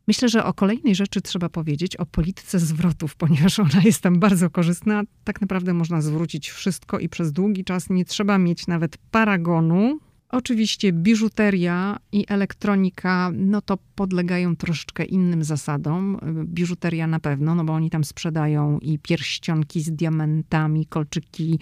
Myślę, 0.09 0.29
że 0.29 0.45
o 0.45 0.55
kolejnej 0.55 0.95
rzeczy 0.95 1.21
trzeba 1.21 1.49
powiedzieć, 1.49 1.97
o 1.97 2.07
polityce 2.07 2.59
zwrotów, 2.59 3.17
ponieważ 3.23 3.59
ona 3.59 3.83
jest 3.85 4.01
tam 4.01 4.19
bardzo 4.19 4.51
korzystna. 4.51 5.03
Tak 5.25 5.41
naprawdę 5.41 5.75
można 5.75 6.01
zwrócić 6.01 6.51
wszystko 6.51 6.99
i 6.99 7.09
przez 7.09 7.33
długi 7.33 7.65
czas 7.65 7.91
nie 7.91 8.05
trzeba 8.05 8.39
mieć 8.39 8.67
nawet 8.67 8.99
paragonu, 9.11 9.99
Oczywiście 10.33 10.93
biżuteria 10.93 11.99
i 12.13 12.25
elektronika, 12.29 13.31
no 13.35 13.63
to 13.63 13.79
podlegają 13.95 14.57
troszeczkę 14.57 15.05
innym 15.05 15.45
zasadom. 15.45 16.19
Biżuteria 16.45 17.07
na 17.07 17.21
pewno, 17.21 17.55
no 17.55 17.65
bo 17.65 17.73
oni 17.73 17.91
tam 17.91 18.05
sprzedają 18.05 18.79
i 18.79 18.99
pierścionki 18.99 19.81
z 19.81 19.93
diamentami, 19.93 20.87
kolczyki, 20.87 21.59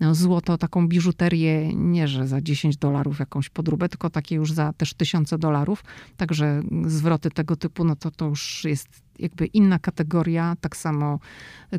no 0.00 0.14
złoto, 0.14 0.58
taką 0.58 0.88
biżuterię, 0.88 1.74
nie 1.74 2.08
że 2.08 2.26
za 2.26 2.40
10 2.40 2.76
dolarów 2.76 3.18
jakąś 3.18 3.48
podróbę, 3.48 3.88
tylko 3.88 4.10
takie 4.10 4.34
już 4.36 4.52
za 4.52 4.72
też 4.72 4.94
tysiące 4.94 5.38
dolarów. 5.38 5.84
Także 6.16 6.62
zwroty 6.86 7.30
tego 7.30 7.56
typu, 7.56 7.84
no 7.84 7.96
to 7.96 8.10
to 8.10 8.26
już 8.26 8.64
jest 8.64 9.07
jakby 9.18 9.46
inna 9.46 9.78
kategoria, 9.78 10.56
tak 10.60 10.76
samo 10.76 11.18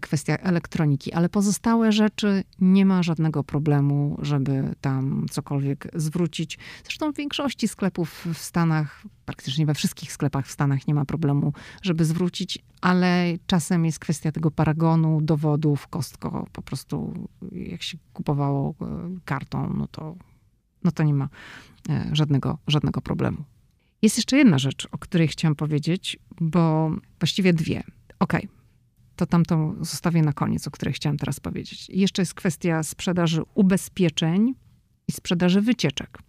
kwestia 0.02 0.36
elektroniki, 0.36 1.14
ale 1.14 1.30
pozostałe 1.30 1.92
rzeczy 1.92 2.44
nie 2.60 2.86
ma 2.86 3.04
żadnego 3.04 3.44
problemu, 3.44 4.18
żeby 4.22 4.76
tam 4.82 5.26
cokolwiek 5.32 5.88
zwrócić. 5.94 6.58
Zresztą 6.84 7.14
w 7.14 7.16
większości 7.16 7.68
sklepów 7.68 8.26
w 8.34 8.38
Stanach, 8.38 9.04
praktycznie 9.26 9.66
we 9.66 9.74
wszystkich 9.74 10.12
sklepach 10.12 10.48
w 10.48 10.52
Stanach 10.52 10.88
nie 10.88 10.94
ma 10.94 11.06
problemu, 11.06 11.54
żeby 11.82 12.06
zwrócić, 12.06 12.60
ale 12.82 13.34
czasem 13.48 13.86
jest 13.86 14.00
kwestia 14.00 14.32
tego 14.32 14.52
paragonu, 14.52 15.22
dowodów, 15.22 15.88
kostko, 15.88 16.48
po 16.52 16.62
prostu 16.62 17.14
jak 17.52 17.84
się 17.84 17.98
kupowało 18.14 18.76
e, 18.82 18.86
kartą, 19.26 19.74
no 19.78 19.88
to, 19.88 20.16
no 20.84 20.92
to 20.92 21.04
nie 21.04 21.14
ma 21.14 21.30
e, 21.90 22.10
żadnego, 22.14 22.58
żadnego 22.68 23.02
problemu. 23.02 23.44
Jest 24.02 24.18
jeszcze 24.18 24.38
jedna 24.38 24.60
rzecz, 24.60 24.88
o 24.92 24.98
której 24.98 25.28
chciałam 25.28 25.56
powiedzieć, 25.56 26.20
bo 26.42 26.92
właściwie 27.20 27.54
dwie. 27.54 27.84
Okej, 28.20 28.46
okay. 28.46 28.50
to 29.16 29.26
tamtą 29.26 29.76
zostawię 29.82 30.22
na 30.22 30.34
koniec, 30.34 30.68
o 30.68 30.72
której 30.72 30.94
chciałam 30.94 31.18
teraz 31.18 31.40
powiedzieć. 31.40 31.90
Jeszcze 31.90 32.22
jest 32.22 32.34
kwestia 32.34 32.84
sprzedaży 32.84 33.42
ubezpieczeń 33.54 34.54
i 35.08 35.12
sprzedaży 35.12 35.62
wycieczek 35.62 36.20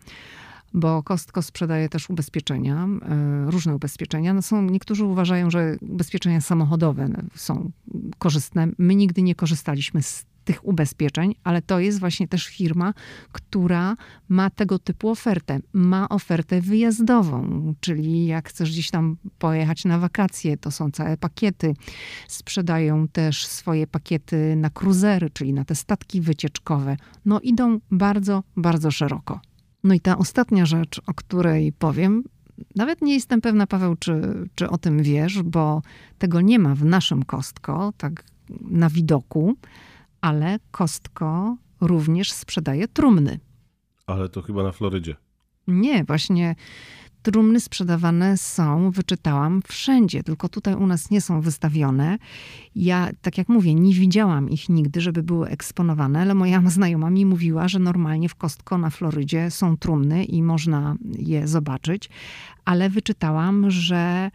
bo 0.74 1.02
Kostko 1.02 1.42
sprzedaje 1.42 1.88
też 1.88 2.10
ubezpieczenia, 2.10 2.88
e, 3.02 3.50
różne 3.50 3.74
ubezpieczenia. 3.74 4.34
No 4.34 4.42
są, 4.42 4.62
niektórzy 4.62 5.04
uważają, 5.04 5.50
że 5.50 5.76
ubezpieczenia 5.80 6.40
samochodowe 6.40 7.08
są 7.34 7.70
korzystne. 8.18 8.68
My 8.78 8.94
nigdy 8.94 9.22
nie 9.22 9.34
korzystaliśmy 9.34 10.02
z 10.02 10.26
tych 10.50 10.68
ubezpieczeń, 10.68 11.34
ale 11.44 11.62
to 11.62 11.80
jest 11.80 12.00
właśnie 12.00 12.28
też 12.28 12.46
firma, 12.46 12.94
która 13.32 13.96
ma 14.28 14.50
tego 14.50 14.78
typu 14.78 15.08
ofertę. 15.08 15.58
Ma 15.72 16.08
ofertę 16.08 16.60
wyjazdową, 16.60 17.74
czyli 17.80 18.26
jak 18.26 18.48
chcesz 18.48 18.70
gdzieś 18.70 18.90
tam 18.90 19.16
pojechać 19.38 19.84
na 19.84 19.98
wakacje, 19.98 20.56
to 20.56 20.70
są 20.70 20.90
całe 20.90 21.16
pakiety. 21.16 21.74
Sprzedają 22.28 23.08
też 23.08 23.46
swoje 23.46 23.86
pakiety 23.86 24.56
na 24.56 24.70
kruzery, 24.70 25.30
czyli 25.30 25.52
na 25.52 25.64
te 25.64 25.74
statki 25.74 26.20
wycieczkowe. 26.20 26.96
No 27.24 27.40
idą 27.40 27.80
bardzo, 27.90 28.42
bardzo 28.56 28.90
szeroko. 28.90 29.40
No 29.84 29.94
i 29.94 30.00
ta 30.00 30.18
ostatnia 30.18 30.66
rzecz, 30.66 31.00
o 31.06 31.14
której 31.14 31.72
powiem, 31.72 32.24
nawet 32.76 33.02
nie 33.02 33.14
jestem 33.14 33.40
pewna, 33.40 33.66
Paweł, 33.66 33.96
czy, 33.96 34.22
czy 34.54 34.70
o 34.70 34.78
tym 34.78 35.02
wiesz, 35.02 35.42
bo 35.42 35.82
tego 36.18 36.40
nie 36.40 36.58
ma 36.58 36.74
w 36.74 36.84
naszym 36.84 37.22
kostko, 37.22 37.92
tak 37.96 38.24
na 38.60 38.90
widoku 38.90 39.56
ale 40.20 40.58
Kostko 40.70 41.56
również 41.80 42.32
sprzedaje 42.32 42.88
trumny. 42.88 43.40
Ale 44.06 44.28
to 44.28 44.42
chyba 44.42 44.62
na 44.62 44.72
Florydzie. 44.72 45.16
Nie, 45.66 46.04
właśnie 46.04 46.54
trumny 47.22 47.60
sprzedawane 47.60 48.36
są, 48.36 48.90
wyczytałam, 48.90 49.62
wszędzie, 49.66 50.22
tylko 50.22 50.48
tutaj 50.48 50.74
u 50.74 50.86
nas 50.86 51.10
nie 51.10 51.20
są 51.20 51.40
wystawione. 51.40 52.18
Ja, 52.74 53.08
tak 53.22 53.38
jak 53.38 53.48
mówię, 53.48 53.74
nie 53.74 53.94
widziałam 53.94 54.50
ich 54.50 54.68
nigdy, 54.68 55.00
żeby 55.00 55.22
były 55.22 55.48
eksponowane, 55.48 56.20
ale 56.20 56.34
moja 56.34 56.62
znajoma 56.70 57.10
mi 57.10 57.26
mówiła, 57.26 57.68
że 57.68 57.78
normalnie 57.78 58.28
w 58.28 58.34
Kostko 58.34 58.78
na 58.78 58.90
Florydzie 58.90 59.50
są 59.50 59.76
trumny 59.76 60.24
i 60.24 60.42
można 60.42 60.96
je 61.18 61.48
zobaczyć, 61.48 62.10
ale 62.64 62.90
wyczytałam, 62.90 63.70
że 63.70 64.30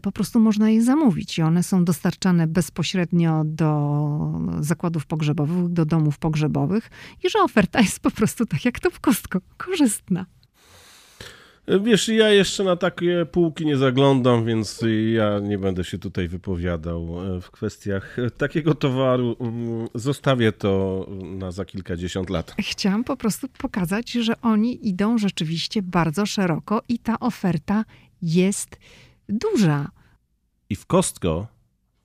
po 0.00 0.12
prostu 0.12 0.40
można 0.40 0.70
je 0.70 0.82
zamówić 0.82 1.38
i 1.38 1.42
one 1.42 1.62
są 1.62 1.84
dostarczane 1.84 2.46
bezpośrednio 2.46 3.42
do 3.44 4.40
zakładów 4.60 5.06
pogrzebowych, 5.06 5.68
do 5.68 5.84
domów 5.84 6.18
pogrzebowych 6.18 6.90
i 7.24 7.30
że 7.30 7.38
oferta 7.38 7.80
jest 7.80 8.00
po 8.00 8.10
prostu 8.10 8.46
tak 8.46 8.64
jak 8.64 8.80
to 8.80 8.90
w 8.90 9.00
kostko, 9.00 9.40
korzystna. 9.56 10.26
Wiesz, 11.82 12.08
ja 12.08 12.30
jeszcze 12.30 12.64
na 12.64 12.76
takie 12.76 13.26
półki 13.32 13.66
nie 13.66 13.76
zaglądam, 13.76 14.44
więc 14.44 14.84
ja 15.14 15.38
nie 15.38 15.58
będę 15.58 15.84
się 15.84 15.98
tutaj 15.98 16.28
wypowiadał 16.28 17.22
e, 17.36 17.40
w 17.40 17.50
kwestiach 17.50 18.16
takiego 18.38 18.74
towaru. 18.74 19.36
Mm, 19.40 19.88
zostawię 19.94 20.52
to 20.52 21.06
na 21.22 21.50
za 21.50 21.64
kilkadziesiąt 21.64 22.30
lat. 22.30 22.54
Chciałam 22.60 23.04
po 23.04 23.16
prostu 23.16 23.48
pokazać, 23.58 24.12
że 24.12 24.40
oni 24.40 24.88
idą 24.88 25.18
rzeczywiście 25.18 25.82
bardzo 25.82 26.26
szeroko 26.26 26.82
i 26.88 26.98
ta 26.98 27.20
oferta 27.20 27.84
jest 28.22 28.78
duża. 29.28 29.90
I 30.70 30.76
w 30.76 30.86
Kostko 30.86 31.46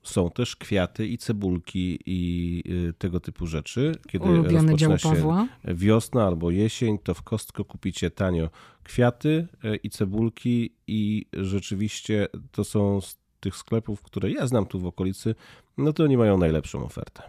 są 0.02 0.30
też 0.30 0.56
kwiaty 0.56 1.06
i 1.06 1.18
cebulki 1.18 1.98
i 2.06 2.62
y, 2.88 2.92
tego 2.92 3.20
typu 3.20 3.46
rzeczy. 3.46 3.92
Kiedy 4.08 4.24
Ulubiony 4.24 4.76
dział 4.76 4.92
Pawła. 5.02 5.48
wiosna 5.64 6.26
albo 6.26 6.50
jesień, 6.50 6.98
to 6.98 7.14
w 7.14 7.22
Kostko 7.22 7.64
kupicie 7.64 8.10
tanio 8.10 8.50
kwiaty 8.82 9.48
y, 9.64 9.76
i 9.76 9.90
cebulki 9.90 10.74
i 10.86 11.26
rzeczywiście 11.32 12.28
to 12.52 12.64
są 12.64 13.00
z 13.00 13.18
tych 13.40 13.56
sklepów, 13.56 14.02
które 14.02 14.30
ja 14.30 14.46
znam 14.46 14.66
tu 14.66 14.80
w 14.80 14.86
okolicy, 14.86 15.34
no 15.78 15.92
to 15.92 16.04
oni 16.04 16.16
mają 16.16 16.38
najlepszą 16.38 16.84
ofertę. 16.84 17.22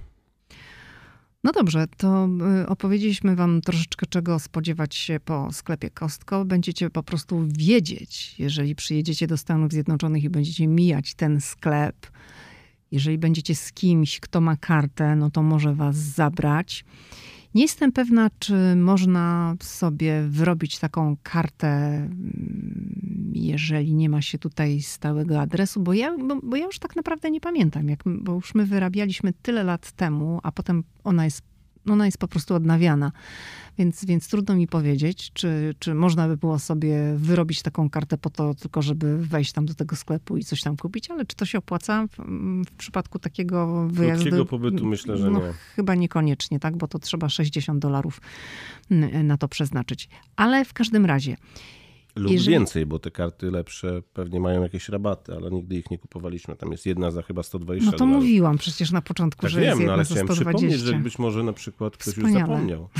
No 1.43 1.51
dobrze, 1.51 1.87
to 1.97 2.29
y, 2.63 2.67
opowiedzieliśmy 2.67 3.35
Wam 3.35 3.61
troszeczkę, 3.61 4.05
czego 4.05 4.39
spodziewać 4.39 4.95
się 4.95 5.19
po 5.25 5.51
sklepie 5.51 5.89
Kostko. 5.89 6.45
Będziecie 6.45 6.89
po 6.89 7.03
prostu 7.03 7.47
wiedzieć, 7.47 8.35
jeżeli 8.39 8.75
przyjedziecie 8.75 9.27
do 9.27 9.37
Stanów 9.37 9.71
Zjednoczonych 9.71 10.23
i 10.23 10.29
będziecie 10.29 10.67
mijać 10.67 11.13
ten 11.15 11.41
sklep. 11.41 12.07
Jeżeli 12.91 13.17
będziecie 13.17 13.55
z 13.55 13.73
kimś, 13.73 14.19
kto 14.19 14.41
ma 14.41 14.57
kartę, 14.57 15.15
no 15.15 15.31
to 15.31 15.43
może 15.43 15.75
Was 15.75 15.95
zabrać. 15.95 16.85
Nie 17.55 17.61
jestem 17.61 17.91
pewna, 17.91 18.29
czy 18.39 18.75
można 18.75 19.55
sobie 19.61 20.23
wyrobić 20.27 20.79
taką 20.79 21.17
kartę, 21.23 21.67
mm, 21.67 23.31
jeżeli 23.33 23.95
nie 23.95 24.09
ma 24.09 24.21
się 24.21 24.37
tutaj 24.37 24.81
stałego 24.81 25.41
adresu, 25.41 25.81
bo 25.81 25.93
ja, 25.93 26.17
bo, 26.17 26.35
bo 26.43 26.55
ja 26.55 26.65
już 26.65 26.79
tak 26.79 26.95
naprawdę 26.95 27.31
nie 27.31 27.41
pamiętam, 27.41 27.89
jak, 27.89 28.03
bo 28.05 28.33
już 28.33 28.55
my 28.55 28.65
wyrabialiśmy 28.65 29.33
tyle 29.41 29.63
lat 29.63 29.91
temu, 29.91 30.39
a 30.43 30.51
potem 30.51 30.83
ona 31.03 31.25
jest 31.25 31.52
ona 31.89 32.05
jest 32.05 32.17
po 32.17 32.27
prostu 32.27 32.55
odnawiana. 32.55 33.11
Więc, 33.77 34.05
więc 34.05 34.27
trudno 34.27 34.55
mi 34.55 34.67
powiedzieć, 34.67 35.31
czy, 35.33 35.75
czy 35.79 35.93
można 35.93 36.27
by 36.27 36.37
było 36.37 36.59
sobie 36.59 37.13
wyrobić 37.15 37.61
taką 37.61 37.89
kartę 37.89 38.17
po 38.17 38.29
to, 38.29 38.55
tylko 38.55 38.81
żeby 38.81 39.17
wejść 39.17 39.51
tam 39.51 39.65
do 39.65 39.73
tego 39.73 39.95
sklepu 39.95 40.37
i 40.37 40.43
coś 40.43 40.61
tam 40.61 40.77
kupić, 40.77 41.11
ale 41.11 41.25
czy 41.25 41.35
to 41.35 41.45
się 41.45 41.57
opłaca 41.57 42.07
w, 42.07 42.17
w 42.67 42.71
przypadku 42.71 43.19
takiego 43.19 43.87
wyjazdu? 43.87 44.23
Krótkiego 44.23 44.45
pobytu 44.45 44.85
myślę, 44.85 45.17
że 45.17 45.31
no, 45.31 45.39
nie. 45.39 45.53
Chyba 45.75 45.95
niekoniecznie, 45.95 46.59
tak? 46.59 46.77
Bo 46.77 46.87
to 46.87 46.99
trzeba 46.99 47.29
60 47.29 47.79
dolarów 47.79 48.21
na 49.23 49.37
to 49.37 49.47
przeznaczyć. 49.47 50.09
Ale 50.35 50.65
w 50.65 50.73
każdym 50.73 51.05
razie, 51.05 51.37
lub 52.15 52.31
Jeżeli... 52.31 52.51
więcej, 52.51 52.85
bo 52.85 52.99
te 52.99 53.11
karty 53.11 53.51
lepsze 53.51 54.01
pewnie 54.13 54.39
mają 54.39 54.63
jakieś 54.63 54.89
rabaty, 54.89 55.33
ale 55.33 55.51
nigdy 55.51 55.75
ich 55.75 55.91
nie 55.91 55.97
kupowaliśmy. 55.97 56.55
Tam 56.55 56.71
jest 56.71 56.85
jedna 56.85 57.11
za 57.11 57.21
chyba 57.21 57.43
120 57.43 57.85
No 57.85 57.91
to 57.91 57.97
dolarów. 57.97 58.23
mówiłam 58.23 58.57
przecież 58.57 58.91
na 58.91 59.01
początku, 59.01 59.41
tak 59.41 59.51
że 59.51 59.59
wiem, 59.59 59.69
jest 59.69 59.79
jedna 59.79 59.91
no, 59.91 59.93
ale 59.93 60.05
za 60.05 60.09
chciałem 60.15 60.27
120. 60.27 60.57
przypomnieć, 60.57 60.79
że 60.81 61.03
być 61.03 61.19
może 61.19 61.43
na 61.43 61.53
przykład 61.53 61.97
ktoś 61.97 62.13
Wspaniale. 62.13 62.39
już 62.39 62.49
zapomniał. 62.49 62.89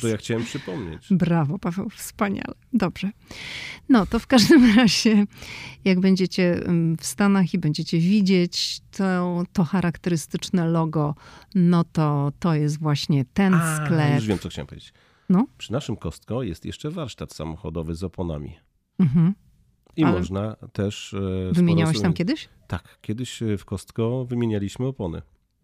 To 0.00 0.08
ja 0.08 0.16
chciałem 0.16 0.44
przypomnieć. 0.44 1.06
Brawo, 1.10 1.58
Paweł, 1.58 1.88
wspaniale. 1.90 2.54
Dobrze. 2.72 3.10
No 3.88 4.06
to 4.06 4.18
w 4.18 4.26
każdym 4.26 4.70
razie, 4.76 5.24
jak 5.84 6.00
będziecie 6.00 6.60
w 6.98 7.06
Stanach 7.06 7.54
i 7.54 7.58
będziecie 7.58 7.98
widzieć 7.98 8.80
to, 8.96 9.42
to 9.52 9.64
charakterystyczne 9.64 10.66
logo, 10.66 11.14
no 11.54 11.84
to 11.84 12.32
to 12.38 12.54
jest 12.54 12.78
właśnie 12.78 13.24
ten 13.34 13.54
A, 13.54 13.76
sklep. 13.84 14.14
Już 14.14 14.26
wiem, 14.26 14.38
co 14.38 14.48
chciałem 14.48 14.66
powiedzieć. 14.66 14.92
No? 15.32 15.46
Przy 15.58 15.72
naszym 15.72 15.96
Kostko 15.96 16.42
jest 16.42 16.64
jeszcze 16.64 16.90
warsztat 16.90 17.32
samochodowy 17.32 17.94
z 17.94 18.04
oponami. 18.04 18.56
Mhm. 18.98 19.34
I 19.96 20.04
Ale 20.04 20.18
można 20.18 20.56
też. 20.72 21.14
E, 21.14 21.52
Wymieniałeś 21.52 22.00
tam 22.00 22.12
kiedyś? 22.12 22.48
Tak, 22.66 22.98
kiedyś 23.00 23.42
e, 23.42 23.58
w 23.58 23.64
Kostko 23.64 24.24
wymienialiśmy 24.24 24.86
opony. 24.86 25.22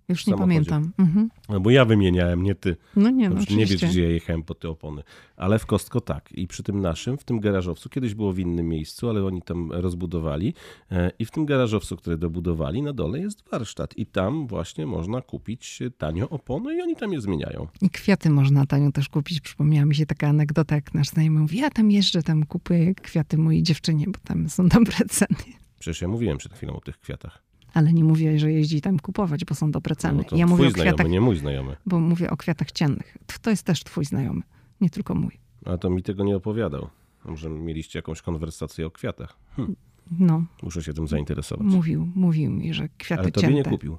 Już 0.09 0.26
nie 0.26 0.30
samochodzie. 0.30 0.64
pamiętam. 0.70 0.92
Mhm. 0.98 1.28
No 1.48 1.61
bo 1.61 1.70
ja 1.70 1.84
wymieniałem, 1.84 2.42
nie 2.42 2.54
ty. 2.54 2.76
No 2.96 3.11
nie, 3.11 3.28
no 3.28 3.36
Dobrze, 3.36 3.56
nie 3.56 3.66
wiesz, 3.66 3.84
gdzie 3.84 4.02
ja 4.02 4.09
jechałem 4.09 4.42
po 4.42 4.54
te 4.54 4.68
opony. 4.68 5.02
Ale 5.36 5.59
w 5.59 5.66
Kostko 5.66 6.00
tak. 6.00 6.32
I 6.32 6.46
przy 6.46 6.62
tym 6.62 6.80
naszym, 6.80 7.18
w 7.18 7.24
tym 7.24 7.40
garażowcu, 7.40 7.88
kiedyś 7.88 8.14
było 8.14 8.32
w 8.32 8.38
innym 8.38 8.68
miejscu, 8.68 9.09
ale 9.09 9.24
oni 9.24 9.42
tam 9.42 9.72
rozbudowali. 9.72 10.54
E, 10.90 11.11
I 11.18 11.24
w 11.24 11.30
tym 11.30 11.46
garażowcu, 11.46 11.96
który 11.96 12.18
dobudowali, 12.18 12.82
na 12.82 12.92
dole 12.92 13.18
jest 13.18 13.48
warsztat. 13.50 13.98
I 13.98 14.06
tam 14.06 14.46
właśnie 14.46 14.86
można 14.86 15.22
kupić 15.22 15.78
tanio 15.98 16.28
opony 16.28 16.76
i 16.76 16.82
oni 16.82 16.96
tam 16.96 17.12
je 17.12 17.20
zmieniają. 17.20 17.66
I 17.82 17.90
kwiaty 17.90 18.30
można 18.30 18.66
tanio 18.66 18.92
też 18.92 19.09
kupić. 19.09 19.40
Przypomniała 19.40 19.86
mi 19.86 19.94
się 19.94 20.06
taka 20.06 20.28
anegdota, 20.28 20.74
jak 20.74 20.94
nasz 20.94 21.09
znajomy 21.09 21.40
mówi, 21.40 21.59
ja 21.59 21.70
tam 21.70 21.90
jeżdżę, 21.90 22.22
tam 22.22 22.46
kupuję 22.46 22.94
kwiaty 22.94 23.38
mojej 23.38 23.62
dziewczynie, 23.62 24.04
bo 24.06 24.18
tam 24.24 24.48
są 24.48 24.68
dobre 24.68 24.96
ceny. 25.09 25.38
Przecież 25.78 26.02
ja 26.02 26.09
mówiłem 26.09 26.38
przed 26.38 26.54
chwilą 26.54 26.76
o 26.76 26.80
tych 26.80 26.98
kwiatach. 26.98 27.47
Ale 27.75 27.93
nie 27.93 28.05
mówię, 28.05 28.39
że 28.39 28.53
jeździ 28.53 28.81
tam 28.81 28.99
kupować, 28.99 29.45
bo 29.45 29.55
są 29.55 29.71
dobre 29.71 29.97
ceny. 29.97 30.19
No 30.19 30.25
to 30.25 30.37
ja 30.37 30.47
twój 30.47 30.57
mówię 30.57 30.69
o 30.69 30.71
znajomy, 30.71 30.93
kwiatach, 30.95 31.12
nie 31.12 31.21
mój 31.21 31.37
znajomy. 31.37 31.77
bo 31.87 32.01
mówię 32.01 32.31
o 32.31 32.37
kwiatach 32.37 32.73
ciennych. 32.73 33.16
To 33.43 33.51
jest 33.51 33.62
też 33.62 33.85
twój 33.85 34.05
znajomy, 34.05 34.43
nie 34.81 34.91
tylko 34.91 35.14
mój. 35.14 35.39
A 35.66 35.77
to 35.79 35.91
mi 35.91 36.03
tego 36.03 36.25
nie 36.25 36.37
opowiadał. 36.37 36.89
Może 37.25 37.51
mieliście 37.51 37.99
jakąś 37.99 38.23
konwersację 38.23 38.87
o 38.87 38.91
kwiatach. 38.91 39.37
Hm, 39.57 39.77
No, 40.19 40.45
muszę 40.62 40.83
się 40.83 40.93
tym 40.95 41.09
zainteresować. 41.09 41.66
mówił, 41.66 42.09
mówił 42.14 42.51
mi, 42.51 42.75
że 42.75 42.89
kwiaty 42.99 43.23
Ale 43.23 43.33
tobie 43.33 43.47
cięte. 43.49 43.57
nie 43.57 43.64
kupił. 43.77 43.99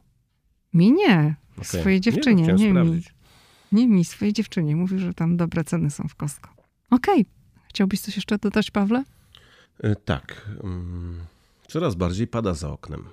Mi 0.73 0.91
nie, 0.91 1.35
Okej. 1.57 1.81
swojej 1.81 2.01
dziewczynie, 2.01 2.43
Nie, 2.43 2.73
no, 2.73 2.83
nie, 2.83 2.91
mi. 2.91 3.01
Nie 3.71 3.87
mi, 3.87 4.05
swojej 4.05 4.33
dziewczynie. 4.33 4.75
Mówił, 4.75 4.99
że 4.99 5.13
tam 5.13 5.37
dobre 5.37 5.63
ceny 5.63 5.89
są 5.89 6.07
w 6.07 6.15
Costco. 6.15 6.49
Okej. 6.89 7.25
Chciałbyś 7.67 8.01
coś 8.01 8.15
jeszcze 8.15 8.37
dodać, 8.37 8.71
Pawle? 8.71 9.03
E, 9.83 9.95
Tak. 9.95 10.49
mm, 10.63 11.19
Coraz 11.67 11.95
bardziej 11.95 12.27
pada 12.27 12.53
za 12.53 12.69
oknem. 12.71 13.03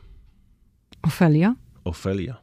Ofelia? 1.07 1.55
Ofelia. 1.85 2.37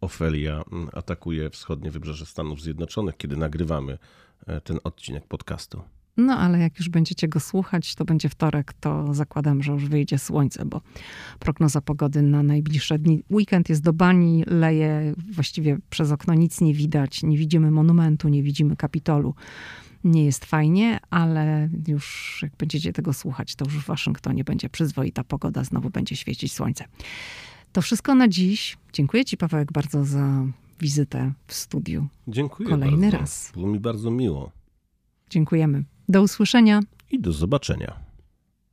Ofelia 0.00 0.64
mm, 0.72 0.88
atakuje 0.92 1.50
wschodnie 1.50 1.90
wybrzeże 1.90 2.26
Stanów 2.26 2.62
Zjednoczonych, 2.62 3.16
kiedy 3.16 3.36
nagrywamy 3.36 3.98
e, 4.46 4.60
ten 4.60 4.78
odcinek 4.84 5.26
podcastu. 5.26 5.82
No, 6.16 6.38
ale 6.38 6.58
jak 6.58 6.78
już 6.78 6.88
będziecie 6.88 7.28
go 7.28 7.40
słuchać, 7.40 7.94
to 7.94 8.04
będzie 8.04 8.28
wtorek, 8.28 8.72
to 8.72 9.14
zakładam, 9.14 9.62
że 9.62 9.72
już 9.72 9.84
wyjdzie 9.84 10.18
słońce, 10.18 10.64
bo 10.64 10.80
prognoza 11.38 11.80
pogody 11.80 12.22
na 12.22 12.42
najbliższe 12.42 12.98
dni. 12.98 13.22
Weekend 13.30 13.68
jest 13.68 13.82
do 13.82 13.92
bani, 13.92 14.44
leje 14.46 15.14
właściwie 15.32 15.78
przez 15.90 16.12
okno 16.12 16.34
nic 16.34 16.60
nie 16.60 16.74
widać, 16.74 17.22
nie 17.22 17.38
widzimy 17.38 17.70
monumentu, 17.70 18.28
nie 18.28 18.42
widzimy 18.42 18.76
kapitolu. 18.76 19.34
Nie 20.04 20.24
jest 20.24 20.44
fajnie, 20.44 20.98
ale 21.10 21.68
już 21.88 22.38
jak 22.42 22.56
będziecie 22.56 22.92
tego 22.92 23.12
słuchać, 23.12 23.54
to 23.54 23.64
już 23.64 23.74
w 23.74 23.86
Waszyngtonie 23.86 24.44
będzie 24.44 24.68
przyzwoita 24.68 25.24
pogoda, 25.24 25.64
znowu 25.64 25.90
będzie 25.90 26.16
świecić 26.16 26.52
słońce. 26.52 26.84
To 27.76 27.82
wszystko 27.82 28.14
na 28.14 28.28
dziś. 28.28 28.76
Dziękuję 28.92 29.24
Ci, 29.24 29.36
Pawełek, 29.36 29.72
bardzo 29.72 30.04
za 30.04 30.44
wizytę 30.80 31.32
w 31.46 31.54
studiu. 31.54 32.06
Dziękuję 32.28 32.68
Kolejny 32.68 33.06
bardzo. 33.10 33.18
raz. 33.18 33.52
Było 33.54 33.66
mi 33.66 33.80
bardzo 33.80 34.10
miło. 34.10 34.50
Dziękujemy. 35.30 35.84
Do 36.08 36.22
usłyszenia. 36.22 36.80
I 37.10 37.20
do 37.20 37.32
zobaczenia. 37.32 38.05